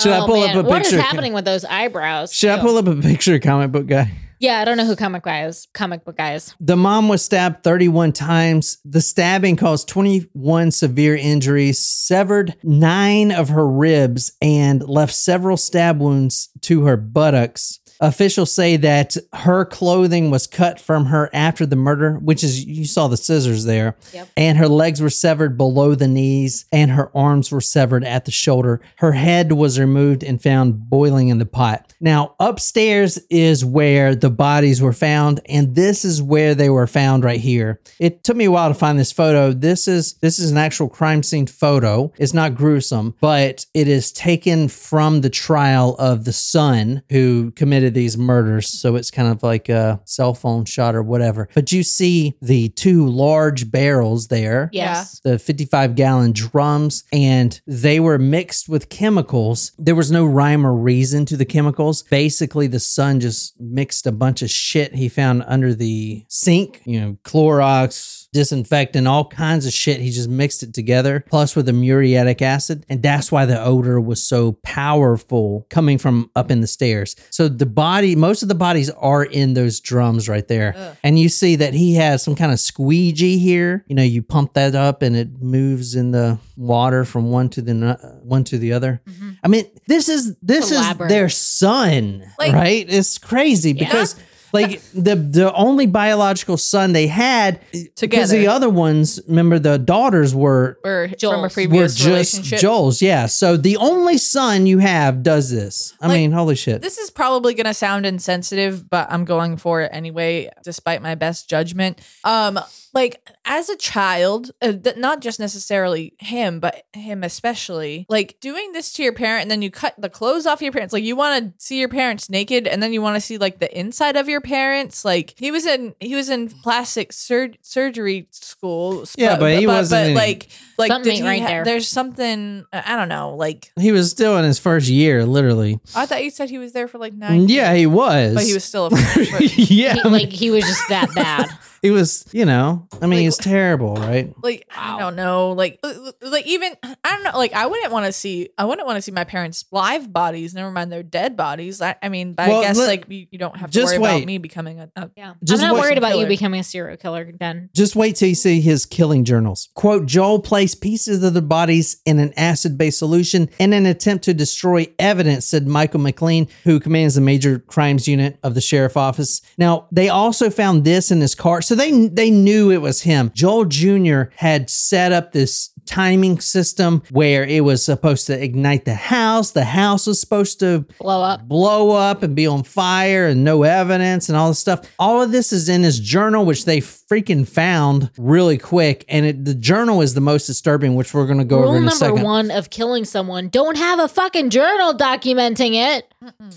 Should 0.00 0.12
I 0.12 0.20
Oh, 0.20 0.26
pull 0.26 0.40
man. 0.40 0.50
up 0.50 0.54
a 0.56 0.58
picture? 0.60 0.68
What 0.70 0.86
is 0.86 0.92
happening 0.92 1.32
with 1.34 1.44
those 1.44 1.64
eyebrows? 1.64 2.32
Should 2.32 2.50
I 2.50 2.58
pull 2.60 2.76
up 2.78 2.86
a 2.86 2.96
picture 2.96 3.34
of 3.34 3.42
comic 3.42 3.72
book 3.72 3.86
guy? 3.86 4.10
Yeah, 4.38 4.60
I 4.60 4.64
don't 4.64 4.76
know 4.76 4.84
who 4.84 4.96
comic 4.96 5.22
guy 5.22 5.44
is. 5.46 5.66
Comic 5.72 6.04
book 6.04 6.18
guy 6.18 6.34
is. 6.34 6.54
The 6.60 6.76
mom 6.76 7.08
was 7.08 7.24
stabbed 7.24 7.62
31 7.64 8.12
times. 8.12 8.78
The 8.84 9.00
stabbing 9.00 9.56
caused 9.56 9.88
21 9.88 10.70
severe 10.72 11.16
injuries, 11.16 11.78
severed 11.78 12.54
nine 12.62 13.32
of 13.32 13.48
her 13.48 13.66
ribs, 13.66 14.32
and 14.42 14.86
left 14.86 15.14
several 15.14 15.56
stab 15.56 16.00
wounds 16.00 16.50
to 16.62 16.84
her 16.84 16.96
buttocks. 16.96 17.80
Officials 18.00 18.52
say 18.52 18.76
that 18.76 19.16
her 19.32 19.64
clothing 19.64 20.30
was 20.30 20.46
cut 20.46 20.80
from 20.80 21.06
her 21.06 21.30
after 21.32 21.66
the 21.66 21.76
murder, 21.76 22.14
which 22.14 22.44
is, 22.44 22.64
you 22.64 22.84
saw 22.84 23.08
the 23.08 23.16
scissors 23.16 23.64
there. 23.64 23.96
Yep. 24.12 24.28
And 24.36 24.58
her 24.58 24.68
legs 24.68 25.00
were 25.00 25.10
severed 25.10 25.56
below 25.56 25.94
the 25.94 26.08
knees, 26.08 26.66
and 26.72 26.90
her 26.90 27.10
arms 27.16 27.50
were 27.50 27.60
severed 27.60 28.04
at 28.04 28.24
the 28.24 28.30
shoulder. 28.30 28.80
Her 28.96 29.12
head 29.12 29.52
was 29.52 29.78
removed 29.78 30.22
and 30.22 30.42
found 30.42 30.90
boiling 30.90 31.28
in 31.28 31.38
the 31.38 31.46
pot. 31.46 31.94
Now, 32.00 32.34
upstairs 32.38 33.18
is 33.30 33.64
where 33.64 34.14
the 34.14 34.30
bodies 34.30 34.82
were 34.82 34.92
found, 34.92 35.40
and 35.46 35.74
this 35.74 36.04
is 36.04 36.22
where 36.22 36.54
they 36.54 36.68
were 36.68 36.86
found 36.86 37.24
right 37.24 37.40
here. 37.40 37.80
It 37.98 38.24
took 38.24 38.36
me 38.36 38.44
a 38.44 38.50
while 38.50 38.68
to 38.68 38.74
find 38.74 38.98
this 38.98 39.12
photo. 39.12 39.52
This 39.52 39.88
is 39.88 40.14
this 40.14 40.38
is 40.38 40.50
an 40.50 40.58
actual 40.58 40.88
crime 40.88 41.22
scene 41.22 41.46
photo. 41.46 42.12
It's 42.18 42.34
not 42.34 42.54
gruesome, 42.54 43.14
but 43.20 43.64
it 43.72 43.88
is 43.88 44.12
taken 44.12 44.68
from 44.68 45.22
the 45.22 45.30
trial 45.30 45.96
of 45.98 46.24
the 46.24 46.32
son 46.32 47.02
who 47.10 47.50
committed 47.52 47.85
committed 47.86 47.94
these 47.94 48.18
murders. 48.18 48.68
So 48.68 48.96
it's 48.96 49.10
kind 49.10 49.28
of 49.28 49.42
like 49.42 49.68
a 49.68 50.00
cell 50.04 50.34
phone 50.34 50.64
shot 50.64 50.94
or 50.94 51.02
whatever. 51.02 51.48
But 51.54 51.72
you 51.72 51.82
see 51.82 52.36
the 52.42 52.68
two 52.70 53.06
large 53.06 53.70
barrels 53.70 54.28
there. 54.28 54.70
Yes. 54.72 55.20
The 55.20 55.38
55 55.38 55.94
gallon 55.94 56.32
drums, 56.32 57.04
and 57.12 57.60
they 57.66 58.00
were 58.00 58.18
mixed 58.18 58.68
with 58.68 58.88
chemicals. 58.88 59.72
There 59.78 59.94
was 59.94 60.10
no 60.10 60.24
rhyme 60.24 60.66
or 60.66 60.74
reason 60.74 61.26
to 61.26 61.36
the 61.36 61.44
chemicals. 61.44 62.02
Basically, 62.02 62.66
the 62.66 62.80
son 62.80 63.20
just 63.20 63.58
mixed 63.60 64.06
a 64.06 64.12
bunch 64.12 64.42
of 64.42 64.50
shit 64.50 64.94
he 64.94 65.08
found 65.08 65.44
under 65.46 65.74
the 65.74 66.24
sink, 66.28 66.82
you 66.84 67.00
know, 67.00 67.16
Clorox, 67.24 68.28
disinfectant, 68.32 69.06
all 69.06 69.28
kinds 69.28 69.66
of 69.66 69.72
shit. 69.72 70.00
He 70.00 70.10
just 70.10 70.28
mixed 70.28 70.62
it 70.62 70.74
together, 70.74 71.24
plus 71.28 71.56
with 71.56 71.66
the 71.66 71.72
muriatic 71.72 72.42
acid. 72.42 72.84
And 72.88 73.02
that's 73.02 73.32
why 73.32 73.46
the 73.46 73.62
odor 73.62 74.00
was 74.00 74.22
so 74.22 74.52
powerful 74.62 75.66
coming 75.70 75.98
from 75.98 76.30
up 76.34 76.50
in 76.50 76.60
the 76.60 76.66
stairs. 76.66 77.16
So 77.30 77.48
the 77.48 77.66
body, 77.76 78.16
most 78.16 78.42
of 78.42 78.48
the 78.48 78.56
bodies 78.56 78.90
are 78.90 79.22
in 79.22 79.54
those 79.54 79.78
drums 79.78 80.28
right 80.28 80.48
there. 80.48 80.96
And 81.04 81.16
you 81.16 81.28
see 81.28 81.54
that 81.56 81.74
he 81.74 81.94
has 81.94 82.24
some 82.24 82.34
kind 82.34 82.50
of 82.50 82.58
squeegee 82.58 83.38
here. 83.38 83.84
You 83.86 83.94
know, 83.94 84.02
you 84.02 84.22
pump 84.22 84.54
that 84.54 84.74
up 84.74 85.02
and 85.02 85.14
it 85.14 85.40
moves 85.40 85.94
in 85.94 86.10
the 86.10 86.38
water 86.56 87.04
from 87.04 87.30
one 87.30 87.48
to 87.50 87.62
the 87.62 87.74
no- 87.74 88.20
one 88.24 88.42
to 88.44 88.58
the 88.58 88.72
other. 88.72 89.00
I 89.44 89.48
mean, 89.48 89.66
this 89.86 90.08
is 90.08 90.34
this 90.42 90.72
is 90.72 90.80
their 91.08 91.28
son, 91.28 92.24
Like- 92.38 92.52
right? 92.52 92.86
It's 92.88 93.18
crazy 93.18 93.72
because 93.74 94.16
like 94.52 94.80
the 94.94 95.16
the 95.16 95.52
only 95.54 95.86
biological 95.86 96.56
son 96.56 96.92
they 96.92 97.06
had 97.06 97.60
together. 97.72 97.90
because 98.00 98.30
Together. 98.30 98.38
the 98.38 98.46
other 98.48 98.68
ones, 98.70 99.20
remember 99.28 99.58
the 99.58 99.78
daughters 99.78 100.34
were 100.34 100.78
Or 100.84 101.06
from 101.08 101.12
a 101.12 101.16
Joel's. 101.16 101.42
were 101.42 101.48
previous 101.50 101.94
just 101.94 102.06
relationship. 102.06 102.60
Joel's. 102.60 103.02
Yeah. 103.02 103.26
So 103.26 103.56
the 103.56 103.76
only 103.76 104.18
son 104.18 104.66
you 104.66 104.78
have 104.78 105.22
does 105.22 105.50
this. 105.50 105.94
I 106.00 106.08
Like, 106.08 106.16
mean, 106.16 106.32
holy 106.32 106.54
shit. 106.56 106.82
This 106.82 106.98
is 106.98 107.10
probably 107.10 107.54
going 107.54 107.66
to 107.66 107.74
sound 107.74 108.06
insensitive, 108.06 108.88
but 108.88 109.08
I'm 109.10 109.24
going 109.24 109.56
for 109.56 109.82
it 109.82 109.90
anyway, 109.92 110.50
despite 110.64 111.02
my 111.02 111.14
best 111.14 111.48
judgment. 111.48 112.00
Um, 112.24 112.58
like 112.96 113.20
as 113.44 113.68
a 113.68 113.76
child, 113.76 114.52
uh, 114.62 114.72
th- 114.72 114.96
not 114.96 115.20
just 115.20 115.38
necessarily 115.38 116.14
him, 116.18 116.60
but 116.60 116.84
him 116.94 117.22
especially, 117.22 118.06
like 118.08 118.40
doing 118.40 118.72
this 118.72 118.90
to 118.94 119.02
your 119.02 119.12
parent, 119.12 119.42
and 119.42 119.50
then 119.50 119.60
you 119.60 119.70
cut 119.70 119.94
the 119.98 120.08
clothes 120.08 120.46
off 120.46 120.62
your 120.62 120.72
parents. 120.72 120.94
Like 120.94 121.04
you 121.04 121.14
want 121.14 121.44
to 121.58 121.64
see 121.64 121.78
your 121.78 121.90
parents 121.90 122.30
naked, 122.30 122.66
and 122.66 122.82
then 122.82 122.94
you 122.94 123.02
want 123.02 123.14
to 123.16 123.20
see 123.20 123.36
like 123.36 123.58
the 123.58 123.78
inside 123.78 124.16
of 124.16 124.30
your 124.30 124.40
parents. 124.40 125.04
Like 125.04 125.34
he 125.36 125.50
was 125.50 125.66
in 125.66 125.94
he 126.00 126.14
was 126.14 126.30
in 126.30 126.48
plastic 126.48 127.12
sur- 127.12 127.52
surgery 127.60 128.28
school. 128.30 129.04
Yeah, 129.18 129.38
but 129.38 129.58
he 129.58 129.66
wasn't 129.66 130.08
in- 130.08 130.14
like 130.14 130.48
like 130.78 130.88
Something 130.88 131.16
did 131.16 131.22
he 131.22 131.28
right 131.28 131.42
ha- 131.42 131.48
there. 131.48 131.64
There's 131.64 131.88
something 131.88 132.64
I 132.72 132.96
don't 132.96 133.10
know. 133.10 133.34
Like 133.36 133.72
he 133.78 133.92
was 133.92 134.10
still 134.10 134.38
in 134.38 134.44
his 134.46 134.58
first 134.58 134.88
year, 134.88 135.26
literally. 135.26 135.78
I 135.94 136.06
thought 136.06 136.24
you 136.24 136.30
said 136.30 136.48
he 136.48 136.56
was 136.56 136.72
there 136.72 136.88
for 136.88 136.96
like 136.96 137.12
nine. 137.12 137.46
Yeah, 137.50 137.72
years. 137.72 137.78
he 137.80 137.86
was. 137.86 138.34
But 138.34 138.44
he 138.44 138.54
was 138.54 138.64
still 138.64 138.86
a 138.86 138.90
but, 138.90 139.58
yeah. 139.58 139.96
He- 140.02 140.08
like 140.08 140.28
he 140.42 140.50
was 140.50 140.64
just 140.64 140.88
that 140.88 141.14
bad. 141.14 141.50
He 141.82 141.90
was, 141.90 142.26
you 142.32 142.44
know, 142.44 142.86
I 143.00 143.06
mean, 143.06 143.18
Like- 143.18 143.24
he's 143.24 143.36
terrible, 143.38 143.94
right? 143.96 144.32
like 144.42 144.66
I 144.76 144.98
don't 144.98 145.16
know, 145.16 145.52
like 145.52 145.78
uh, 145.82 145.92
like 146.22 146.46
even 146.46 146.72
I 146.82 146.96
don't 147.04 147.22
know, 147.24 147.36
like 147.38 147.52
I 147.52 147.66
wouldn't 147.66 147.92
want 147.92 148.06
to 148.06 148.12
see 148.12 148.48
I 148.58 148.64
wouldn't 148.64 148.86
want 148.86 148.96
to 148.96 149.02
see 149.02 149.12
my 149.12 149.24
parents' 149.24 149.64
live 149.70 150.12
bodies, 150.12 150.54
never 150.54 150.70
mind 150.70 150.90
their 150.92 151.02
dead 151.02 151.36
bodies. 151.36 151.80
I, 151.82 151.96
I 152.02 152.08
mean, 152.08 152.34
but 152.34 152.48
Well, 152.48 152.60
I 152.60 152.62
guess 152.64 152.76
let- 152.78 152.86
like 152.88 153.04
you, 153.08 153.26
you 153.30 153.38
don't 153.38 153.56
have 153.56 153.70
to 153.70 153.74
just 153.78 153.92
worry 153.94 153.98
wait. 154.02 154.16
about 154.18 154.26
me 154.26 154.38
becoming 154.38 154.80
a, 154.80 154.90
a 154.96 155.10
Yeah. 155.16 155.34
Just 155.44 155.62
I'm 155.62 155.68
not 155.68 155.74
wait- 155.74 155.80
worried 155.82 155.98
about 155.98 156.18
you 156.18 156.26
becoming 156.26 156.60
a 156.60 156.64
serial 156.64 156.96
killer, 156.96 157.30
Ben. 157.32 157.70
Just 157.74 157.96
wait 157.96 158.16
till 158.16 158.28
you 158.28 158.34
see 158.34 158.60
his 158.60 158.86
killing 158.86 159.24
journals. 159.24 159.68
Quote 159.74 160.06
Joel 160.06 160.40
placed 160.40 160.80
pieces 160.80 161.22
of 161.22 161.34
the 161.34 161.42
bodies 161.42 162.00
in 162.04 162.18
an 162.18 162.32
acid 162.36 162.76
based 162.78 162.98
solution 162.98 163.48
in 163.58 163.72
an 163.72 163.86
attempt 163.86 164.24
to 164.24 164.34
destroy 164.34 164.86
evidence, 164.98 165.46
said 165.46 165.66
Michael 165.66 166.00
McLean, 166.00 166.48
who 166.64 166.80
commands 166.80 167.14
the 167.14 167.20
major 167.20 167.58
crimes 167.58 168.06
unit 168.08 168.38
of 168.42 168.54
the 168.54 168.60
sheriff 168.60 168.96
office. 168.96 169.42
Now, 169.58 169.86
they 169.92 170.08
also 170.08 170.50
found 170.50 170.84
this 170.84 171.10
in 171.10 171.20
his 171.20 171.34
car. 171.34 171.62
So 171.66 171.74
they 171.74 172.06
they 172.06 172.30
knew 172.30 172.70
it 172.70 172.80
was 172.80 173.02
him. 173.02 173.32
Joel 173.34 173.64
Jr. 173.64 174.26
had 174.36 174.70
set 174.70 175.10
up 175.10 175.32
this 175.32 175.70
timing 175.86 176.40
system 176.40 177.02
where 177.10 177.44
it 177.44 177.64
was 177.64 177.84
supposed 177.84 178.26
to 178.26 178.42
ignite 178.42 178.84
the 178.84 178.94
house. 178.94 179.52
The 179.52 179.64
house 179.64 180.06
was 180.06 180.20
supposed 180.20 180.60
to 180.60 180.80
Blow 180.98 181.22
up. 181.22 181.48
blow 181.48 181.90
up 181.92 182.22
and 182.22 182.34
be 182.34 182.46
on 182.46 182.62
fire 182.62 183.26
and 183.28 183.44
no 183.44 183.62
evidence 183.62 184.28
and 184.28 184.36
all 184.36 184.48
this 184.48 184.58
stuff. 184.58 184.80
All 184.98 185.22
of 185.22 185.32
this 185.32 185.52
is 185.52 185.68
in 185.68 185.82
his 185.82 185.98
journal, 186.00 186.44
which 186.44 186.64
they 186.64 186.80
freaking 186.80 187.46
found 187.48 188.10
really 188.18 188.58
quick. 188.58 189.04
And 189.08 189.24
it, 189.26 189.44
the 189.44 189.54
journal 189.54 190.02
is 190.02 190.14
the 190.14 190.20
most 190.20 190.46
disturbing, 190.46 190.94
which 190.96 191.14
we're 191.14 191.26
going 191.26 191.38
to 191.38 191.44
go 191.44 191.60
Rule 191.60 191.68
over 191.70 191.78
in 191.78 191.88
a 191.88 191.98
number 191.98 192.22
one 192.22 192.50
of 192.50 192.70
killing 192.70 193.04
someone: 193.04 193.48
don't 193.48 193.76
have 193.78 193.98
a 194.00 194.08
fucking 194.08 194.50
journal 194.50 194.92
documenting 194.94 195.74
it. 195.74 196.12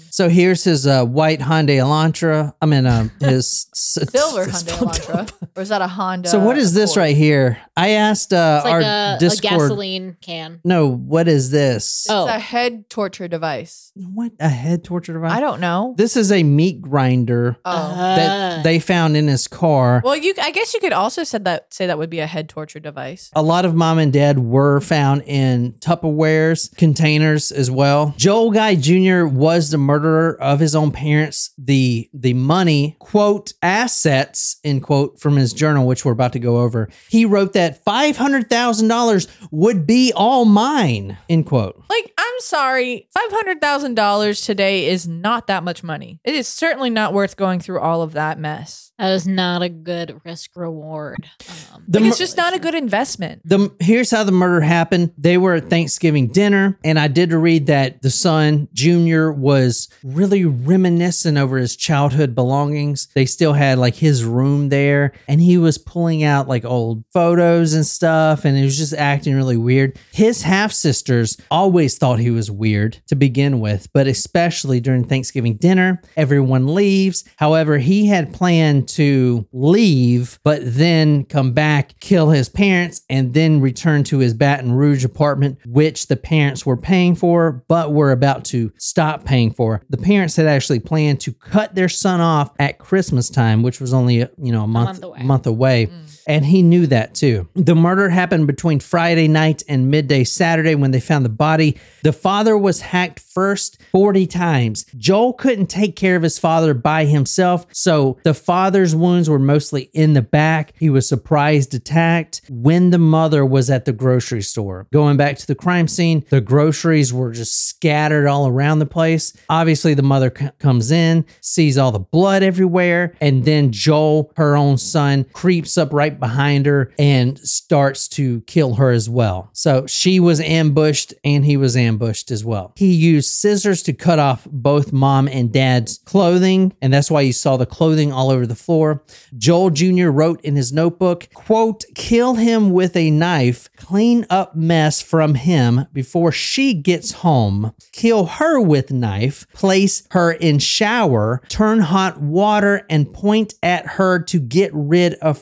So 0.10 0.30
here's 0.30 0.63
his 0.63 0.88
uh, 0.88 1.06
white 1.06 1.39
Hyundai 1.39 1.78
Elantra. 1.78 2.54
I 2.62 2.65
mean, 2.65 2.86
uh, 2.86 3.10
his 3.20 3.68
silver 3.74 4.46
Hyundai 4.46 4.78
Elantra, 4.78 5.32
or 5.56 5.62
is 5.62 5.70
that 5.70 5.82
a 5.82 5.88
Honda? 5.88 6.30
So 6.30 6.39
what 6.39 6.58
is 6.58 6.74
this 6.74 6.92
Accord? 6.92 7.04
right 7.04 7.15
here? 7.15 7.60
I 7.78 7.89
asked 7.92 8.34
uh, 8.34 8.62
like 8.63 8.74
our 8.74 8.82
a, 8.82 9.18
a 9.23 9.41
gasoline 9.41 10.17
can. 10.21 10.60
No, 10.63 10.88
what 10.88 11.27
is 11.27 11.51
this? 11.51 12.08
Oh. 12.10 12.25
It's 12.25 12.36
a 12.36 12.39
head 12.39 12.89
torture 12.89 13.27
device. 13.27 13.91
What 13.95 14.32
a 14.39 14.49
head 14.49 14.84
torture 14.84 15.13
device? 15.13 15.32
I 15.32 15.39
don't 15.39 15.60
know. 15.60 15.93
This 15.97 16.15
is 16.17 16.32
a 16.32 16.43
meat 16.43 16.82
grinder 16.82 17.58
Oh. 17.65 17.95
that 17.95 18.60
Uh, 18.60 18.62
they 18.63 18.79
found 18.79 19.15
in 19.17 19.27
his 19.27 19.47
car. 19.47 20.01
well, 20.03 20.15
you. 20.15 20.34
I 20.41 20.51
guess 20.51 20.73
you 20.73 20.79
could 20.79 20.93
also 20.93 21.23
said 21.23 21.45
that 21.45 21.73
say 21.73 21.88
that 21.88 21.97
would 21.97 22.10
be 22.10 22.19
a 22.19 22.27
head 22.27 22.49
torture 22.49 22.79
device. 22.79 23.29
A 23.36 23.41
lot 23.43 23.65
of 23.65 23.73
mom 23.75 23.97
and 23.99 24.12
dad 24.13 24.39
were 24.39 24.79
found 24.82 25.23
in 25.25 25.73
Tupperwares 25.79 26.75
containers 26.77 27.51
as 27.51 27.69
well. 27.71 28.13
Joel 28.17 28.51
Guy 28.51 28.75
Jr. 28.75 29.25
was 29.25 29.69
the 29.71 29.77
murderer 29.77 30.38
of 30.41 30.60
his 30.60 30.75
own 30.75 30.91
parents. 30.91 31.51
The 31.58 32.10
the 32.13 32.34
money, 32.34 32.95
quote, 32.99 33.53
assets, 33.62 34.58
end 34.63 34.84
quote, 34.84 35.19
from 35.19 35.36
his 35.36 35.53
journal, 35.53 35.88
which 35.88 36.05
we're 36.05 36.12
about 36.12 36.34
to 36.34 36.39
go 36.39 36.60
over. 36.60 36.89
He 37.10 37.25
wrote 37.25 37.53
that 37.53 37.84
five 37.84 38.17
hundred 38.17 38.49
thousand 38.49 38.88
dollars 38.88 39.09
would 39.52 39.86
be 39.88 40.12
all 40.15 40.45
mine, 40.45 41.17
end 41.28 41.45
quote. 41.45 41.82
Like, 41.89 42.13
I'm 42.17 42.39
sorry, 42.39 43.08
five 43.13 43.32
hundred 43.32 43.62
thousand 43.62 43.95
dollars 43.95 44.41
today 44.41 44.88
is 44.88 45.08
not 45.08 45.48
that 45.48 45.63
much 45.63 45.84
money. 45.84 46.19
It 46.24 46.36
is 46.36 46.48
certainly 46.48 46.89
not 46.89 47.13
worth 47.13 47.36
going 47.38 47.60
through 47.60 47.80
all 47.80 48.02
of 48.02 48.13
that 48.13 48.39
mess. 48.39 48.91
that 48.98 49.12
is 49.12 49.28
not 49.28 49.62
a 49.62 49.69
good 49.69 50.22
risk 50.26 50.52
reward. 50.56 51.30
Um, 51.74 51.84
The 51.88 52.00
Like, 52.00 52.10
it's 52.10 52.17
just 52.17 52.38
not 52.38 52.56
a 52.56 52.60
good 52.60 52.76
investment. 52.76 53.41
The 53.45 53.72
here's 53.80 54.12
how 54.12 54.24
the 54.24 54.32
murder 54.32 54.62
happened. 54.62 55.12
They 55.17 55.38
were 55.38 55.56
at 55.56 55.69
Thanksgiving 55.69 56.28
dinner, 56.28 56.78
and 56.84 57.00
I 57.00 57.08
did 57.08 57.32
read 57.34 57.67
that 57.67 58.02
the 58.02 58.10
son 58.10 58.67
Junior 58.74 59.32
was 59.32 59.89
really 60.04 60.45
reminiscent 60.45 61.38
over 61.38 61.58
his 61.58 61.76
childhood 61.76 62.36
belongings. 62.36 63.08
They 63.15 63.26
still 63.26 63.54
had 63.54 63.78
like 63.78 63.95
his 63.95 64.24
room 64.24 64.69
there, 64.69 65.13
and 65.28 65.41
he 65.41 65.58
was 65.58 65.78
pulling 65.78 66.24
out 66.24 66.48
like 66.48 66.65
old 66.65 67.04
photos 67.13 67.74
and 67.74 67.86
stuff, 67.86 68.45
and 68.45 68.58
it 68.58 68.63
was 68.63 68.78
just 68.78 68.93
acting 68.99 69.35
really 69.35 69.57
weird. 69.57 69.97
His 70.12 70.41
half 70.41 70.71
sisters 70.71 71.38
always 71.49 71.97
thought 71.97 72.19
he 72.19 72.31
was 72.31 72.51
weird 72.51 72.99
to 73.07 73.15
begin 73.15 73.59
with, 73.59 73.88
but 73.93 74.07
especially 74.07 74.79
during 74.79 75.03
Thanksgiving 75.03 75.55
dinner, 75.55 76.01
everyone 76.15 76.73
leaves. 76.75 77.23
However, 77.38 77.77
he 77.77 78.07
had 78.07 78.33
planned 78.33 78.88
to 78.89 79.47
leave, 79.51 80.39
but 80.43 80.62
then 80.63 81.25
come 81.25 81.53
back, 81.53 81.99
kill 81.99 82.29
his 82.29 82.49
parents, 82.49 83.01
and 83.09 83.33
then 83.33 83.62
return 83.62 84.03
to 84.05 84.19
his 84.19 84.33
Baton 84.33 84.73
Rouge 84.73 85.05
apartment, 85.05 85.57
which 85.65 86.07
the 86.07 86.17
parents 86.17 86.65
were 86.65 86.77
paying 86.77 87.15
for, 87.15 87.63
but 87.67 87.93
were 87.93 88.12
about 88.12 88.45
to 88.45 88.71
stop 88.77 89.25
paying 89.25 89.51
for. 89.51 89.81
The 89.89 89.97
parents 89.97 90.35
had 90.35 90.45
actually 90.45 90.79
planned 90.79 91.21
to 91.21 91.33
cut 91.33 91.75
their 91.75 91.89
son 91.89 92.21
off 92.21 92.51
at 92.59 92.79
Christmas 92.79 93.29
time, 93.29 93.63
which 93.63 93.79
was 93.79 93.93
only 93.93 94.17
you 94.17 94.51
know 94.51 94.63
a 94.63 94.67
month 94.67 94.89
month 94.89 95.03
away. 95.03 95.23
month 95.23 95.47
away. 95.47 95.85
Mm. 95.88 96.09
And 96.30 96.46
he 96.46 96.62
knew 96.62 96.86
that 96.88 97.15
too. 97.15 97.50
The 97.56 97.76
murder 97.76 98.08
happened 98.10 98.46
between 98.46 98.80
Friday 98.80 99.28
night 99.28 99.63
and 99.68 99.89
midday 99.89 100.24
Saturday 100.24 100.76
when 100.76 100.92
they 100.92 101.00
found 101.00 101.26
the 101.26 101.30
body. 101.30 101.80
The 102.04 102.13
father 102.13 102.56
was 102.56 102.82
hacked 102.82 103.20
first 103.20 103.82
40 103.92 104.28
times. 104.28 104.86
Joel 104.96 105.34
couldn't 105.34 105.72
take 105.72 105.96
care 105.96 106.15
of 106.15 106.22
his 106.22 106.38
father 106.38 106.76
by 106.76 107.06
himself, 107.06 107.65
so 107.72 108.20
the 108.24 108.36
father's 108.36 108.96
wounds 108.96 109.28
were 109.28 109.39
mostly 109.39 109.89
in 109.94 110.13
the 110.13 110.22
back. 110.22 110.74
He 110.78 110.92
was 110.92 111.10
surprised 111.10 111.74
attacked 111.74 112.42
when 112.48 112.92
the 112.92 113.00
mother 113.00 113.44
was 113.44 113.72
at 113.72 113.86
the 113.86 113.92
grocery 113.92 114.44
store. 114.44 114.86
Going 114.94 115.18
back 115.18 115.36
to 115.39 115.48
the 115.48 115.56
crime 115.56 115.88
scene, 115.88 116.24
the 116.30 116.42
groceries 116.42 117.12
were 117.12 117.32
just 117.32 117.68
scattered 117.70 118.28
all 118.28 118.48
around 118.48 118.78
the 118.78 118.86
place. 118.86 119.34
Obviously, 119.50 119.96
the 119.96 120.04
mother 120.04 120.32
c- 120.38 120.50
comes 120.60 120.92
in, 120.92 121.26
sees 121.42 121.76
all 121.76 121.92
the 121.92 121.98
blood 121.98 122.44
everywhere, 122.44 123.15
and 123.20 123.46
then 123.46 123.72
Joel, 123.72 124.32
her 124.36 124.56
own 124.56 124.78
son, 124.78 125.24
creeps 125.34 125.76
up 125.76 125.92
right 125.92 126.18
behind 126.19 126.65
her 126.65 126.91
and 126.97 127.38
starts 127.39 128.08
to 128.10 128.41
kill 128.41 128.75
her 128.75 128.91
as 128.91 129.10
well. 129.10 129.49
So 129.53 129.86
she 129.88 130.19
was 130.19 130.39
ambushed 130.39 131.13
and 131.23 131.45
he 131.45 131.58
was 131.58 131.75
ambushed 131.75 132.32
as 132.32 132.43
well. 132.43 132.73
He 132.75 132.93
used 132.93 133.29
scissors 133.29 133.84
to 133.84 133.93
cut 133.93 134.19
off 134.19 134.47
both 134.51 134.91
mom 134.91 135.27
and 135.27 135.51
dad's 135.51 135.99
clothing, 135.99 136.73
and 136.82 136.93
that's 136.93 137.12
why 137.12 137.21
you 137.21 137.34
saw 137.34 137.58
the 137.58 137.65
clothing 137.65 138.12
all 138.12 138.29
over 138.29 138.45
the 138.45 138.55
floor. 138.55 139.03
Joel 139.38 139.69
Jr. 139.69 140.10
wrote 140.10 140.41
in 140.41 140.55
his 140.55 140.73
notebook, 140.73 141.29
quote, 141.34 141.84
kill 141.95 142.36
him 142.36 142.71
with 142.71 142.95
a 142.95 143.12
knife, 143.12 143.69
clean 143.77 144.25
up 144.29 144.55
mess 144.55 145.01
from 145.01 145.36
him 145.36 145.86
before 145.93 146.32
she 146.32 146.73
gets 146.73 147.12
home, 147.12 147.73
kill 147.91 148.25
her 148.25 148.60
with 148.60 148.91
knife, 148.91 149.47
place 149.53 150.08
her 150.12 150.32
in 150.32 150.60
shower, 150.60 151.41
turn 151.49 151.79
hot 151.79 152.19
water 152.21 152.86
and 152.89 153.13
point 153.13 153.53
at 153.63 153.86
her 153.86 154.19
to 154.19 154.39
get 154.39 154.71
rid 154.73 155.13
of 155.15 155.38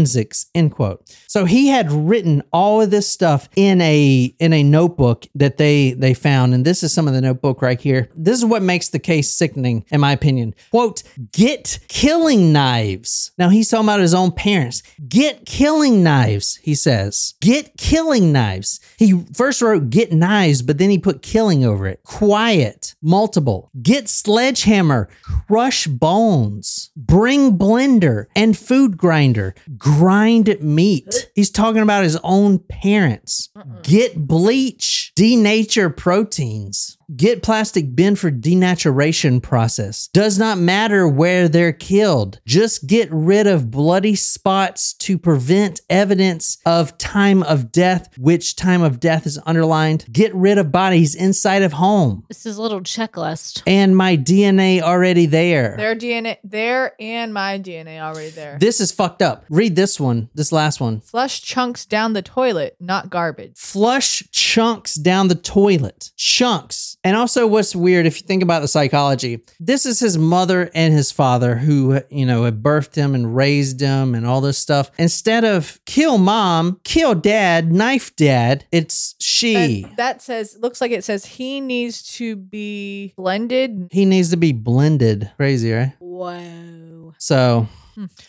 forensics, 0.00 0.46
end 0.54 0.72
quote. 0.72 1.02
So 1.26 1.44
he 1.44 1.68
had 1.68 1.90
written 1.92 2.42
all 2.52 2.80
of 2.80 2.90
this 2.90 3.08
stuff 3.08 3.48
in 3.56 3.80
a 3.80 4.34
in 4.38 4.52
a 4.52 4.62
notebook 4.62 5.26
that 5.34 5.58
they 5.58 5.92
they 5.92 6.14
found 6.14 6.54
and 6.54 6.64
this 6.64 6.82
is 6.82 6.92
some 6.92 7.06
of 7.06 7.14
the 7.14 7.20
notebook 7.20 7.62
right 7.62 7.80
here. 7.80 8.08
This 8.14 8.38
is 8.38 8.44
what 8.44 8.62
makes 8.62 8.88
the 8.88 8.98
case 8.98 9.30
sickening 9.30 9.84
in 9.90 10.00
my 10.00 10.12
opinion. 10.12 10.54
Quote, 10.70 11.02
get 11.32 11.78
killing 11.88 12.52
knives. 12.52 13.32
Now 13.38 13.48
he's 13.48 13.68
talking 13.68 13.86
about 13.86 14.00
his 14.00 14.14
own 14.14 14.32
parents. 14.32 14.82
Get 15.08 15.46
killing 15.46 16.02
knives, 16.02 16.56
he 16.62 16.74
says. 16.74 17.34
Get 17.40 17.76
killing 17.76 18.32
knives. 18.32 18.80
He 18.96 19.24
first 19.34 19.62
wrote 19.62 19.90
get 19.90 20.12
knives, 20.12 20.62
but 20.62 20.78
then 20.78 20.90
he 20.90 20.98
put 20.98 21.22
killing 21.22 21.64
over 21.64 21.86
it. 21.86 22.02
Quiet, 22.04 22.94
multiple. 23.02 23.70
Get 23.82 24.08
sledgehammer, 24.08 25.08
crush 25.46 25.86
bones, 25.86 26.90
bring 26.96 27.58
blender 27.58 28.26
and 28.34 28.56
food 28.56 28.96
grinder, 28.96 29.54
grind 29.98 30.60
meat. 30.60 31.30
He's 31.34 31.50
talking 31.50 31.82
about 31.82 32.04
his 32.04 32.18
own 32.22 32.58
parents. 32.58 33.48
Get 33.82 34.26
bleach, 34.26 35.12
denature 35.16 35.94
proteins. 35.94 36.96
Get 37.16 37.42
plastic 37.42 37.96
bin 37.96 38.14
for 38.14 38.30
denaturation 38.30 39.42
process. 39.42 40.08
Does 40.12 40.38
not 40.38 40.58
matter 40.58 41.08
where 41.08 41.48
they're 41.48 41.72
killed. 41.72 42.40
Just 42.46 42.86
get 42.86 43.08
rid 43.10 43.48
of 43.48 43.70
bloody 43.70 44.14
spots 44.14 44.92
to 44.94 45.18
prevent 45.18 45.80
evidence 45.90 46.58
of 46.64 46.96
time 46.98 47.42
of 47.42 47.72
death, 47.72 48.16
which 48.16 48.54
time 48.54 48.82
of 48.82 49.00
death 49.00 49.26
is 49.26 49.40
underlined. 49.44 50.04
Get 50.12 50.32
rid 50.34 50.56
of 50.56 50.70
bodies 50.70 51.16
inside 51.16 51.62
of 51.62 51.72
home. 51.72 52.24
This 52.28 52.46
is 52.46 52.58
a 52.58 52.62
little 52.62 52.80
checklist. 52.80 53.62
And 53.66 53.96
my 53.96 54.16
DNA 54.16 54.80
already 54.80 55.26
there. 55.26 55.74
Their 55.76 55.96
DNA, 55.96 56.36
there 56.44 56.94
and 57.00 57.34
my 57.34 57.58
DNA 57.58 58.00
already 58.00 58.30
there. 58.30 58.56
This 58.60 58.80
is 58.80 58.92
fucked 58.92 59.22
up. 59.22 59.44
Read 59.50 59.74
this 59.74 59.98
one, 59.98 60.30
this 60.34 60.52
last 60.52 60.80
one. 60.80 61.00
Flush 61.00 61.42
chunks 61.42 61.86
down 61.86 62.12
the 62.12 62.22
toilet, 62.22 62.76
not 62.78 63.10
garbage. 63.10 63.56
Flush 63.56 64.22
chunks 64.30 64.94
down 64.94 65.26
the 65.26 65.34
toilet. 65.34 66.12
Chunks. 66.16 66.98
And 67.02 67.16
also, 67.16 67.46
what's 67.46 67.74
weird, 67.74 68.04
if 68.04 68.20
you 68.20 68.26
think 68.26 68.42
about 68.42 68.60
the 68.60 68.68
psychology, 68.68 69.40
this 69.58 69.86
is 69.86 70.00
his 70.00 70.18
mother 70.18 70.70
and 70.74 70.92
his 70.92 71.10
father 71.10 71.56
who, 71.56 72.00
you 72.10 72.26
know, 72.26 72.44
had 72.44 72.62
birthed 72.62 72.94
him 72.94 73.14
and 73.14 73.34
raised 73.34 73.80
him 73.80 74.14
and 74.14 74.26
all 74.26 74.42
this 74.42 74.58
stuff. 74.58 74.90
Instead 74.98 75.44
of 75.44 75.80
kill 75.86 76.18
mom, 76.18 76.78
kill 76.84 77.14
dad, 77.14 77.72
knife 77.72 78.14
dad, 78.16 78.66
it's 78.70 79.14
she. 79.18 79.82
That, 79.82 79.96
that 79.96 80.22
says, 80.22 80.58
looks 80.60 80.80
like 80.82 80.90
it 80.90 81.02
says 81.02 81.24
he 81.24 81.60
needs 81.60 82.02
to 82.16 82.36
be 82.36 83.14
blended. 83.16 83.88
he 83.90 84.04
needs 84.04 84.30
to 84.30 84.36
be 84.36 84.52
blended. 84.52 85.30
Crazy, 85.36 85.72
right? 85.72 85.94
Whoa. 86.00 87.14
So 87.16 87.66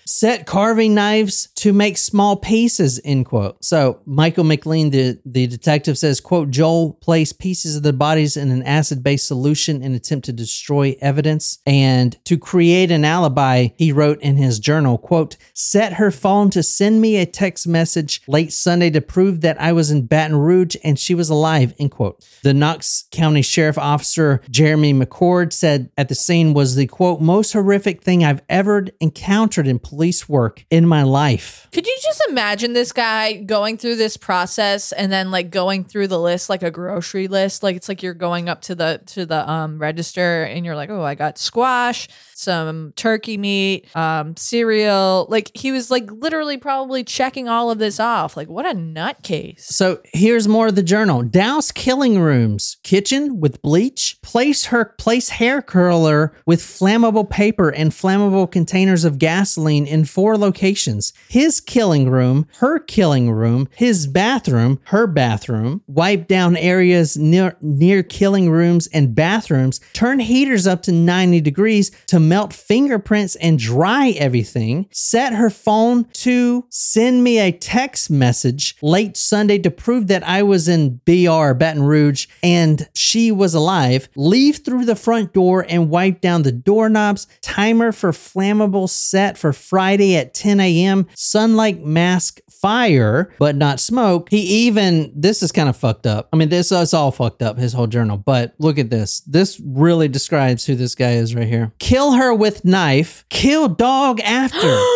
set 0.05 0.45
carving 0.45 0.93
knives 0.93 1.49
to 1.55 1.73
make 1.73 1.97
small 1.97 2.35
pieces, 2.35 2.99
end 3.03 3.25
quote. 3.25 3.63
So 3.63 4.01
Michael 4.05 4.43
McLean, 4.43 4.89
the, 4.89 5.19
the 5.25 5.47
detective 5.47 5.97
says, 5.97 6.19
quote, 6.19 6.49
Joel 6.49 6.93
placed 6.93 7.39
pieces 7.39 7.75
of 7.75 7.83
the 7.83 7.93
bodies 7.93 8.37
in 8.37 8.51
an 8.51 8.63
acid-based 8.63 9.27
solution 9.27 9.81
in 9.81 9.93
attempt 9.93 10.25
to 10.25 10.33
destroy 10.33 10.95
evidence. 11.01 11.59
And 11.65 12.17
to 12.25 12.37
create 12.37 12.91
an 12.91 13.05
alibi, 13.05 13.69
he 13.77 13.91
wrote 13.91 14.21
in 14.21 14.37
his 14.37 14.59
journal, 14.59 14.97
quote, 14.97 15.37
set 15.53 15.93
her 15.93 16.11
phone 16.11 16.49
to 16.51 16.63
send 16.63 17.01
me 17.01 17.17
a 17.17 17.25
text 17.25 17.67
message 17.67 18.21
late 18.27 18.53
Sunday 18.53 18.89
to 18.91 19.01
prove 19.01 19.41
that 19.41 19.59
I 19.61 19.73
was 19.73 19.91
in 19.91 20.05
Baton 20.07 20.37
Rouge 20.37 20.75
and 20.83 20.97
she 20.97 21.15
was 21.15 21.29
alive, 21.29 21.73
end 21.79 21.91
quote. 21.91 22.25
The 22.43 22.53
Knox 22.53 23.07
County 23.11 23.41
Sheriff 23.41 23.77
Officer 23.77 24.41
Jeremy 24.49 24.93
McCord 24.93 25.53
said 25.53 25.89
at 25.97 26.09
the 26.09 26.15
scene 26.15 26.53
was 26.53 26.75
the 26.75 26.87
quote, 26.87 27.21
most 27.21 27.53
horrific 27.53 28.01
thing 28.01 28.23
I've 28.23 28.41
ever 28.49 28.87
encountered 28.99 29.60
in 29.67 29.79
police 29.79 30.27
work 30.27 30.65
in 30.69 30.85
my 30.85 31.03
life. 31.03 31.67
Could 31.71 31.87
you 31.87 31.97
just 32.01 32.23
imagine 32.29 32.73
this 32.73 32.91
guy 32.91 33.33
going 33.33 33.77
through 33.77 33.95
this 33.95 34.17
process 34.17 34.91
and 34.91 35.11
then 35.11 35.31
like 35.31 35.49
going 35.49 35.83
through 35.83 36.07
the 36.07 36.19
list 36.19 36.49
like 36.49 36.63
a 36.63 36.71
grocery 36.71 37.27
list? 37.27 37.63
Like 37.63 37.75
it's 37.75 37.89
like 37.89 38.03
you're 38.03 38.13
going 38.13 38.49
up 38.49 38.61
to 38.63 38.75
the 38.75 39.01
to 39.07 39.25
the 39.25 39.49
um 39.49 39.79
register 39.79 40.43
and 40.43 40.65
you're 40.65 40.75
like, 40.75 40.89
oh, 40.89 41.03
I 41.03 41.15
got 41.15 41.37
squash, 41.37 42.07
some 42.33 42.93
turkey 42.95 43.37
meat, 43.37 43.95
um, 43.95 44.35
cereal. 44.35 45.27
Like 45.29 45.51
he 45.53 45.71
was 45.71 45.91
like 45.91 46.11
literally 46.11 46.57
probably 46.57 47.03
checking 47.03 47.47
all 47.47 47.71
of 47.71 47.79
this 47.79 47.99
off. 47.99 48.35
Like 48.35 48.49
what 48.49 48.65
a 48.65 48.73
nutcase. 48.73 49.61
So 49.61 50.01
here's 50.13 50.47
more 50.47 50.67
of 50.67 50.75
the 50.75 50.83
journal. 50.83 51.23
Douse 51.23 51.71
killing 51.71 52.19
rooms, 52.19 52.77
kitchen 52.83 53.39
with 53.39 53.61
bleach. 53.61 54.17
Place 54.21 54.65
her 54.65 54.85
place 54.97 55.29
hair 55.29 55.61
curler 55.61 56.33
with 56.45 56.61
flammable 56.61 57.29
paper 57.29 57.69
and 57.69 57.91
flammable 57.91 58.51
containers 58.51 59.05
of 59.05 59.19
gasoline 59.51 59.85
in 59.85 60.05
four 60.05 60.37
locations. 60.37 61.11
His 61.27 61.59
killing 61.59 62.09
room, 62.09 62.47
her 62.59 62.79
killing 62.79 63.31
room, 63.31 63.67
his 63.75 64.07
bathroom, 64.07 64.79
her 64.85 65.07
bathroom. 65.07 65.81
Wipe 65.87 66.27
down 66.27 66.55
areas 66.55 67.17
near 67.17 67.57
near 67.61 68.01
killing 68.01 68.49
rooms 68.49 68.87
and 68.93 69.13
bathrooms. 69.13 69.81
Turn 69.93 70.19
heaters 70.19 70.67
up 70.67 70.81
to 70.83 70.91
90 70.91 71.41
degrees 71.41 71.91
to 72.07 72.19
melt 72.19 72.53
fingerprints 72.53 73.35
and 73.37 73.59
dry 73.59 74.11
everything. 74.11 74.87
Set 74.91 75.33
her 75.33 75.49
phone 75.49 76.05
to 76.13 76.65
send 76.69 77.23
me 77.23 77.39
a 77.39 77.51
text 77.51 78.09
message 78.09 78.77
late 78.81 79.17
Sunday 79.17 79.57
to 79.59 79.71
prove 79.71 80.07
that 80.07 80.23
I 80.23 80.43
was 80.43 80.69
in 80.69 81.01
BR, 81.05 81.53
Baton 81.53 81.83
Rouge, 81.83 82.27
and 82.41 82.87
she 82.93 83.31
was 83.31 83.53
alive. 83.53 84.07
Leave 84.15 84.57
through 84.57 84.85
the 84.85 84.95
front 84.95 85.33
door 85.33 85.65
and 85.67 85.89
wipe 85.89 86.21
down 86.21 86.43
the 86.43 86.51
doorknobs. 86.51 87.27
Timer 87.41 87.91
for 87.91 88.11
flammable 88.11 88.87
set 88.89 89.30
for 89.37 89.53
Friday 89.53 90.15
at 90.15 90.33
10 90.33 90.59
a.m. 90.59 91.07
Sunlight 91.15 91.83
mask 91.83 92.41
fire, 92.49 93.33
but 93.39 93.55
not 93.55 93.79
smoke. 93.79 94.29
He 94.29 94.39
even, 94.67 95.11
this 95.15 95.41
is 95.41 95.51
kind 95.51 95.67
of 95.67 95.75
fucked 95.75 96.05
up. 96.05 96.29
I 96.31 96.37
mean, 96.37 96.49
this 96.49 96.71
is 96.71 96.93
all 96.93 97.11
fucked 97.11 97.41
up, 97.41 97.57
his 97.57 97.73
whole 97.73 97.87
journal, 97.87 98.17
but 98.17 98.53
look 98.59 98.77
at 98.77 98.89
this. 98.89 99.21
This 99.21 99.59
really 99.65 100.07
describes 100.07 100.65
who 100.65 100.75
this 100.75 100.95
guy 100.95 101.13
is 101.13 101.33
right 101.35 101.47
here. 101.47 101.71
Kill 101.79 102.13
her 102.13 102.33
with 102.33 102.63
knife, 102.63 103.25
kill 103.29 103.67
dog 103.67 104.19
after. 104.21 104.59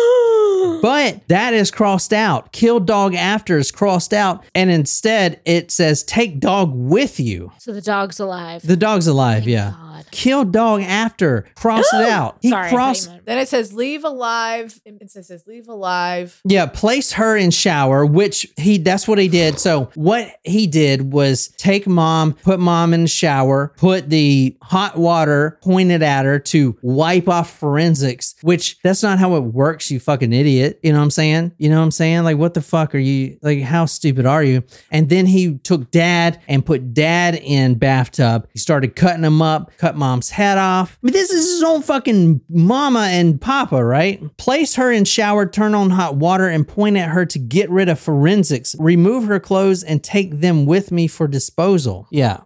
But 0.82 1.26
that 1.28 1.54
is 1.54 1.70
crossed 1.70 2.12
out. 2.12 2.52
Kill 2.52 2.80
dog 2.80 3.14
after 3.14 3.56
is 3.58 3.70
crossed 3.70 4.12
out. 4.12 4.44
And 4.54 4.70
instead, 4.70 5.40
it 5.44 5.70
says 5.70 6.02
take 6.04 6.38
dog 6.38 6.72
with 6.74 7.18
you. 7.18 7.52
So 7.58 7.72
the 7.72 7.80
dog's 7.80 8.20
alive. 8.20 8.66
The 8.66 8.76
dog's 8.76 9.06
alive, 9.06 9.48
yeah. 9.48 9.72
God. 9.72 9.85
Kill 10.10 10.44
dog 10.44 10.82
after. 10.82 11.46
Cross 11.54 11.92
it 11.94 12.08
out. 12.08 12.38
He 12.42 12.50
Sorry, 12.50 12.66
I 12.66 12.70
thought 12.70 13.02
you 13.04 13.10
meant- 13.10 13.26
Then 13.26 13.38
it 13.38 13.48
says 13.48 13.72
leave 13.72 14.04
alive. 14.04 14.80
It 14.84 15.10
says, 15.10 15.28
says 15.28 15.46
leave 15.46 15.68
alive. 15.68 16.40
Yeah, 16.44 16.66
place 16.66 17.12
her 17.12 17.36
in 17.36 17.50
shower, 17.50 18.04
which 18.06 18.46
he 18.56 18.78
that's 18.78 19.08
what 19.08 19.18
he 19.18 19.28
did. 19.28 19.58
So 19.58 19.90
what 19.94 20.28
he 20.44 20.66
did 20.66 21.12
was 21.12 21.48
take 21.56 21.86
mom, 21.86 22.34
put 22.34 22.60
mom 22.60 22.94
in 22.94 23.02
the 23.02 23.08
shower, 23.08 23.72
put 23.76 24.10
the 24.10 24.56
hot 24.62 24.96
water 24.96 25.58
pointed 25.62 26.02
at 26.02 26.24
her 26.24 26.38
to 26.38 26.76
wipe 26.82 27.28
off 27.28 27.58
forensics, 27.58 28.34
which 28.42 28.78
that's 28.82 29.02
not 29.02 29.18
how 29.18 29.36
it 29.36 29.40
works, 29.40 29.90
you 29.90 30.00
fucking 30.00 30.32
idiot. 30.32 30.78
You 30.82 30.92
know 30.92 30.98
what 30.98 31.04
I'm 31.04 31.10
saying? 31.10 31.52
You 31.58 31.68
know 31.70 31.76
what 31.78 31.84
I'm 31.84 31.90
saying? 31.90 32.24
Like 32.24 32.36
what 32.38 32.54
the 32.54 32.62
fuck 32.62 32.94
are 32.94 32.98
you 32.98 33.38
like 33.42 33.60
how 33.62 33.86
stupid 33.86 34.26
are 34.26 34.42
you? 34.42 34.62
And 34.90 35.08
then 35.08 35.26
he 35.26 35.58
took 35.58 35.90
dad 35.90 36.40
and 36.48 36.64
put 36.64 36.94
dad 36.94 37.34
in 37.36 37.74
bathtub. 37.76 38.48
He 38.52 38.58
started 38.58 38.96
cutting 38.96 39.24
him 39.24 39.42
up, 39.42 39.70
cut 39.86 39.96
mom's 39.96 40.30
head 40.30 40.58
off. 40.58 40.98
I 41.00 41.06
mean, 41.06 41.12
this 41.12 41.30
is 41.30 41.48
his 41.48 41.62
own 41.62 41.80
fucking 41.80 42.40
mama 42.48 43.06
and 43.10 43.40
papa, 43.40 43.84
right? 43.84 44.36
Place 44.36 44.74
her 44.74 44.90
in 44.90 45.04
shower, 45.04 45.46
turn 45.46 45.76
on 45.76 45.90
hot 45.90 46.16
water, 46.16 46.48
and 46.48 46.66
point 46.66 46.96
at 46.96 47.10
her 47.10 47.24
to 47.26 47.38
get 47.38 47.70
rid 47.70 47.88
of 47.88 48.00
forensics. 48.00 48.74
Remove 48.80 49.26
her 49.26 49.38
clothes 49.38 49.84
and 49.84 50.02
take 50.02 50.40
them 50.40 50.66
with 50.66 50.90
me 50.90 51.06
for 51.06 51.28
disposal. 51.28 52.08
Yeah. 52.10 52.40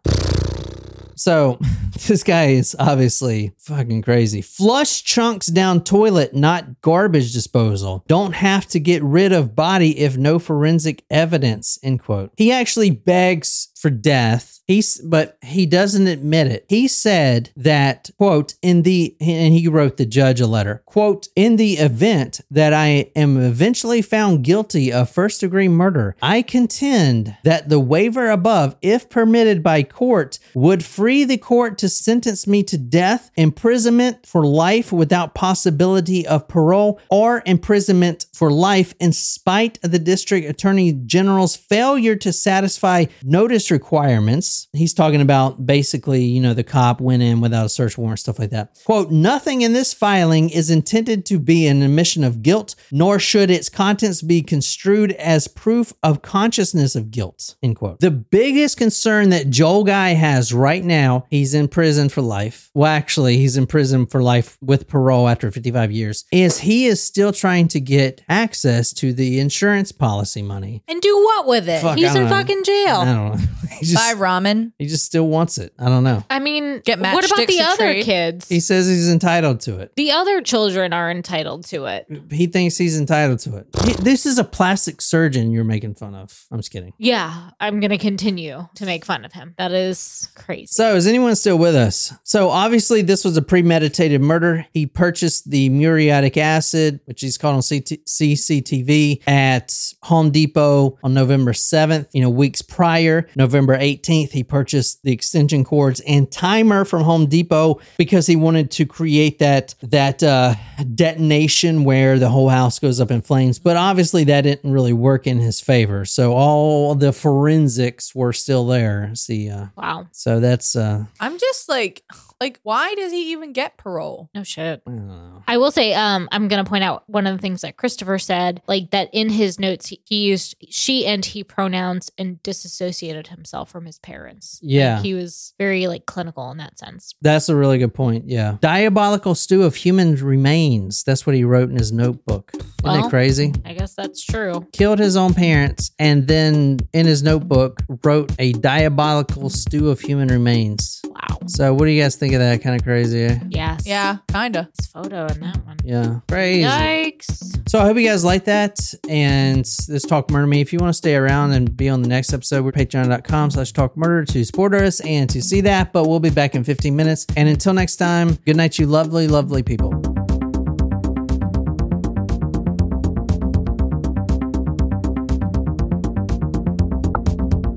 So 1.16 1.58
this 2.08 2.22
guy 2.22 2.48
is 2.48 2.76
obviously 2.78 3.52
fucking 3.58 4.02
crazy. 4.02 4.42
Flush 4.42 5.02
chunks 5.02 5.46
down 5.46 5.82
toilet, 5.82 6.34
not 6.34 6.80
garbage 6.82 7.32
disposal. 7.32 8.04
Don't 8.06 8.32
have 8.32 8.66
to 8.68 8.80
get 8.80 9.02
rid 9.02 9.32
of 9.32 9.56
body 9.56 9.98
if 9.98 10.16
no 10.16 10.38
forensic 10.38 11.04
evidence. 11.10 11.78
End 11.82 12.02
quote. 12.02 12.32
He 12.36 12.52
actually 12.52 12.90
begs 12.90 13.68
for 13.80 13.90
death. 13.90 14.60
He's, 14.66 15.00
but 15.00 15.36
he 15.42 15.66
doesn't 15.66 16.06
admit 16.06 16.46
it. 16.46 16.66
He 16.68 16.86
said 16.86 17.50
that, 17.56 18.10
quote, 18.18 18.54
in 18.62 18.82
the, 18.82 19.16
and 19.20 19.54
he 19.54 19.66
wrote 19.66 19.96
the 19.96 20.06
judge 20.06 20.40
a 20.40 20.46
letter, 20.46 20.82
quote, 20.84 21.28
in 21.34 21.56
the 21.56 21.74
event 21.74 22.40
that 22.50 22.72
I 22.72 23.10
am 23.16 23.36
eventually 23.36 24.02
found 24.02 24.44
guilty 24.44 24.92
of 24.92 25.10
first 25.10 25.40
degree 25.40 25.68
murder, 25.68 26.14
I 26.22 26.42
contend 26.42 27.36
that 27.42 27.68
the 27.68 27.80
waiver 27.80 28.28
above, 28.28 28.76
if 28.82 29.08
permitted 29.08 29.62
by 29.62 29.82
court, 29.82 30.38
would 30.54 30.84
free 30.84 31.24
the 31.24 31.38
court 31.38 31.78
to 31.78 31.88
sentence 31.88 32.46
me 32.46 32.62
to 32.64 32.78
death, 32.78 33.30
imprisonment 33.36 34.26
for 34.26 34.44
life 34.44 34.92
without 34.92 35.34
possibility 35.34 36.26
of 36.26 36.48
parole, 36.48 37.00
or 37.10 37.42
imprisonment 37.46 38.26
for 38.32 38.52
life 38.52 38.94
in 39.00 39.12
spite 39.12 39.78
of 39.82 39.90
the 39.90 39.98
district 39.98 40.48
attorney 40.48 40.92
general's 40.92 41.56
failure 41.56 42.14
to 42.14 42.32
satisfy 42.32 43.06
notice 43.24 43.69
requirements. 43.70 44.68
He's 44.72 44.94
talking 44.94 45.20
about 45.20 45.66
basically, 45.66 46.24
you 46.24 46.40
know, 46.40 46.54
the 46.54 46.64
cop 46.64 47.00
went 47.00 47.22
in 47.22 47.40
without 47.40 47.66
a 47.66 47.68
search 47.68 47.96
warrant, 47.98 48.20
stuff 48.20 48.38
like 48.38 48.50
that. 48.50 48.78
Quote, 48.84 49.10
nothing 49.10 49.62
in 49.62 49.72
this 49.72 49.92
filing 49.92 50.50
is 50.50 50.70
intended 50.70 51.24
to 51.26 51.38
be 51.38 51.66
an 51.66 51.82
admission 51.82 52.24
of 52.24 52.42
guilt, 52.42 52.74
nor 52.90 53.18
should 53.18 53.50
its 53.50 53.68
contents 53.68 54.22
be 54.22 54.42
construed 54.42 55.12
as 55.12 55.48
proof 55.48 55.92
of 56.02 56.22
consciousness 56.22 56.96
of 56.96 57.10
guilt. 57.10 57.56
End 57.62 57.76
quote. 57.76 58.00
The 58.00 58.10
biggest 58.10 58.76
concern 58.76 59.30
that 59.30 59.50
Joel 59.50 59.84
Guy 59.84 60.10
has 60.10 60.52
right 60.52 60.84
now, 60.84 61.26
he's 61.30 61.54
in 61.54 61.68
prison 61.68 62.08
for 62.08 62.20
life. 62.22 62.70
Well, 62.74 62.90
actually, 62.90 63.36
he's 63.38 63.56
in 63.56 63.66
prison 63.66 64.06
for 64.06 64.22
life 64.22 64.58
with 64.60 64.88
parole 64.88 65.28
after 65.28 65.50
55 65.50 65.92
years, 65.92 66.24
is 66.32 66.58
he 66.58 66.86
is 66.86 67.02
still 67.02 67.32
trying 67.32 67.68
to 67.68 67.80
get 67.80 68.22
access 68.28 68.92
to 68.94 69.12
the 69.12 69.40
insurance 69.40 69.92
policy 69.92 70.42
money. 70.42 70.82
And 70.88 71.00
do 71.00 71.16
what 71.16 71.46
with 71.46 71.68
it? 71.68 71.82
Fuck, 71.82 71.98
He's 71.98 72.14
in 72.14 72.24
know. 72.24 72.28
fucking 72.28 72.60
I 72.60 72.62
jail. 72.62 73.38
Don't 73.70 73.80
know. 73.82 73.86
He 73.88 73.94
Buy 73.94 74.14
ramen. 74.14 74.72
he 74.78 74.86
just 74.86 75.04
still 75.06 75.26
wants 75.28 75.58
it. 75.58 75.72
I 75.78 75.86
don't 75.88 76.04
know. 76.04 76.24
I 76.30 76.38
mean, 76.38 76.80
Get 76.84 76.98
what 77.00 77.24
about 77.24 77.38
matchsticks 77.40 77.46
the 77.46 77.56
to 77.56 77.62
other 77.64 77.76
trade. 77.76 78.04
kids? 78.04 78.48
He 78.48 78.60
says 78.60 78.86
he's 78.88 79.10
entitled 79.10 79.60
to 79.60 79.78
it. 79.78 79.92
the 79.96 80.10
other 80.12 80.40
children 80.42 80.92
are 80.92 81.10
entitled 81.10 81.64
to 81.66 81.86
it. 81.86 82.06
He 82.30 82.46
thinks 82.46 82.76
he's 82.76 82.98
entitled 82.98 83.38
to 83.40 83.56
it. 83.56 83.66
He- 83.86 83.92
this 84.02 84.26
is 84.26 84.38
a 84.38 84.44
plastic 84.44 85.00
surgeon 85.00 85.50
you're 85.52 85.64
making 85.64 85.94
fun 85.94 86.14
of. 86.14 86.46
I'm 86.50 86.58
just 86.58 86.70
kidding. 86.70 86.92
Yeah, 86.98 87.50
I'm 87.60 87.80
going 87.80 87.90
to 87.90 87.98
continue 87.98 88.66
to 88.74 88.84
make 88.86 89.04
fun 89.04 89.24
of 89.24 89.32
him. 89.32 89.54
That 89.58 89.72
is 89.72 90.28
crazy. 90.34 90.66
So, 90.66 90.94
is 90.96 91.06
anyone 91.06 91.36
still 91.36 91.58
with 91.58 91.74
us? 91.74 92.12
So, 92.24 92.48
obviously, 92.50 93.02
this 93.02 93.24
was 93.24 93.36
a 93.36 93.42
premeditated 93.42 94.20
murder. 94.20 94.66
He 94.72 94.86
purchased 94.86 95.50
the 95.50 95.68
muriatic 95.68 96.36
acid, 96.36 97.00
which 97.04 97.20
he's 97.20 97.38
called 97.38 97.56
on 97.56 97.62
CT- 97.62 98.04
CCTV, 98.06 99.22
at 99.28 99.92
Home 100.04 100.30
Depot 100.30 100.98
on 101.02 101.14
November 101.14 101.52
7th. 101.52 102.08
You 102.12 102.22
know, 102.22 102.30
weeks 102.30 102.62
prior, 102.62 103.28
November 103.36 103.59
18th, 103.68 104.30
he 104.30 104.44
purchased 104.44 105.02
the 105.02 105.12
extension 105.12 105.64
cords 105.64 106.00
and 106.00 106.30
timer 106.30 106.84
from 106.84 107.02
Home 107.02 107.26
Depot 107.26 107.80
because 107.98 108.26
he 108.26 108.36
wanted 108.36 108.70
to 108.72 108.86
create 108.86 109.38
that 109.38 109.74
that 109.82 110.22
uh, 110.22 110.54
detonation 110.94 111.84
where 111.84 112.18
the 112.18 112.28
whole 112.28 112.48
house 112.48 112.78
goes 112.78 113.00
up 113.00 113.10
in 113.10 113.22
flames. 113.22 113.58
But 113.58 113.76
obviously, 113.76 114.24
that 114.24 114.42
didn't 114.42 114.72
really 114.72 114.92
work 114.92 115.26
in 115.26 115.38
his 115.38 115.60
favor. 115.60 116.04
So, 116.04 116.32
all 116.32 116.94
the 116.94 117.12
forensics 117.12 118.14
were 118.14 118.32
still 118.32 118.66
there. 118.66 119.10
See, 119.14 119.50
uh, 119.50 119.66
wow. 119.76 120.06
so 120.12 120.40
that's 120.40 120.76
uh 120.76 121.04
I'm 121.20 121.38
just 121.38 121.68
like, 121.68 122.02
like, 122.40 122.58
why 122.62 122.94
does 122.94 123.12
he 123.12 123.32
even 123.32 123.52
get 123.52 123.76
parole? 123.76 124.30
No 124.34 124.42
shit. 124.42 124.82
I. 124.86 125.42
I 125.46 125.56
will 125.58 125.70
say, 125.70 125.94
um, 125.94 126.28
I'm 126.32 126.48
gonna 126.48 126.64
point 126.64 126.84
out 126.84 127.02
one 127.08 127.26
of 127.26 127.36
the 127.36 127.40
things 127.42 127.62
that 127.62 127.76
Christopher 127.76 128.18
said, 128.18 128.62
like 128.68 128.90
that 128.90 129.08
in 129.12 129.28
his 129.30 129.58
notes 129.58 129.88
he, 129.88 130.00
he 130.04 130.24
used 130.26 130.54
she 130.68 131.06
and 131.06 131.24
he 131.24 131.42
pronouns 131.44 132.10
and 132.18 132.42
disassociated 132.42 133.28
himself 133.28 133.70
from 133.70 133.84
his 133.86 133.98
parents. 133.98 134.60
Yeah. 134.62 134.96
Like, 134.96 135.04
he 135.04 135.14
was 135.14 135.54
very 135.58 135.86
like 135.86 136.06
clinical 136.06 136.50
in 136.52 136.58
that 136.58 136.78
sense. 136.78 137.14
That's 137.20 137.48
a 137.48 137.56
really 137.56 137.78
good 137.78 137.94
point. 137.94 138.28
Yeah. 138.28 138.56
Diabolical 138.60 139.34
stew 139.34 139.64
of 139.64 139.74
human 139.74 140.14
remains. 140.16 141.02
That's 141.02 141.26
what 141.26 141.34
he 141.34 141.44
wrote 141.44 141.68
in 141.70 141.76
his 141.76 141.92
notebook. 141.92 142.50
Isn't 142.54 142.66
Well- 142.84 143.02
that 143.02 143.10
crazy? 143.10 143.52
I 143.64 143.72
guess 143.74 143.94
that's 143.94 144.24
true. 144.24 144.66
Killed 144.72 144.98
his 145.00 145.16
own 145.16 145.34
parents 145.34 145.90
and 145.98 146.28
then 146.28 146.78
in 146.92 147.06
his 147.06 147.22
notebook 147.22 147.80
wrote 148.04 148.32
a 148.38 148.52
diabolical 148.52 149.50
stew 149.50 149.90
of 149.90 150.00
human 150.00 150.28
remains. 150.28 151.00
Wow. 151.04 151.38
So 151.46 151.74
what 151.74 151.86
do 151.86 151.90
you 151.90 152.02
guys 152.02 152.16
think 152.16 152.29
of 152.32 152.40
that? 152.40 152.62
Kind 152.62 152.76
of 152.76 152.82
crazy. 152.84 153.24
eh? 153.24 153.38
Yes. 153.48 153.86
Yeah, 153.86 154.18
kinda. 154.32 154.68
This 154.76 154.86
photo 154.86 155.26
in 155.26 155.40
that 155.40 155.64
one. 155.66 155.76
Yeah. 155.84 156.20
Crazy. 156.28 156.68
Yikes. 156.68 157.68
So 157.68 157.78
I 157.78 157.84
hope 157.84 157.96
you 157.96 158.06
guys 158.06 158.24
like 158.24 158.44
that. 158.44 158.78
And 159.08 159.64
this 159.88 160.02
Talk 160.02 160.30
Murder 160.30 160.46
Me. 160.46 160.60
If 160.60 160.72
you 160.72 160.78
want 160.78 160.90
to 160.90 160.96
stay 160.98 161.14
around 161.14 161.52
and 161.52 161.76
be 161.76 161.88
on 161.88 162.02
the 162.02 162.08
next 162.08 162.32
episode, 162.32 162.64
we're 162.64 162.72
patreon.com 162.72 163.50
slash 163.52 163.72
talk 163.72 163.96
murder 163.96 164.24
to 164.32 164.44
support 164.44 164.74
us 164.74 165.00
and 165.00 165.28
to 165.30 165.40
see 165.42 165.60
that. 165.62 165.92
But 165.92 166.04
we'll 166.06 166.20
be 166.20 166.30
back 166.30 166.54
in 166.54 166.64
15 166.64 166.94
minutes. 166.94 167.26
And 167.36 167.48
until 167.48 167.72
next 167.74 167.96
time, 167.96 168.34
good 168.46 168.56
night, 168.56 168.78
you 168.78 168.86
lovely, 168.86 169.28
lovely 169.28 169.62
people. 169.62 170.19